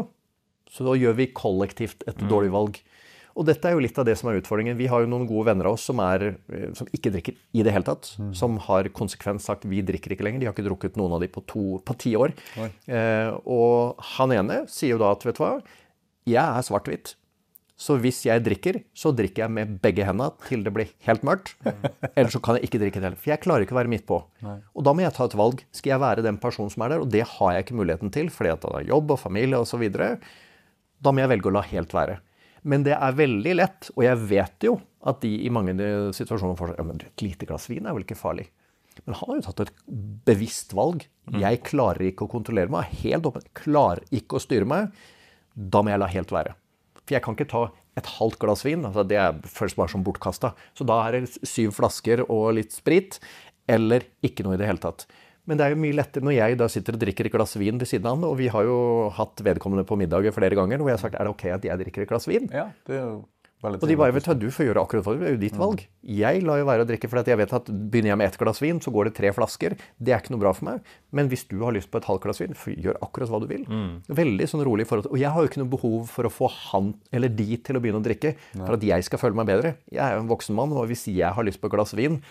så 0.73 0.95
gjør 0.97 1.19
vi 1.21 1.29
kollektivt 1.37 2.01
et 2.09 2.17
mm. 2.17 2.31
dårlig 2.33 2.49
valg. 2.57 2.81
Og 3.37 3.45
dette 3.47 3.69
er 3.69 3.75
jo 3.75 3.83
litt 3.83 3.97
av 4.01 4.07
det 4.07 4.15
som 4.19 4.31
er 4.31 4.39
utfordringen. 4.39 4.77
Vi 4.79 4.89
har 4.91 5.03
jo 5.03 5.11
noen 5.11 5.27
gode 5.29 5.49
venner 5.51 5.69
av 5.69 5.77
oss 5.77 5.85
som, 5.89 6.01
er, 6.03 6.31
eh, 6.53 6.69
som 6.77 6.89
ikke 6.95 7.13
drikker 7.13 7.37
i 7.37 7.65
det 7.65 7.75
hele 7.75 7.87
tatt. 7.87 8.13
Mm. 8.19 8.33
Som 8.37 8.57
har 8.65 8.89
konsekvent 8.95 9.43
sagt 9.43 9.67
vi 9.69 9.83
drikker 9.85 10.15
ikke 10.15 10.25
lenger. 10.27 10.41
De 10.41 10.49
har 10.49 10.57
ikke 10.57 10.67
drukket 10.67 10.99
noen 10.99 11.17
av 11.17 11.23
de 11.23 11.31
på, 11.31 11.43
to, 11.49 11.65
på 11.85 11.97
ti 12.01 12.15
år. 12.19 12.35
Eh, 12.59 13.31
og 13.45 14.01
han 14.17 14.35
ene 14.35 14.63
sier 14.71 14.95
jo 14.95 15.01
da 15.01 15.13
at 15.15 15.25
vet 15.27 15.39
du 15.39 15.43
hva, 15.45 15.55
jeg 16.29 16.43
er 16.43 16.65
svart-hvitt. 16.65 17.15
Så 17.79 17.95
hvis 18.03 18.25
jeg 18.27 18.43
drikker, 18.43 18.81
så 18.91 19.13
drikker 19.15 19.45
jeg 19.45 19.55
med 19.55 19.77
begge 19.79 20.03
hendene 20.03 20.33
til 20.49 20.65
det 20.65 20.73
blir 20.75 20.89
helt 21.07 21.21
mørkt. 21.23 21.53
Eller 22.11 22.27
så 22.33 22.41
kan 22.43 22.57
jeg 22.57 22.67
ikke 22.67 22.81
drikke 22.81 22.99
det 22.99 23.07
heller. 23.07 23.21
For 23.21 23.31
jeg 23.31 23.43
klarer 23.45 23.63
ikke 23.63 23.77
å 23.77 23.79
være 23.79 23.91
midt 23.93 24.03
på. 24.09 24.19
Og 24.43 24.83
da 24.83 24.91
må 24.91 25.05
jeg 25.05 25.15
ta 25.15 25.29
et 25.29 25.37
valg. 25.39 25.63
Skal 25.71 25.93
jeg 25.93 26.03
være 26.03 26.25
den 26.25 26.41
personen 26.43 26.73
som 26.73 26.83
er 26.83 26.91
der? 26.91 27.05
Og 27.05 27.13
det 27.13 27.23
har 27.37 27.53
jeg 27.55 27.65
ikke 27.65 27.79
muligheten 27.79 28.11
til 28.11 28.31
fordi 28.35 28.51
at 28.51 28.67
jeg 28.67 28.75
har 28.75 28.89
jobb 28.91 29.15
og 29.15 29.21
familie 29.21 29.61
osv. 29.63 29.85
Da 30.99 31.13
må 31.15 31.23
jeg 31.23 31.31
velge 31.31 31.47
å 31.47 31.55
la 31.55 31.63
helt 31.71 31.95
være. 31.95 32.19
Men 32.63 32.85
det 32.87 32.95
er 32.95 33.17
veldig 33.17 33.55
lett, 33.55 33.89
og 33.95 34.03
jeg 34.05 34.21
vet 34.29 34.67
jo 34.67 34.77
at 35.07 35.21
de 35.23 35.31
i 35.45 35.51
mange 35.53 35.75
situasjoner 36.15 36.57
får 36.59 36.73
ja, 36.75 36.85
men 36.87 36.99
et 37.05 37.23
lite 37.23 37.47
glass 37.47 37.69
vin 37.71 37.87
er 37.87 37.95
vel 37.95 38.03
ikke 38.03 38.19
farlig. 38.19 38.49
Men 39.05 39.15
han 39.15 39.29
har 39.29 39.37
jo 39.39 39.45
tatt 39.47 39.61
et 39.63 39.83
bevisst 40.27 40.73
valg. 40.75 41.05
Jeg 41.39 41.61
klarer 41.67 42.09
ikke 42.09 42.25
å 42.25 42.31
kontrollere 42.31 42.71
meg. 42.73 42.89
Helt 43.03 43.29
åpen. 43.29 43.45
Klarer 43.55 44.03
ikke 44.15 44.39
å 44.39 44.43
styre 44.43 44.67
meg. 44.67 44.89
Da 45.53 45.79
må 45.83 45.93
jeg 45.93 46.01
la 46.01 46.09
helt 46.11 46.33
være. 46.35 46.55
For 46.99 47.15
jeg 47.15 47.23
kan 47.25 47.37
ikke 47.37 47.47
ta 47.53 47.61
et 47.99 48.09
halvt 48.17 48.39
glass 48.41 48.65
vin. 48.67 48.83
altså 48.85 49.05
Det 49.07 49.21
først 49.47 49.79
bare 49.79 49.93
som 49.93 50.03
bortkasta. 50.03 50.51
Så 50.75 50.87
da 50.87 50.99
er 51.05 51.19
det 51.19 51.47
syv 51.47 51.77
flasker 51.79 52.25
og 52.27 52.57
litt 52.59 52.75
sprit. 52.75 53.21
Eller 53.69 54.07
ikke 54.25 54.43
noe 54.43 54.57
i 54.57 54.61
det 54.61 54.67
hele 54.67 54.83
tatt. 54.83 55.07
Men 55.49 55.57
det 55.59 55.65
er 55.65 55.73
jo 55.73 55.81
mye 55.81 55.97
lettere 55.97 56.25
når 56.25 56.37
jeg 56.37 56.59
da 56.61 56.69
sitter 56.69 56.97
og 56.97 57.01
drikker 57.01 57.27
et 57.27 57.33
glass 57.33 57.57
vin 57.57 57.81
ved 57.81 57.89
siden 57.89 58.05
av 58.05 58.19
han, 58.19 58.27
og 58.29 58.37
vi 58.37 58.51
har 58.53 58.67
jo 58.67 58.77
hatt 59.17 59.41
vedkommende 59.45 59.87
på 59.89 59.97
middager 59.97 60.35
flere 60.35 60.57
ganger 60.57 60.81
hvor 60.81 60.93
jeg 60.93 60.99
har 60.99 61.05
sagt 61.07 61.17
er 61.17 61.25
det 61.25 61.33
ok 61.33 61.45
at 61.57 61.67
jeg 61.67 61.81
drikker 61.83 62.05
et 62.05 62.11
glass 62.11 62.29
vin? 62.29 62.49
Ja, 62.53 62.69
det 62.85 62.99
er 62.99 63.05
jo 63.07 63.19
og 63.59 63.83
de 63.89 63.95
bare 63.99 64.13
vet 64.15 64.23
du, 64.23 64.45
du 64.45 64.53
får 64.55 64.69
gjøre 64.69 64.81
akkurat 64.85 65.03
hva 65.03 65.13
du 65.13 65.19
vil, 65.19 65.25
det 65.25 65.29
er 65.29 65.35
jo 65.35 65.41
ditt 65.41 65.57
valg. 65.59 65.81
Jeg 66.07 66.43
lar 66.47 66.61
jo 66.61 66.67
være 66.69 66.85
å 66.85 66.87
drikke, 66.87 67.09
for 67.11 67.27
jeg 67.27 67.39
vet 67.41 67.55
at 67.57 67.67
begynner 67.67 68.13
jeg 68.13 68.19
med 68.21 68.29
ett 68.29 68.37
glass 68.39 68.61
vin, 68.63 68.79
så 68.79 68.93
går 68.95 69.09
det 69.09 69.13
tre 69.17 69.33
flasker. 69.35 69.75
Det 69.99 70.13
er 70.15 70.21
ikke 70.23 70.31
noe 70.31 70.43
bra 70.45 70.53
for 70.55 70.69
meg. 70.69 70.93
Men 71.11 71.27
hvis 71.31 71.43
du 71.49 71.57
har 71.65 71.75
lyst 71.75 71.91
på 71.91 71.99
et 71.99 72.07
halvt 72.07 72.23
glass 72.23 72.39
vin, 72.39 72.55
gjør 72.55 73.01
akkurat 73.03 73.33
hva 73.33 73.41
du 73.43 73.49
vil. 73.51 73.65
Mm. 73.67 73.97
Veldig 74.21 74.47
sånn 74.47 74.63
rolig 74.63 74.87
forhold. 74.87 75.09
Og 75.11 75.19
jeg 75.19 75.33
har 75.35 75.43
jo 75.43 75.51
ikke 75.51 75.59
noe 75.59 75.73
behov 75.75 76.07
for 76.07 76.29
å 76.29 76.31
få 76.31 76.47
han 76.69 76.93
eller 77.11 77.35
de 77.35 77.59
til 77.59 77.75
å 77.75 77.83
begynne 77.83 77.99
å 77.99 78.05
drikke 78.05 78.37
for 78.53 78.77
at 78.77 78.87
jeg 78.93 79.09
skal 79.09 79.23
føle 79.25 79.41
meg 79.41 79.51
bedre. 79.51 79.73
Jeg 79.91 80.05
er 80.05 80.15
jo 80.15 80.23
en 80.23 80.31
voksen 80.31 80.55
mann, 80.55 80.77
og 80.79 80.87
hvis 80.87 81.09
jeg 81.11 81.35
har 81.35 81.47
lyst 81.49 81.59
på 81.59 81.67
et 81.67 81.75
glass 81.75 81.91
vin, 81.99 82.21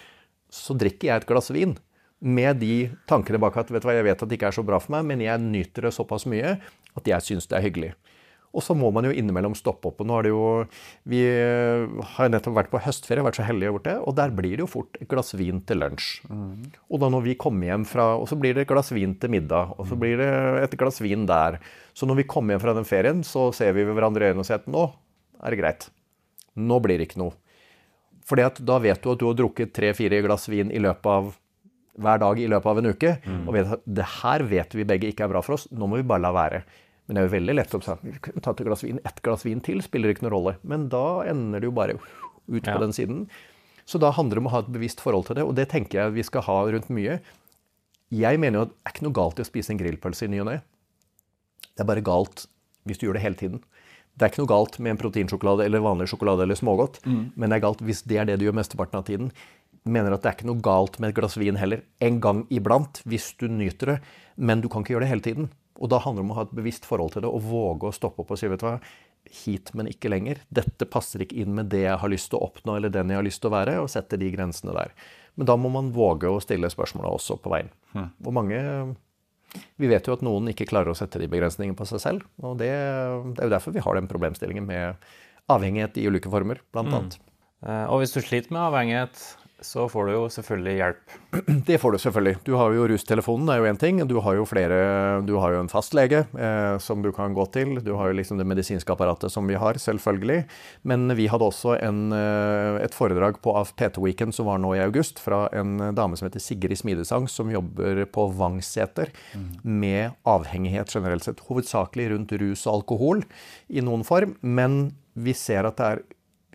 så 0.49 0.73
drikker 0.81 1.11
jeg 1.11 1.27
et 1.27 1.29
glass 1.29 1.53
vin. 1.53 1.77
Med 2.19 2.59
de 2.59 2.89
tankene 3.07 3.39
bak 3.39 3.57
at 3.61 3.71
vet 3.71 3.85
du 3.85 3.89
hva, 3.89 3.95
jeg 3.95 4.07
vet 4.09 4.23
at 4.23 4.31
det 4.31 4.39
ikke 4.39 4.51
er 4.51 4.57
så 4.57 4.67
bra 4.67 4.81
for 4.83 4.97
meg, 4.97 5.07
men 5.07 5.23
jeg 5.23 5.43
nyter 5.43 5.87
det 5.87 5.95
såpass 5.95 6.27
mye 6.31 6.57
at 6.99 7.11
jeg 7.11 7.27
syns 7.27 7.47
det 7.47 7.59
er 7.59 7.67
hyggelig. 7.69 7.93
Og 8.57 8.65
så 8.65 8.73
må 8.75 8.89
man 8.95 9.05
jo 9.05 9.13
innimellom 9.13 9.53
stoppe 9.57 9.91
opp. 9.91 10.01
og 10.01 10.07
nå 10.09 10.15
har 10.17 10.25
det 10.25 10.31
jo, 10.33 10.45
Vi 11.05 11.21
har 12.15 12.31
nettopp 12.33 12.55
vært 12.57 12.71
på 12.73 12.81
høstferie, 12.81 13.23
vært 13.23 13.39
så 13.39 13.45
heldige 13.47 13.71
gjort 13.71 13.85
det, 13.85 13.97
og 14.01 14.17
der 14.17 14.33
blir 14.35 14.57
det 14.57 14.65
jo 14.65 14.71
fort 14.73 14.97
et 15.01 15.09
glass 15.09 15.35
vin 15.37 15.61
til 15.61 15.83
lunsj. 15.83 16.09
Mm. 16.29 16.71
Og 16.89 17.03
da 17.03 17.11
når 17.13 17.27
vi 17.27 17.35
kommer 17.37 17.69
hjem 17.69 17.85
fra, 17.87 18.17
og 18.17 18.27
så 18.31 18.39
blir 18.41 18.57
det 18.57 18.65
et 18.65 18.71
glass 18.73 18.91
vin 18.97 19.15
til 19.21 19.31
middag, 19.37 19.75
og 19.77 19.87
så 19.87 19.99
blir 20.01 20.17
det 20.19 20.31
et 20.65 20.79
glass 20.81 21.03
vin 21.05 21.27
der. 21.29 21.61
Så 21.93 22.09
når 22.09 22.23
vi 22.23 22.31
kommer 22.31 22.57
hjem 22.57 22.65
fra 22.65 22.75
den 22.75 22.89
ferien, 22.89 23.21
så 23.23 23.51
ser 23.53 23.77
vi 23.77 23.85
hverandre 23.85 24.25
i 24.25 24.33
øynene 24.33 24.47
og 24.47 24.49
sier 24.49 24.63
at 24.63 24.71
nå 24.71 24.89
er 25.45 25.53
det 25.53 25.61
greit. 25.61 25.91
Nå 26.57 26.81
blir 26.83 26.99
det 26.99 27.11
ikke 27.11 27.21
noe. 27.21 27.37
For 28.29 28.37
da 28.41 28.81
vet 28.81 29.05
du 29.05 29.13
at 29.13 29.21
du 29.21 29.29
har 29.29 29.37
drukket 29.37 29.77
tre-fire 29.77 30.25
glass 30.25 30.49
vin 30.49 30.73
i 30.73 30.81
løpet 30.83 31.09
av 31.09 31.31
hver 31.99 32.21
dag 32.23 32.41
i 32.41 32.49
løpet 32.51 32.71
av 32.73 32.81
en 32.81 32.91
uke. 32.93 33.15
Mm. 33.25 33.43
Og 33.45 33.57
vet 33.57 33.73
at 33.79 33.89
det 33.99 34.09
her 34.19 34.45
vet 34.51 34.77
vi 34.79 34.87
begge 34.89 35.11
ikke 35.13 35.27
er 35.27 35.33
bra 35.33 35.43
for 35.45 35.59
oss. 35.59 35.67
Nå 35.75 35.91
må 35.91 36.01
vi 36.01 36.07
bare 36.09 36.25
la 36.25 36.33
være. 36.37 36.63
Men 37.09 37.17
det 37.17 37.21
er 37.21 37.29
jo 37.29 37.35
veldig 37.37 37.55
lett 37.57 37.77
å 37.77 37.81
ta 37.85 37.97
et 37.99 38.65
glass 38.67 38.85
vin. 38.85 39.01
Ett 39.09 39.23
glass 39.25 39.47
vin 39.47 39.63
til 39.65 39.81
spiller 39.85 40.13
ikke 40.13 40.27
noen 40.27 40.35
rolle. 40.37 40.57
Men 40.69 40.91
da 40.93 41.23
ender 41.29 41.63
det 41.63 41.71
jo 41.71 41.77
bare 41.77 41.97
ut 41.99 42.65
på 42.65 42.75
ja. 42.75 42.81
den 42.83 42.93
siden. 42.97 43.23
Så 43.89 44.01
da 44.01 44.11
handler 44.13 44.37
det 44.37 44.45
om 44.45 44.51
å 44.51 44.53
ha 44.53 44.61
et 44.65 44.75
bevisst 44.75 45.01
forhold 45.01 45.29
til 45.29 45.39
det, 45.39 45.47
og 45.49 45.55
det 45.57 45.71
tenker 45.73 46.03
jeg 46.03 46.17
vi 46.19 46.25
skal 46.27 46.45
ha 46.45 46.59
rundt 46.69 46.91
mye. 46.93 47.17
Jeg 48.13 48.41
mener 48.41 48.61
jo 48.61 48.67
at 48.67 48.75
det 48.75 48.83
er 48.85 48.95
ikke 48.95 49.07
noe 49.07 49.17
galt 49.17 49.41
i 49.41 49.45
å 49.45 49.49
spise 49.49 49.73
en 49.73 49.81
grillpølse 49.81 50.27
i 50.27 50.33
ny 50.33 50.43
og 50.43 50.51
ne. 50.51 50.59
Det 51.73 51.85
er 51.85 51.89
bare 51.89 52.05
galt 52.05 52.45
hvis 52.89 53.01
du 53.01 53.07
gjør 53.07 53.17
det 53.17 53.25
hele 53.25 53.41
tiden. 53.41 53.63
Det 54.19 54.27
er 54.27 54.33
ikke 54.33 54.43
noe 54.43 54.51
galt 54.51 54.77
med 54.83 54.93
en 54.93 55.01
proteinsjokolade 55.01 55.65
eller 55.65 55.85
vanlig 55.85 56.09
sjokolade 56.11 56.45
eller 56.45 56.59
smågodt, 56.59 57.01
mm. 57.07 57.21
men 57.39 57.49
det 57.49 57.59
er 57.59 57.65
galt 57.65 57.85
hvis 57.87 58.03
det 58.11 58.19
er 58.21 58.29
det 58.29 58.39
du 58.41 58.49
gjør 58.49 58.57
mesteparten 58.59 58.99
av 58.99 59.07
tiden. 59.09 59.31
Mener 59.85 60.15
at 60.15 60.25
det 60.25 60.31
er 60.31 60.37
ikke 60.39 60.51
noe 60.51 60.65
galt 60.65 60.99
med 60.99 61.13
et 61.13 61.19
glass 61.19 61.37
vin 61.41 61.59
heller. 61.61 61.85
En 62.05 62.21
gang 62.25 62.45
iblant, 62.55 63.03
hvis 63.09 63.33
du 63.39 63.47
nyter 63.53 63.95
det. 63.95 63.99
Men 64.37 64.63
du 64.63 64.69
kan 64.71 64.85
ikke 64.85 64.97
gjøre 64.97 65.07
det 65.07 65.13
hele 65.13 65.27
tiden. 65.27 65.51
Og 65.79 65.91
da 65.93 66.01
handler 66.03 66.23
det 66.23 66.27
om 66.27 66.33
å 66.35 66.39
ha 66.41 66.47
et 66.49 66.57
bevisst 66.59 66.89
forhold 66.89 67.15
til 67.15 67.25
det 67.25 67.31
og 67.31 67.45
våge 67.47 67.91
å 67.91 67.95
stoppe 67.95 68.25
opp 68.25 68.33
og 68.35 68.41
si 68.41 68.51
vet 68.51 68.63
du 68.63 68.67
hva, 68.67 68.79
hit, 69.45 69.73
men 69.77 69.91
ikke 69.91 70.11
lenger. 70.11 70.41
Dette 70.49 70.89
passer 70.89 71.23
ikke 71.23 71.39
inn 71.43 71.55
med 71.57 71.71
det 71.73 71.85
jeg 71.85 72.01
har 72.03 72.11
lyst 72.11 72.31
til 72.33 72.41
å 72.41 72.49
oppnå 72.49 72.79
eller 72.79 72.93
den 72.93 73.13
jeg 73.13 73.21
har 73.21 73.27
lyst 73.27 73.43
til 73.43 73.51
å 73.51 73.57
være, 73.57 73.77
og 73.83 73.91
sette 73.93 74.19
de 74.21 74.31
grensene 74.33 74.75
der. 74.77 74.95
Men 75.39 75.51
da 75.51 75.59
må 75.61 75.71
man 75.73 75.93
våge 75.95 76.31
å 76.31 76.41
stille 76.43 76.71
spørsmåla 76.73 77.13
også 77.15 77.39
på 77.43 77.53
veien. 77.53 77.71
Mm. 77.95 78.09
Og 78.25 78.35
mange 78.35 78.63
Vi 79.79 79.89
vet 79.89 80.05
jo 80.05 80.13
at 80.13 80.21
noen 80.21 80.51
ikke 80.51 80.67
klarer 80.69 80.93
å 80.93 80.99
sette 80.99 81.21
de 81.23 81.29
begrensningene 81.31 81.77
på 81.79 81.87
seg 81.89 82.03
selv. 82.03 82.25
Og 82.45 82.59
det, 82.61 82.69
det 82.69 83.41
er 83.41 83.49
jo 83.49 83.55
derfor 83.55 83.73
vi 83.73 83.81
har 83.81 83.97
den 83.97 84.11
problemstillingen 84.11 84.67
med 84.69 85.07
avhengighet 85.49 85.97
i 85.97 86.05
ulike 86.05 86.29
former, 86.29 86.61
blant 86.75 86.91
mm. 86.91 86.97
annet. 86.99 87.17
Mm. 87.63 87.87
Og 87.89 88.03
hvis 88.03 88.13
du 88.13 88.21
sliter 88.21 88.53
med 88.53 88.67
avhengighet, 88.67 89.23
så 89.61 89.89
får 89.91 90.07
du 90.07 90.13
jo 90.13 90.27
selvfølgelig 90.31 90.75
hjelp. 90.79 91.15
Det 91.67 91.79
får 91.83 91.93
du 91.93 91.99
selvfølgelig. 91.99 92.35
Du 92.47 92.53
har 92.55 92.75
jo 92.75 92.87
rustelefonen, 92.93 93.49
det 93.49 93.55
er 93.55 93.63
jo 93.63 93.71
én 93.73 93.81
ting. 93.81 94.01
Du 94.07 94.19
har 94.23 94.37
jo 94.39 94.45
flere 94.47 94.79
Du 95.27 95.35
har 95.43 95.55
jo 95.55 95.63
en 95.65 95.71
fastlege 95.71 96.21
eh, 96.39 96.77
som 96.83 97.03
du 97.03 97.11
kan 97.15 97.35
gå 97.35 97.47
til. 97.55 97.81
Du 97.83 97.93
har 97.99 98.11
jo 98.11 98.19
liksom 98.19 98.39
det 98.39 98.47
medisinske 98.47 98.93
apparatet 98.95 99.35
som 99.35 99.49
vi 99.51 99.59
har, 99.59 99.81
selvfølgelig. 99.83 100.45
Men 100.87 101.11
vi 101.19 101.27
hadde 101.31 101.49
også 101.51 101.75
en, 101.83 102.13
eh, 102.15 102.79
et 102.85 102.95
foredrag 102.95 103.41
på 103.43 103.55
AFPT 103.59 103.99
Weekend 104.05 104.37
som 104.37 104.47
var 104.47 104.63
nå 104.63 104.77
i 104.77 104.85
august, 104.85 105.19
fra 105.19 105.47
en 105.53 105.91
dame 105.95 106.17
som 106.17 106.29
heter 106.29 106.43
Sigrid 106.43 106.79
Smidesang, 106.79 107.27
som 107.29 107.51
jobber 107.51 108.05
på 108.15 108.29
Vangseter 108.39 109.11
mm. 109.35 109.49
med 109.65 110.15
avhengighet 110.29 110.95
generelt 110.95 111.27
sett. 111.27 111.43
Hovedsakelig 111.51 112.13
rundt 112.15 112.37
rus 112.39 112.63
og 112.69 112.81
alkohol 112.81 113.27
i 113.69 113.83
noen 113.83 114.07
form. 114.07 114.39
Men 114.41 114.95
vi 115.19 115.35
ser 115.35 115.67
at 115.67 115.83
det 115.83 115.91
er 115.91 116.07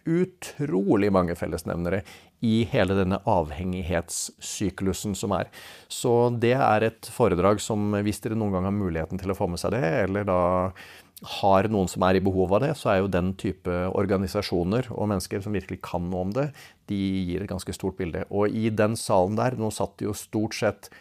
utrolig 0.04 1.12
mange 1.16 1.36
fellesnevnere 1.40 2.02
i 2.44 2.64
hele 2.72 2.98
denne 2.98 3.22
avhengighetssyklusen 3.30 5.16
som 5.16 5.36
er. 5.38 5.48
Så 5.88 6.12
det 6.44 6.56
er 6.58 6.90
et 6.90 7.08
foredrag 7.14 7.62
som, 7.64 7.94
hvis 8.04 8.20
dere 8.24 8.38
noen 8.40 8.58
gang 8.58 8.68
har 8.68 8.76
muligheten 8.76 9.22
til 9.22 9.32
å 9.32 9.38
få 9.38 9.48
med 9.52 9.62
seg 9.62 9.76
det, 9.78 9.84
eller 10.04 10.28
da 10.28 10.42
har 11.40 11.70
noen 11.72 11.88
som 11.88 12.04
er 12.04 12.20
i 12.20 12.24
behov 12.24 12.52
av 12.58 12.66
det, 12.66 12.74
så 12.76 12.92
er 12.92 13.00
jo 13.00 13.12
den 13.12 13.32
type 13.40 13.72
organisasjoner 13.96 14.90
og 14.92 15.08
mennesker 15.14 15.44
som 15.44 15.56
virkelig 15.56 15.80
kan 15.86 16.10
noe 16.12 16.28
om 16.28 16.34
det, 16.36 16.50
de 16.92 17.00
gir 17.30 17.46
et 17.46 17.52
ganske 17.52 17.76
stort 17.76 17.96
bilde. 18.00 18.26
Og 18.28 18.52
i 18.52 18.68
den 18.74 18.98
salen 19.00 19.40
der, 19.40 19.56
nå 19.56 19.72
satt 19.72 19.96
det 20.02 20.10
jo 20.10 20.18
stort 20.18 20.58
sett 20.58 20.92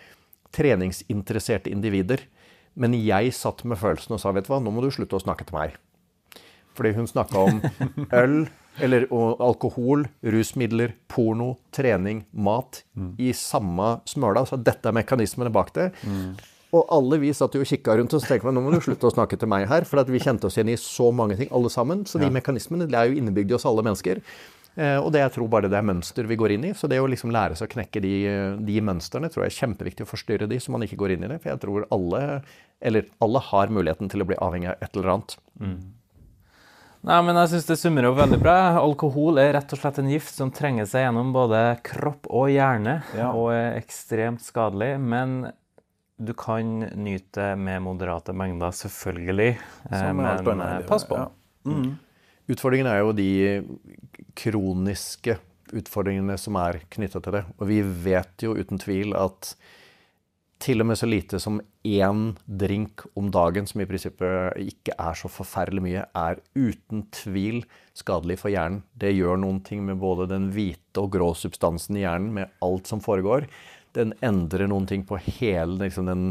treningsinteresserte 0.55 1.73
individer. 1.73 2.23
Men 2.79 2.95
jeg 2.97 3.35
satt 3.37 3.65
med 3.69 3.81
følelsen 3.81 4.15
og 4.15 4.23
sa 4.23 4.33
vet 4.33 4.47
du 4.47 4.53
hva, 4.55 4.63
nå 4.63 4.73
må 4.73 4.85
du 4.85 4.93
slutte 4.95 5.19
å 5.19 5.25
snakke 5.25 5.49
til 5.49 5.59
meg. 5.59 5.75
Fordi 6.79 6.95
hun 6.97 7.11
snakka 7.11 7.43
om 7.51 7.59
øl, 8.23 8.37
eller 8.81 9.05
alkohol, 9.13 10.07
rusmidler, 10.23 10.95
porno, 11.13 11.57
trening, 11.75 12.25
mat 12.33 12.83
mm. 12.97 13.13
i 13.21 13.33
samme 13.37 13.99
smøla. 14.09 14.47
Så 14.49 14.57
dette 14.57 14.89
er 14.89 14.97
mekanismene 14.97 15.53
bak 15.53 15.75
det. 15.77 15.91
Mm. 16.07 16.33
Og 16.73 16.89
alle 16.95 17.19
vi 17.21 17.35
satt 17.37 17.53
jo 17.53 17.61
og 17.61 17.69
kikka 17.69 17.99
rundt 17.99 18.15
oss 18.17 18.25
og 18.25 18.33
tenkte 18.33 18.53
nå 18.55 18.63
må 18.65 18.73
du 18.73 18.79
slutte 18.81 19.11
å 19.11 19.13
snakke 19.13 19.37
til 19.37 19.51
meg 19.53 19.67
her. 19.69 19.85
For 19.89 20.01
vi 20.09 20.23
kjente 20.23 20.49
oss 20.49 20.57
igjen 20.57 20.73
i 20.73 20.81
så 20.81 21.11
mange 21.13 21.37
ting, 21.37 21.53
alle 21.53 21.73
sammen. 21.73 22.07
Så 22.09 22.21
de 22.21 22.31
ja. 22.31 22.33
mekanismene 22.33 22.89
de 22.89 22.97
er 22.97 23.11
jo 23.11 23.21
innebygd 23.21 23.53
i 23.53 23.57
oss 23.59 23.69
alle 23.69 23.85
mennesker. 23.85 24.23
Eh, 24.81 24.97
og 24.97 25.11
det 25.13 25.21
jeg 25.21 25.35
tror 25.35 25.51
bare 25.53 25.69
det 25.69 25.77
er 25.77 25.85
mønster 25.85 26.25
vi 26.29 26.39
går 26.41 26.55
inn 26.57 26.71
i. 26.71 26.75
Så 26.77 26.89
det 26.89 27.03
å 27.03 27.09
liksom 27.11 27.33
lære 27.35 27.59
seg 27.61 27.69
å 27.69 27.75
knekke 27.75 28.01
de, 28.01 28.15
de 28.65 28.85
mønstrene 28.89 29.29
tror 29.33 29.45
jeg 29.45 29.53
er 29.53 29.59
kjempeviktig 29.67 30.07
å 30.07 30.13
forstyrre 30.15 30.49
de, 30.49 30.61
så 30.63 30.73
man 30.73 30.87
ikke 30.87 31.01
går 31.03 31.17
inn 31.17 31.27
i 31.29 31.33
det. 31.35 31.43
For 31.43 31.53
jeg 31.53 31.61
tror 31.67 31.85
alle, 31.93 32.23
eller 32.81 33.11
alle 33.25 33.45
har 33.53 33.75
muligheten 33.77 34.13
til 34.13 34.25
å 34.25 34.31
bli 34.33 34.41
avhengig 34.41 34.73
av 34.73 34.81
et 34.81 34.97
eller 34.97 35.17
annet. 35.19 35.37
Mm. 35.61 35.77
Nei, 37.03 37.17
men 37.27 37.35
jeg 37.41 37.51
syns 37.51 37.65
det 37.67 37.77
summer 37.81 38.07
opp 38.07 38.21
veldig 38.21 38.39
bra. 38.39 38.57
Alkohol 38.79 39.41
er 39.43 39.57
rett 39.57 39.73
og 39.75 39.81
slett 39.81 39.99
en 39.99 40.11
gift 40.13 40.37
som 40.37 40.53
trenger 40.55 40.87
seg 40.87 41.09
gjennom 41.09 41.33
både 41.35 41.63
kropp 41.83 42.29
og 42.31 42.53
hjerne, 42.53 43.01
ja. 43.19 43.33
og 43.35 43.51
er 43.57 43.81
ekstremt 43.81 44.45
skadelig. 44.45 44.93
Men 45.03 45.49
du 46.23 46.31
kan 46.39 46.85
nyte 46.95 47.53
med 47.59 47.83
moderate 47.83 48.35
mengder, 48.37 48.71
selvfølgelig. 48.79 49.57
Eh, 49.91 50.09
men 50.15 50.63
eh, 50.63 50.79
pass 50.87 51.09
på. 51.09 51.19
Ja. 51.19 51.27
Mm. 51.67 51.97
Utfordringen 52.55 52.91
er 52.91 53.03
jo 53.03 53.13
de 53.19 53.31
kroniske 54.39 55.41
utfordringene 55.73 56.37
som 56.39 56.59
er 56.61 56.85
knytta 56.93 57.19
til 57.25 57.39
det. 57.41 57.43
Og 57.59 57.67
vi 57.71 57.81
vet 57.83 58.47
jo 58.47 58.55
uten 58.55 58.79
tvil 58.83 59.17
at 59.19 59.57
til 60.63 60.83
og 60.83 60.89
med 60.89 60.99
så 60.99 61.09
lite 61.09 61.41
som 61.43 61.59
én 61.83 62.23
drink 62.47 63.03
om 63.19 63.31
dagen, 63.35 63.67
som 63.67 63.83
i 63.83 63.87
prinsippet 63.89 64.61
ikke 64.63 64.95
er 64.95 65.19
så 65.19 65.31
forferdelig 65.31 65.83
mye, 65.85 66.05
er 66.15 66.41
uten 66.55 67.05
tvil 67.15 67.63
skadelig 67.99 68.39
for 68.43 68.53
hjernen. 68.53 68.83
Det 68.95 69.13
gjør 69.15 69.41
noen 69.43 69.61
ting 69.67 69.83
med 69.87 70.01
både 70.03 70.29
den 70.31 70.51
hvite 70.55 71.03
og 71.03 71.11
grå 71.17 71.33
substansen 71.39 71.99
i 71.99 72.05
hjernen, 72.05 72.31
med 72.37 72.55
alt 72.65 72.91
som 72.91 73.03
foregår. 73.03 73.49
Den 73.97 74.15
endrer 74.25 74.71
noen 74.71 74.87
ting 74.89 75.05
på 75.09 75.19
hele 75.21 75.83
liksom, 75.83 76.09
den 76.09 76.31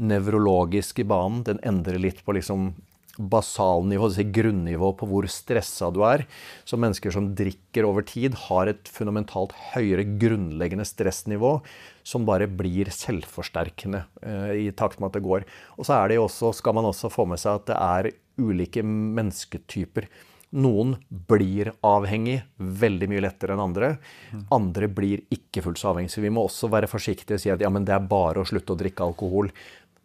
nevrologiske 0.00 1.04
banen. 1.08 1.42
Den 1.48 1.60
endrer 1.66 2.00
litt 2.00 2.22
på 2.24 2.36
liksom, 2.38 2.70
basalnivå, 3.18 4.08
si 4.12 4.24
grunnivå 4.24 4.92
på 4.98 5.08
hvor 5.08 5.28
stressa 5.30 5.90
du 5.92 6.00
er. 6.06 6.24
Så 6.64 6.78
mennesker 6.80 7.14
som 7.14 7.30
drikker 7.36 7.86
over 7.88 8.06
tid, 8.08 8.36
har 8.48 8.70
et 8.70 8.88
fundamentalt 8.92 9.54
høyere 9.74 10.06
grunnleggende 10.20 10.86
stressnivå 10.88 11.58
som 12.06 12.26
bare 12.26 12.48
blir 12.50 12.90
selvforsterkende 12.92 14.04
eh, 14.22 14.50
i 14.64 14.66
takt 14.74 14.98
med 14.98 15.12
at 15.12 15.18
det 15.18 15.26
går. 15.26 15.46
Og 15.78 15.86
så 15.86 16.00
er 16.00 16.12
det 16.12 16.20
også, 16.22 16.54
skal 16.56 16.76
man 16.78 16.88
også 16.90 17.12
få 17.12 17.28
med 17.30 17.40
seg 17.42 17.60
at 17.60 17.70
det 17.70 17.78
er 17.78 18.12
ulike 18.42 18.82
mennesketyper. 18.86 20.08
Noen 20.52 20.98
blir 21.08 21.70
avhengig 21.86 22.42
veldig 22.60 23.06
mye 23.08 23.22
lettere 23.24 23.54
enn 23.54 23.62
andre. 23.62 23.94
Andre 24.52 24.88
blir 24.92 25.22
ikke 25.32 25.62
fullt 25.64 25.80
så 25.80 25.92
avhengig. 25.92 26.12
Så 26.12 26.20
vi 26.20 26.32
må 26.32 26.44
også 26.44 26.68
være 26.72 26.90
forsiktige 26.92 27.38
og 27.38 27.40
si 27.40 27.52
at 27.52 27.64
ja, 27.64 27.70
men 27.72 27.86
det 27.88 27.94
er 27.96 28.10
bare 28.10 28.42
å 28.42 28.48
slutte 28.48 28.74
å 28.74 28.80
drikke 28.80 29.06
alkohol. 29.06 29.48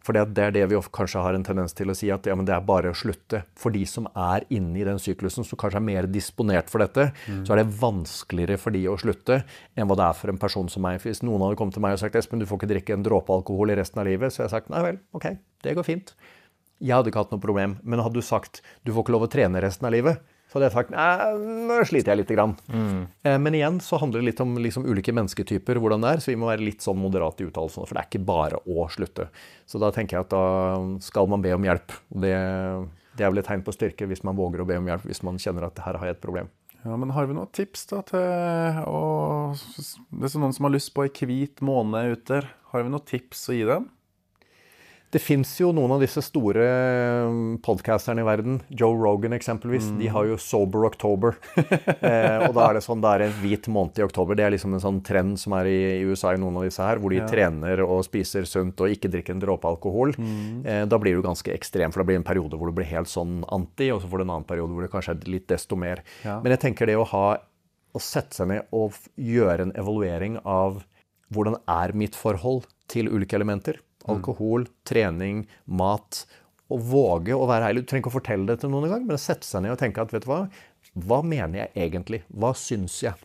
For 0.08 0.16
det 0.16 0.40
er 0.40 0.54
det 0.56 0.62
vi 0.70 0.78
kanskje 0.96 1.20
har 1.20 1.36
en 1.36 1.42
tendens 1.44 1.74
til 1.76 1.92
å 1.92 1.94
si, 1.96 2.08
at 2.08 2.24
ja, 2.24 2.32
det 2.32 2.54
er 2.54 2.62
bare 2.64 2.94
å 2.94 2.96
slutte. 2.96 3.42
For 3.60 3.74
de 3.74 3.82
som 3.84 4.06
er 4.16 4.46
inne 4.56 4.80
i 4.80 4.86
den 4.86 4.96
syklusen, 5.02 5.44
som 5.44 5.60
kanskje 5.60 5.82
er 5.82 5.84
mer 5.84 6.08
disponert 6.08 6.72
for 6.72 6.80
dette, 6.80 7.10
mm. 7.26 7.42
så 7.44 7.52
er 7.52 7.60
det 7.60 7.74
vanskeligere 7.76 8.56
for 8.56 8.72
de 8.72 8.86
å 8.88 8.96
slutte 8.96 9.42
enn 9.76 9.90
hva 9.90 9.98
det 10.00 10.06
er 10.06 10.16
for 10.16 10.32
en 10.32 10.40
person 10.40 10.72
som 10.72 10.86
meg. 10.86 11.02
Hvis 11.04 11.20
noen 11.20 11.44
hadde 11.44 11.60
kommet 11.60 11.76
til 11.76 11.84
meg 11.84 11.98
og 11.98 12.00
sagt 12.00 12.16
Espen, 12.16 12.40
du 12.40 12.48
får 12.48 12.62
ikke 12.62 12.70
drikke 12.72 12.96
en 12.96 13.04
dråpe 13.04 13.36
alkohol 13.36 13.74
i 13.74 13.76
resten 13.76 14.00
av 14.00 14.08
livet, 14.08 14.32
så 14.32 14.40
jeg 14.40 14.46
hadde 14.46 14.56
sagt 14.56 14.72
nei 14.72 14.80
vel, 14.86 15.02
ok, 15.18 15.28
det 15.68 15.76
går 15.76 15.88
fint. 15.90 16.16
Jeg 16.80 16.96
hadde 16.96 17.12
ikke 17.12 17.26
hatt 17.26 17.36
noe 17.36 17.44
problem. 17.44 17.76
Men 17.84 18.00
hadde 18.00 18.16
du 18.16 18.24
sagt 18.24 18.62
du 18.88 18.94
får 18.94 19.04
ikke 19.04 19.18
lov 19.18 19.28
å 19.28 19.32
trene 19.36 19.60
resten 19.60 19.90
av 19.90 19.92
livet, 19.92 20.24
så 20.48 20.56
hadde 20.56 20.68
jeg 20.70 20.74
sagt 20.78 20.92
nå 21.68 21.78
sliter 21.84 22.14
jeg 22.14 22.22
lite 22.22 22.36
grann. 22.36 22.54
Mm. 22.72 23.00
Eh, 23.22 23.38
men 23.44 23.56
igjen 23.58 23.80
så 23.84 23.98
handler 24.00 24.22
det 24.22 24.30
litt 24.30 24.40
om 24.40 24.54
liksom, 24.56 24.86
ulike 24.88 25.12
mennesketyper, 25.12 25.80
hvordan 25.82 26.04
det 26.04 26.12
er, 26.14 26.22
så 26.24 26.32
vi 26.32 26.38
må 26.40 26.48
være 26.48 26.64
litt 26.64 26.84
sånn 26.84 26.96
moderate 27.00 27.44
i 27.44 27.50
uttalelsene. 27.50 27.84
For 27.84 27.98
det 27.98 28.04
er 28.04 28.08
ikke 28.08 28.28
bare 28.30 28.62
å 28.64 28.86
slutte. 28.92 29.28
Så 29.68 29.80
da 29.82 29.92
tenker 29.92 30.16
jeg 30.16 30.28
at 30.28 30.32
da 30.32 31.02
skal 31.04 31.28
man 31.28 31.44
be 31.44 31.52
om 31.52 31.68
hjelp. 31.68 31.92
Det, 32.08 32.32
det 33.20 33.26
er 33.26 33.34
vel 33.34 33.42
et 33.42 33.50
tegn 33.50 33.66
på 33.66 33.76
styrke 33.76 34.08
hvis 34.08 34.24
man 34.24 34.40
våger 34.40 34.64
å 34.64 34.68
be 34.68 34.80
om 34.80 34.88
hjelp 34.88 35.04
hvis 35.10 35.20
man 35.28 35.40
kjenner 35.42 35.68
at 35.68 35.84
her 35.84 36.00
har 36.00 36.08
jeg 36.08 36.16
et 36.16 36.24
problem. 36.24 36.48
Ja, 36.86 36.96
men 36.96 37.10
Har 37.12 37.26
vi 37.26 37.34
noen 37.36 37.50
tips 37.52 37.88
da 37.90 38.00
til 38.06 38.80
å, 38.88 39.04
det 39.52 40.30
er 40.30 40.40
noen 40.40 40.54
som 40.56 40.68
har 40.68 40.72
lyst 40.72 40.94
på 40.96 41.04
ei 41.04 41.12
hvit 41.12 41.60
måne 41.60 42.06
ute, 42.14 42.40
har 42.72 42.84
vi 42.86 42.92
noen 42.92 43.04
tips 43.04 43.48
å 43.50 43.56
gi 43.56 43.66
dem? 43.68 43.88
Det 45.08 45.20
fins 45.24 45.54
jo 45.56 45.70
noen 45.72 45.94
av 45.94 46.02
disse 46.02 46.20
store 46.20 46.64
um, 47.24 47.54
podcasterne 47.64 48.20
i 48.20 48.26
verden. 48.28 48.58
Joe 48.68 48.92
Rogan 48.92 49.32
eksempelvis. 49.32 49.86
Mm. 49.88 50.00
De 50.02 50.10
har 50.12 50.26
jo 50.28 50.36
Sober 50.42 50.84
October. 50.84 51.38
eh, 51.56 52.44
og 52.44 52.52
da 52.56 52.66
er 52.66 52.76
det 52.76 52.82
sånn, 52.84 53.00
det 53.00 53.14
er 53.14 53.24
en 53.24 53.38
hvit 53.40 53.70
måned 53.72 53.96
i 53.96 54.04
oktober. 54.04 54.36
Det 54.36 54.44
er 54.44 54.52
liksom 54.52 54.76
en 54.76 54.84
sånn 54.84 55.00
trend 55.06 55.40
som 55.40 55.56
er 55.56 55.70
i, 55.70 55.78
i 55.96 56.04
USA 56.04 56.34
i 56.36 56.42
noen 56.42 56.60
av 56.60 56.68
disse 56.68 56.84
her, 56.84 57.00
hvor 57.00 57.14
de 57.14 57.22
ja. 57.22 57.28
trener 57.30 57.80
og 57.86 58.02
spiser 58.04 58.44
sunt 58.48 58.84
og 58.84 58.92
ikke 58.92 59.08
drikker 59.14 59.36
en 59.36 59.42
dråpe 59.46 59.70
alkohol. 59.72 60.12
Mm. 60.20 60.60
Eh, 60.68 60.84
da 60.92 61.00
blir 61.00 61.16
jo 61.16 61.24
ganske 61.24 61.56
ekstrem, 61.56 61.94
for 61.94 62.04
da 62.04 62.10
blir 62.10 62.18
det 62.18 62.24
en 62.26 62.28
periode 62.28 62.60
hvor 62.60 62.68
du 62.68 62.76
blir 62.76 62.92
helt 62.92 63.08
sånn 63.08 63.40
anti, 63.48 63.88
og 63.94 64.02
så 64.04 64.12
får 64.12 64.20
du 64.20 64.28
en 64.28 64.36
annen 64.36 64.48
periode 64.52 64.76
hvor 64.76 64.84
det 64.84 64.92
kanskje 64.92 65.16
er 65.16 65.32
litt 65.38 65.48
desto 65.48 65.80
mer. 65.80 66.04
Ja. 66.20 66.36
Men 66.44 66.52
jeg 66.52 66.66
tenker 66.68 66.90
det 66.90 67.00
å 67.00 67.08
ha 67.16 67.26
å 67.96 68.02
sette 68.02 68.36
seg 68.36 68.52
ned 68.52 68.76
og 68.76 68.96
gjøre 69.16 69.70
en 69.70 69.76
evaluering 69.80 70.36
av 70.44 70.82
hvordan 71.32 71.56
er 71.68 71.96
mitt 71.96 72.16
forhold 72.16 72.68
til 72.92 73.08
ulike 73.08 73.36
elementer. 73.36 73.80
Alkohol, 74.12 74.66
trening, 74.88 75.46
mat. 75.66 76.24
Og 76.72 76.82
våge 76.90 77.36
å 77.36 77.46
være 77.48 77.70
ærlig. 77.70 77.84
Du 77.84 77.90
trenger 77.90 78.04
ikke 78.04 78.12
å 78.12 78.18
fortelle 78.18 78.48
det 78.50 78.60
til 78.62 78.72
noen 78.72 78.88
engang, 78.88 79.06
men 79.08 79.16
å 79.16 79.22
sette 79.22 79.48
seg 79.48 79.64
ned 79.64 79.76
og 79.76 79.80
tenke 79.80 80.04
at 80.04 80.12
vet 80.12 80.26
du 80.26 80.30
hva, 80.30 80.42
hva 81.08 81.22
mener 81.24 81.62
jeg 81.62 81.88
egentlig? 81.88 82.22
Hva 82.28 82.52
syns 82.58 82.98
jeg? 83.04 83.16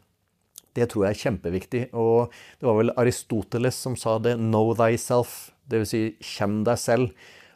Det 0.73 0.87
tror 0.89 1.05
jeg 1.05 1.15
er 1.15 1.21
kjempeviktig. 1.25 1.83
Og 1.97 2.33
det 2.59 2.69
var 2.69 2.79
vel 2.79 2.93
Aristoteles 2.97 3.77
som 3.77 3.97
sa 3.99 4.17
det 4.17 4.37
'know 4.39 4.73
thyself', 4.73 5.51
dvs. 5.69 5.89
Si, 5.89 6.15
kjenn 6.19 6.63
deg 6.63 6.79
selv. 6.79 7.11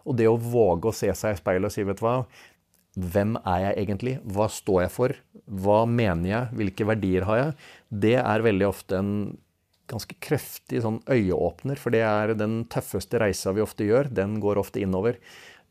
Og 0.06 0.16
det 0.18 0.28
å 0.30 0.38
våge 0.40 0.92
å 0.92 0.96
se 0.96 1.10
seg 1.14 1.34
i 1.34 1.40
speilet 1.40 1.66
og 1.66 1.72
si, 1.74 1.84
vet 1.84 2.00
du 2.00 2.06
hva, 2.06 2.26
hvem 2.98 3.36
er 3.46 3.60
jeg 3.62 3.86
egentlig? 3.86 4.14
Hva 4.26 4.48
står 4.50 4.82
jeg 4.86 4.92
for? 4.92 5.16
Hva 5.46 5.86
mener 5.86 6.30
jeg? 6.30 6.54
Hvilke 6.58 6.88
verdier 6.88 7.28
har 7.30 7.38
jeg? 7.38 7.52
Det 7.92 8.16
er 8.18 8.46
veldig 8.46 8.68
ofte 8.68 8.98
en 8.98 9.12
ganske 9.88 10.18
kraftig 10.24 10.82
sånn 10.84 11.02
øyeåpner, 11.08 11.80
for 11.80 11.96
det 11.96 12.04
er 12.06 12.34
den 12.38 12.62
tøffeste 12.72 13.22
reisa 13.22 13.54
vi 13.56 13.64
ofte 13.64 13.88
gjør. 13.88 14.12
Den 14.14 14.40
går 14.44 14.60
ofte 14.62 14.82
innover. 14.84 15.20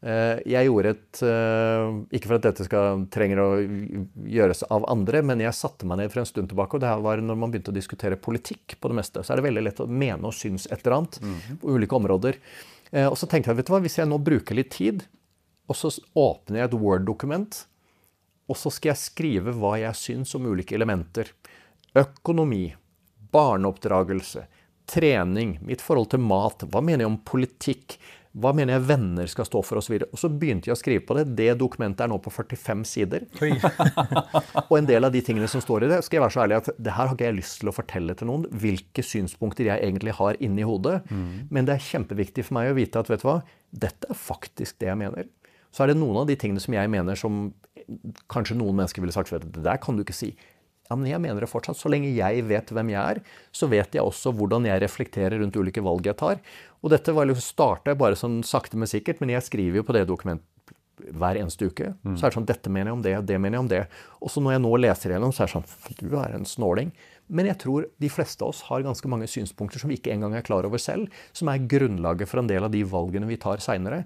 Eh, 0.04 0.38
jeg 0.44 0.68
gjorde 0.68 0.90
et 0.92 1.20
eh, 1.24 1.94
Ikke 2.18 2.28
for 2.28 2.36
at 2.36 2.44
dette 2.44 2.66
skal, 2.66 3.06
trenger 3.10 3.40
å 3.40 3.48
gjøres 4.28 4.60
av 4.68 4.84
andre, 4.92 5.22
men 5.24 5.40
jeg 5.40 5.56
satte 5.56 5.88
meg 5.88 6.02
ned 6.02 6.12
for 6.12 6.20
en 6.20 6.28
stund 6.28 6.50
tilbake, 6.52 6.76
og 6.76 6.84
det 6.84 6.90
her 6.90 7.04
var 7.04 7.22
når 7.24 7.38
man 7.40 7.52
begynte 7.52 7.72
å 7.72 7.76
diskutere 7.76 8.20
politikk 8.20 8.76
på 8.80 8.92
det 8.92 8.98
meste. 9.00 9.24
Så 9.24 9.32
er 9.32 9.40
det 9.40 9.48
veldig 9.48 9.64
lett 9.64 9.80
å 9.82 9.88
mene 9.88 10.28
og 10.28 10.36
synes 10.36 10.68
et 10.68 10.82
eller 10.82 10.98
annet 10.98 11.20
mm. 11.22 11.38
på 11.62 11.76
ulike 11.76 11.96
områder. 11.96 12.40
Eh, 12.92 13.08
Og 13.08 13.16
så 13.18 13.28
tenkte 13.30 13.52
jeg, 13.52 13.60
vet 13.62 13.70
du 13.70 13.74
hva, 13.74 13.82
hvis 13.84 13.98
jeg 14.00 14.10
nå 14.10 14.20
bruker 14.22 14.58
litt 14.58 14.74
tid, 14.76 15.06
og 15.66 15.74
så 15.80 15.90
åpner 16.14 16.60
jeg 16.60 16.70
et 16.70 16.78
Word-dokument, 16.78 17.64
og 18.46 18.58
så 18.60 18.70
skal 18.70 18.92
jeg 18.92 19.02
skrive 19.02 19.54
hva 19.58 19.74
jeg 19.80 19.98
syns 19.98 20.36
om 20.38 20.44
ulike 20.46 20.76
elementer. 20.76 21.32
Økonomi, 21.98 22.68
barneoppdragelse, 23.36 24.46
trening, 24.90 25.56
mitt 25.66 25.82
forhold 25.82 26.12
til 26.14 26.22
mat, 26.22 26.64
hva 26.70 26.82
mener 26.84 27.04
jeg 27.04 27.12
om 27.12 27.20
politikk, 27.26 27.98
hva 28.36 28.50
mener 28.52 28.76
jeg 28.76 28.84
venner 28.90 29.28
skal 29.32 29.46
stå 29.48 29.62
for 29.64 29.80
osv. 29.80 29.94
Og, 29.96 30.10
og 30.12 30.20
så 30.20 30.28
begynte 30.28 30.68
jeg 30.68 30.76
å 30.76 30.78
skrive 30.78 31.04
på 31.08 31.16
det. 31.16 31.24
Det 31.38 31.48
dokumentet 31.56 32.04
er 32.04 32.10
nå 32.12 32.18
på 32.20 32.32
45 32.34 32.82
sider. 32.88 33.24
og 34.68 34.74
en 34.76 34.88
del 34.88 35.08
av 35.08 35.14
de 35.14 35.22
tingene 35.24 35.48
som 35.48 35.62
står 35.64 35.86
i 35.86 35.90
det, 35.94 36.02
skal 36.04 36.18
jeg 36.18 36.24
være 36.26 36.34
så 36.34 36.42
ærlig 36.44 36.58
at 36.58 36.68
det 36.76 36.92
her 36.92 37.08
har 37.08 37.16
ikke 37.16 37.30
jeg 37.30 37.38
lyst 37.38 37.62
til 37.62 37.72
å 37.72 37.76
fortelle 37.76 38.16
til 38.18 38.28
noen 38.28 38.44
hvilke 38.52 39.04
synspunkter 39.06 39.70
jeg 39.70 39.80
egentlig 39.80 40.18
har 40.18 40.36
inni 40.44 40.66
hodet. 40.68 40.98
Men 41.48 41.68
det 41.68 41.78
er 41.78 41.88
kjempeviktig 41.88 42.44
for 42.48 42.58
meg 42.58 42.74
å 42.74 42.76
vite 42.76 43.00
at 43.00 43.12
vet 43.12 43.24
du 43.24 43.30
hva, 43.30 43.38
dette 43.86 44.12
er 44.12 44.20
faktisk 44.20 44.82
det 44.84 44.92
jeg 44.92 45.00
mener. 45.00 45.30
Så 45.72 45.84
er 45.84 45.92
det 45.92 46.00
noen 46.00 46.20
av 46.20 46.28
de 46.28 46.36
tingene 46.40 46.60
som 46.62 46.76
jeg 46.76 46.92
mener 46.92 47.18
som 47.20 47.48
kanskje 48.32 48.58
noen 48.58 48.76
mennesker 48.82 49.04
ville 49.04 49.14
sagt 49.14 49.32
vet 49.32 49.44
du, 49.46 49.50
det 49.58 49.64
der 49.64 49.80
kan 49.80 49.96
du 49.96 50.04
ikke 50.04 50.16
si. 50.16 50.34
Ja, 50.86 50.96
men 50.96 51.08
jeg 51.10 51.20
mener 51.22 51.42
det 51.42 51.50
fortsatt. 51.50 51.78
Så 51.78 51.90
lenge 51.90 52.12
jeg 52.14 52.44
vet 52.46 52.70
hvem 52.70 52.92
jeg 52.92 53.00
er, 53.16 53.22
så 53.54 53.68
vet 53.70 53.96
jeg 53.96 54.04
også 54.06 54.32
hvordan 54.36 54.68
jeg 54.68 54.82
reflekterer 54.84 55.40
rundt 55.42 55.56
ulike 55.58 55.82
valg 55.82 56.06
jeg 56.06 56.18
tar. 56.20 56.38
Og 56.82 56.92
dette 56.92 57.14
var 57.14 57.26
liksom, 57.26 57.42
starta 57.42 57.96
bare 57.98 58.18
sånn 58.18 58.42
sakte, 58.46 58.78
men 58.78 58.90
sikkert, 58.90 59.22
men 59.22 59.34
jeg 59.34 59.48
skriver 59.48 59.80
jo 59.80 59.86
på 59.88 59.96
det 59.96 60.06
dokumentet 60.10 60.46
hver 60.96 61.36
eneste 61.36 61.68
uke. 61.68 61.90
Så 62.16 62.24
er 62.24 62.30
det 62.30 62.36
sånn 62.38 62.48
Dette 62.48 62.70
mener 62.72 62.88
jeg 62.88 62.96
om 62.96 63.02
det, 63.04 63.14
det 63.28 63.36
mener 63.40 63.58
jeg 63.58 63.64
om 63.64 63.68
det. 63.68 63.82
Og 64.22 64.32
så 64.32 64.40
når 64.40 64.56
jeg 64.56 64.62
nå 64.64 64.70
leser 64.80 65.12
igjennom, 65.12 65.34
så 65.34 65.44
er 65.44 65.50
det 65.50 65.54
sånn 65.58 65.98
Du 66.00 66.16
er 66.16 66.36
en 66.36 66.48
snåling. 66.48 66.92
Men 67.28 67.50
jeg 67.50 67.58
tror 67.60 67.88
de 68.00 68.08
fleste 68.08 68.44
av 68.44 68.54
oss 68.54 68.62
har 68.68 68.86
ganske 68.86 69.10
mange 69.10 69.28
synspunkter 69.28 69.82
som 69.82 69.90
vi 69.90 69.98
ikke 69.98 70.14
engang 70.14 70.36
er 70.38 70.46
klar 70.46 70.64
over 70.64 70.80
selv, 70.80 71.10
som 71.36 71.50
er 71.50 71.66
grunnlaget 71.68 72.30
for 72.30 72.40
en 72.40 72.48
del 72.48 72.64
av 72.64 72.72
de 72.72 72.84
valgene 72.86 73.28
vi 73.28 73.36
tar 73.36 73.60
seinere. 73.60 74.04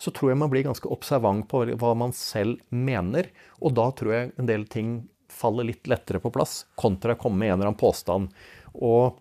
Så 0.00 0.12
tror 0.16 0.30
jeg 0.30 0.40
man 0.40 0.52
blir 0.52 0.64
ganske 0.68 0.88
observant 0.88 1.48
på 1.50 1.64
hva 1.80 1.94
man 1.98 2.12
selv 2.16 2.60
mener. 2.70 3.28
Og 3.60 3.74
da 3.76 3.90
tror 3.96 4.14
jeg 4.14 4.32
en 4.38 4.48
del 4.48 4.68
ting 4.70 5.00
faller 5.32 5.68
litt 5.70 5.88
lettere 5.90 6.20
på 6.22 6.32
plass, 6.34 6.64
kontra 6.78 7.16
å 7.16 7.20
komme 7.20 7.42
med 7.42 7.52
en 7.52 7.58
eller 7.58 7.70
annen 7.70 7.80
påstand. 7.80 8.30
Og 8.74 9.18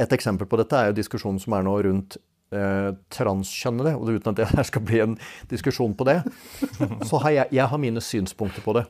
et 0.00 0.14
eksempel 0.16 0.48
på 0.50 0.58
dette 0.60 0.78
er 0.78 0.90
jo 0.90 0.98
diskusjonen 0.98 1.40
som 1.42 1.56
er 1.56 1.66
nå 1.66 1.74
rundt 1.86 2.18
eh, 2.54 2.90
transkjønnede. 3.14 3.94
Og 3.98 4.16
uten 4.16 4.32
at 4.32 4.40
det 4.40 4.50
her 4.52 4.68
skal 4.68 4.84
bli 4.86 5.00
en 5.04 5.16
diskusjon 5.50 5.96
på 5.98 6.06
det, 6.08 6.20
så 7.08 7.22
har 7.24 7.38
jeg, 7.38 7.54
jeg 7.60 7.70
har 7.72 7.82
mine 7.82 8.02
synspunkter 8.04 8.64
på 8.64 8.76
det. 8.78 8.86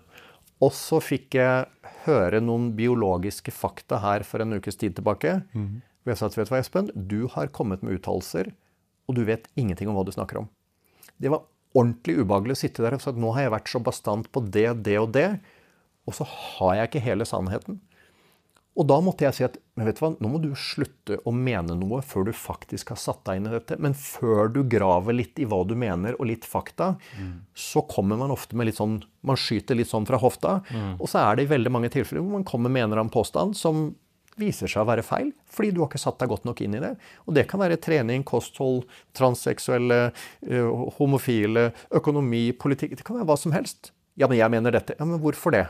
Og 0.62 0.72
så 0.76 1.00
fikk 1.02 1.36
jeg 1.36 1.90
høre 2.04 2.40
noen 2.44 2.70
biologiske 2.76 3.52
fakta 3.54 3.98
her 4.04 4.24
for 4.28 4.44
en 4.44 4.56
ukes 4.56 4.78
tid 4.80 4.96
tilbake. 4.96 5.40
Hvor 6.04 6.12
jeg 6.12 6.20
sa 6.20 6.28
at 6.28 6.36
vet 6.36 6.50
du 6.50 6.52
hva, 6.52 6.60
Espen, 6.60 6.92
du 6.94 7.20
har 7.32 7.52
kommet 7.56 7.82
med 7.82 7.98
uttalelser, 7.98 8.52
og 9.08 9.16
du 9.16 9.24
vet 9.24 9.48
ingenting 9.60 9.88
om 9.88 9.96
hva 9.96 10.04
du 10.04 10.12
snakker 10.12 10.42
om. 10.42 10.48
Det 11.20 11.32
var 11.32 11.44
ordentlig 11.74 12.20
ubehagelig 12.20 12.54
å 12.54 12.60
sitte 12.60 12.84
der 12.84 12.96
og 12.96 13.02
si 13.02 13.10
at 13.10 13.18
nå 13.20 13.32
har 13.34 13.46
jeg 13.46 13.54
vært 13.56 13.72
så 13.72 13.80
bastant 13.82 14.28
på 14.32 14.44
det, 14.46 14.68
det 14.86 14.98
og 15.00 15.10
det, 15.16 15.28
og 16.04 16.16
så 16.16 16.26
har 16.28 16.78
jeg 16.78 16.90
ikke 16.90 17.06
hele 17.08 17.26
sannheten. 17.28 17.80
Og 18.74 18.86
da 18.90 18.96
måtte 19.04 19.22
jeg 19.22 19.36
si 19.36 19.44
at 19.46 19.56
men 19.78 19.86
vet 19.86 19.98
du 19.98 20.02
hva, 20.02 20.10
nå 20.18 20.28
må 20.30 20.38
du 20.42 20.48
slutte 20.58 21.20
å 21.26 21.32
mene 21.34 21.76
noe 21.78 22.00
før 22.02 22.26
du 22.26 22.32
faktisk 22.34 22.90
har 22.90 22.98
satt 22.98 23.22
deg 23.26 23.38
inn 23.38 23.48
i 23.48 23.52
dette. 23.54 23.78
Men 23.82 23.94
før 23.98 24.50
du 24.50 24.60
graver 24.70 25.14
litt 25.14 25.38
i 25.42 25.46
hva 25.50 25.60
du 25.66 25.76
mener, 25.78 26.14
og 26.18 26.26
litt 26.30 26.46
fakta, 26.46 26.92
så 27.54 27.84
kommer 27.90 28.18
man 28.18 28.34
ofte 28.34 28.58
med 28.58 28.70
litt 28.70 28.78
sånn 28.78 29.00
Man 29.24 29.38
skyter 29.40 29.78
litt 29.78 29.88
sånn 29.88 30.06
fra 30.06 30.18
hofta. 30.20 30.58
Og 30.98 31.06
så 31.10 31.22
er 31.22 31.36
det 31.36 31.46
i 31.46 31.52
veldig 31.54 31.70
mange 31.72 31.90
tilfeller 31.94 32.22
hvor 32.22 32.34
man 32.38 32.46
kommer 32.46 32.70
med 32.70 32.84
en 32.84 32.90
eller 32.90 33.04
annen 33.04 33.14
påstand 33.14 33.56
som 33.58 33.94
viser 34.36 34.66
seg 34.66 34.82
å 34.82 34.88
være 34.88 35.04
feil, 35.06 35.30
fordi 35.46 35.70
du 35.70 35.80
har 35.80 35.86
ikke 35.86 36.02
satt 36.02 36.18
deg 36.18 36.32
godt 36.32 36.46
nok 36.48 36.60
inn 36.64 36.74
i 36.74 36.82
det. 36.82 36.96
Og 37.28 37.36
det 37.36 37.46
kan 37.50 37.62
være 37.62 37.78
trening, 37.78 38.24
kosthold, 38.26 38.82
transseksuelle, 39.14 40.10
eh, 40.42 40.88
homofile, 40.98 41.68
økonomi, 41.94 42.48
politikk 42.58 42.96
Det 42.98 43.06
kan 43.06 43.20
være 43.20 43.30
hva 43.30 43.38
som 43.38 43.54
helst. 43.54 43.92
Ja, 44.18 44.26
men 44.26 44.38
jeg 44.38 44.50
mener 44.50 44.74
dette. 44.74 44.96
Ja, 44.98 45.06
men 45.06 45.22
hvorfor 45.22 45.54
det? 45.54 45.68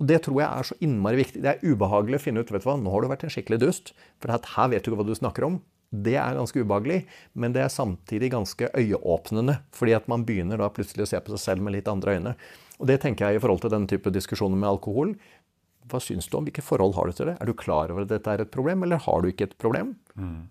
Og 0.00 0.06
Det 0.08 0.22
tror 0.24 0.40
jeg 0.40 0.48
er 0.48 0.68
så 0.70 0.76
innmari 0.80 1.20
viktig. 1.20 1.42
Det 1.44 1.50
er 1.50 1.66
ubehagelig 1.66 2.20
å 2.20 2.24
finne 2.24 2.40
ut 2.40 2.50
vet 2.50 2.64
du 2.64 2.70
hva, 2.70 2.78
nå 2.80 2.92
har 2.94 3.04
du 3.04 3.10
vært 3.10 3.26
en 3.26 3.34
skikkelig 3.34 3.60
dust, 3.60 3.92
for 4.20 4.32
her 4.32 4.72
vet 4.72 4.82
du 4.82 4.90
ikke 4.90 5.02
hva 5.02 5.08
du 5.08 5.18
snakker 5.18 5.44
om. 5.44 5.60
Det 5.90 6.14
er 6.14 6.38
ganske 6.38 6.62
ubehagelig, 6.62 7.02
men 7.34 7.52
det 7.52 7.64
er 7.64 7.72
samtidig 7.74 8.30
ganske 8.32 8.70
øyeåpnende. 8.78 9.58
Fordi 9.74 9.96
at 9.98 10.06
man 10.08 10.24
begynner 10.24 10.60
da 10.62 10.70
plutselig 10.72 11.04
å 11.04 11.10
se 11.10 11.20
på 11.20 11.34
seg 11.34 11.42
selv 11.42 11.66
med 11.66 11.74
litt 11.74 11.90
andre 11.90 12.16
øyne. 12.16 12.34
Og 12.80 12.88
det 12.88 13.00
tenker 13.02 13.26
jeg 13.26 13.40
i 13.40 13.42
forhold 13.42 13.60
til 13.64 13.74
denne 13.74 13.90
type 13.90 14.12
diskusjoner 14.14 14.56
med 14.56 14.70
alkohol. 14.70 15.16
Hva 15.90 15.98
syns 16.00 16.30
du 16.30 16.36
om? 16.38 16.46
Hvilke 16.46 16.62
forhold 16.62 16.94
har 16.94 17.10
du 17.10 17.16
til 17.18 17.28
det? 17.32 17.34
Er 17.42 17.50
du 17.50 17.56
klar 17.58 17.90
over 17.90 18.06
at 18.06 18.12
dette 18.12 18.30
er 18.30 18.44
et 18.44 18.52
problem, 18.54 18.86
eller 18.86 19.02
har 19.02 19.20
du 19.20 19.28
ikke 19.28 19.50
et 19.50 19.58
problem? 19.58 19.96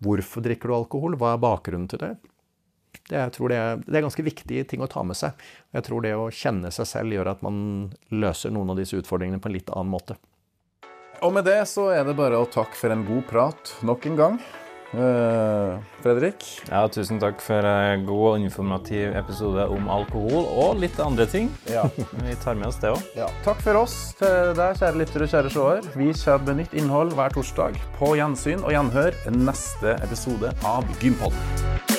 Hvorfor 0.03 0.43
drikker 0.45 0.69
du 0.69 0.75
alkohol? 0.75 1.15
Hva 1.17 1.33
er 1.33 1.41
bakgrunnen 1.41 1.87
til 1.89 2.03
det? 2.03 2.11
Det, 3.09 3.17
jeg 3.17 3.33
tror 3.35 3.49
det, 3.51 3.57
er, 3.57 3.83
det 3.85 3.97
er 3.97 4.05
ganske 4.05 4.25
viktige 4.25 4.65
ting 4.69 4.83
å 4.85 4.89
ta 4.91 5.01
med 5.05 5.17
seg. 5.17 5.37
Jeg 5.73 5.85
tror 5.87 6.05
det 6.05 6.13
å 6.17 6.29
kjenne 6.29 6.69
seg 6.73 6.87
selv 6.89 7.17
gjør 7.17 7.33
at 7.33 7.43
man 7.45 7.59
løser 8.13 8.53
noen 8.53 8.73
av 8.73 8.79
disse 8.79 8.99
utfordringene 8.99 9.41
på 9.41 9.49
en 9.49 9.57
litt 9.57 9.73
annen 9.73 9.91
måte. 9.91 10.19
Og 11.25 11.33
med 11.35 11.49
det 11.49 11.59
så 11.67 11.89
er 11.91 12.05
det 12.07 12.15
bare 12.15 12.39
å 12.39 12.47
takke 12.47 12.77
for 12.79 12.93
en 12.93 13.05
god 13.07 13.25
prat 13.27 13.75
nok 13.83 14.05
en 14.07 14.19
gang. 14.19 14.41
Eh, 14.93 15.79
Fredrik? 16.01 16.45
Ja, 16.69 16.87
tusen 16.89 17.19
takk 17.21 17.43
for 17.45 17.65
en 17.65 18.07
god 18.07 18.23
og 18.31 18.39
informativ 18.41 19.13
episode 19.19 19.67
om 19.69 19.89
alkohol 19.91 20.47
og 20.47 20.81
litt 20.81 20.97
andre 21.03 21.27
ting. 21.29 21.51
Ja. 21.69 21.85
Vi 22.25 22.37
tar 22.43 22.57
med 22.57 22.71
oss 22.71 22.79
det 22.81 22.93
òg. 22.95 23.05
Ja. 23.19 23.29
Takk 23.45 23.61
for 23.65 23.83
oss 23.83 23.97
til 24.19 24.55
deg, 24.57 24.79
kjære 24.81 25.01
lyttere 25.03 25.29
og 25.29 25.35
kjære 25.35 25.53
seere. 25.53 25.93
Vi 25.93 26.11
kommer 26.23 26.49
med 26.49 26.61
nytt 26.63 26.75
innhold 26.81 27.15
hver 27.19 27.37
torsdag. 27.37 27.79
På 27.99 28.15
gjensyn 28.17 28.65
og 28.65 28.73
gjenhør 28.73 29.23
neste 29.37 29.97
episode 30.01 30.53
av 30.65 30.89
Gympodden. 31.03 31.98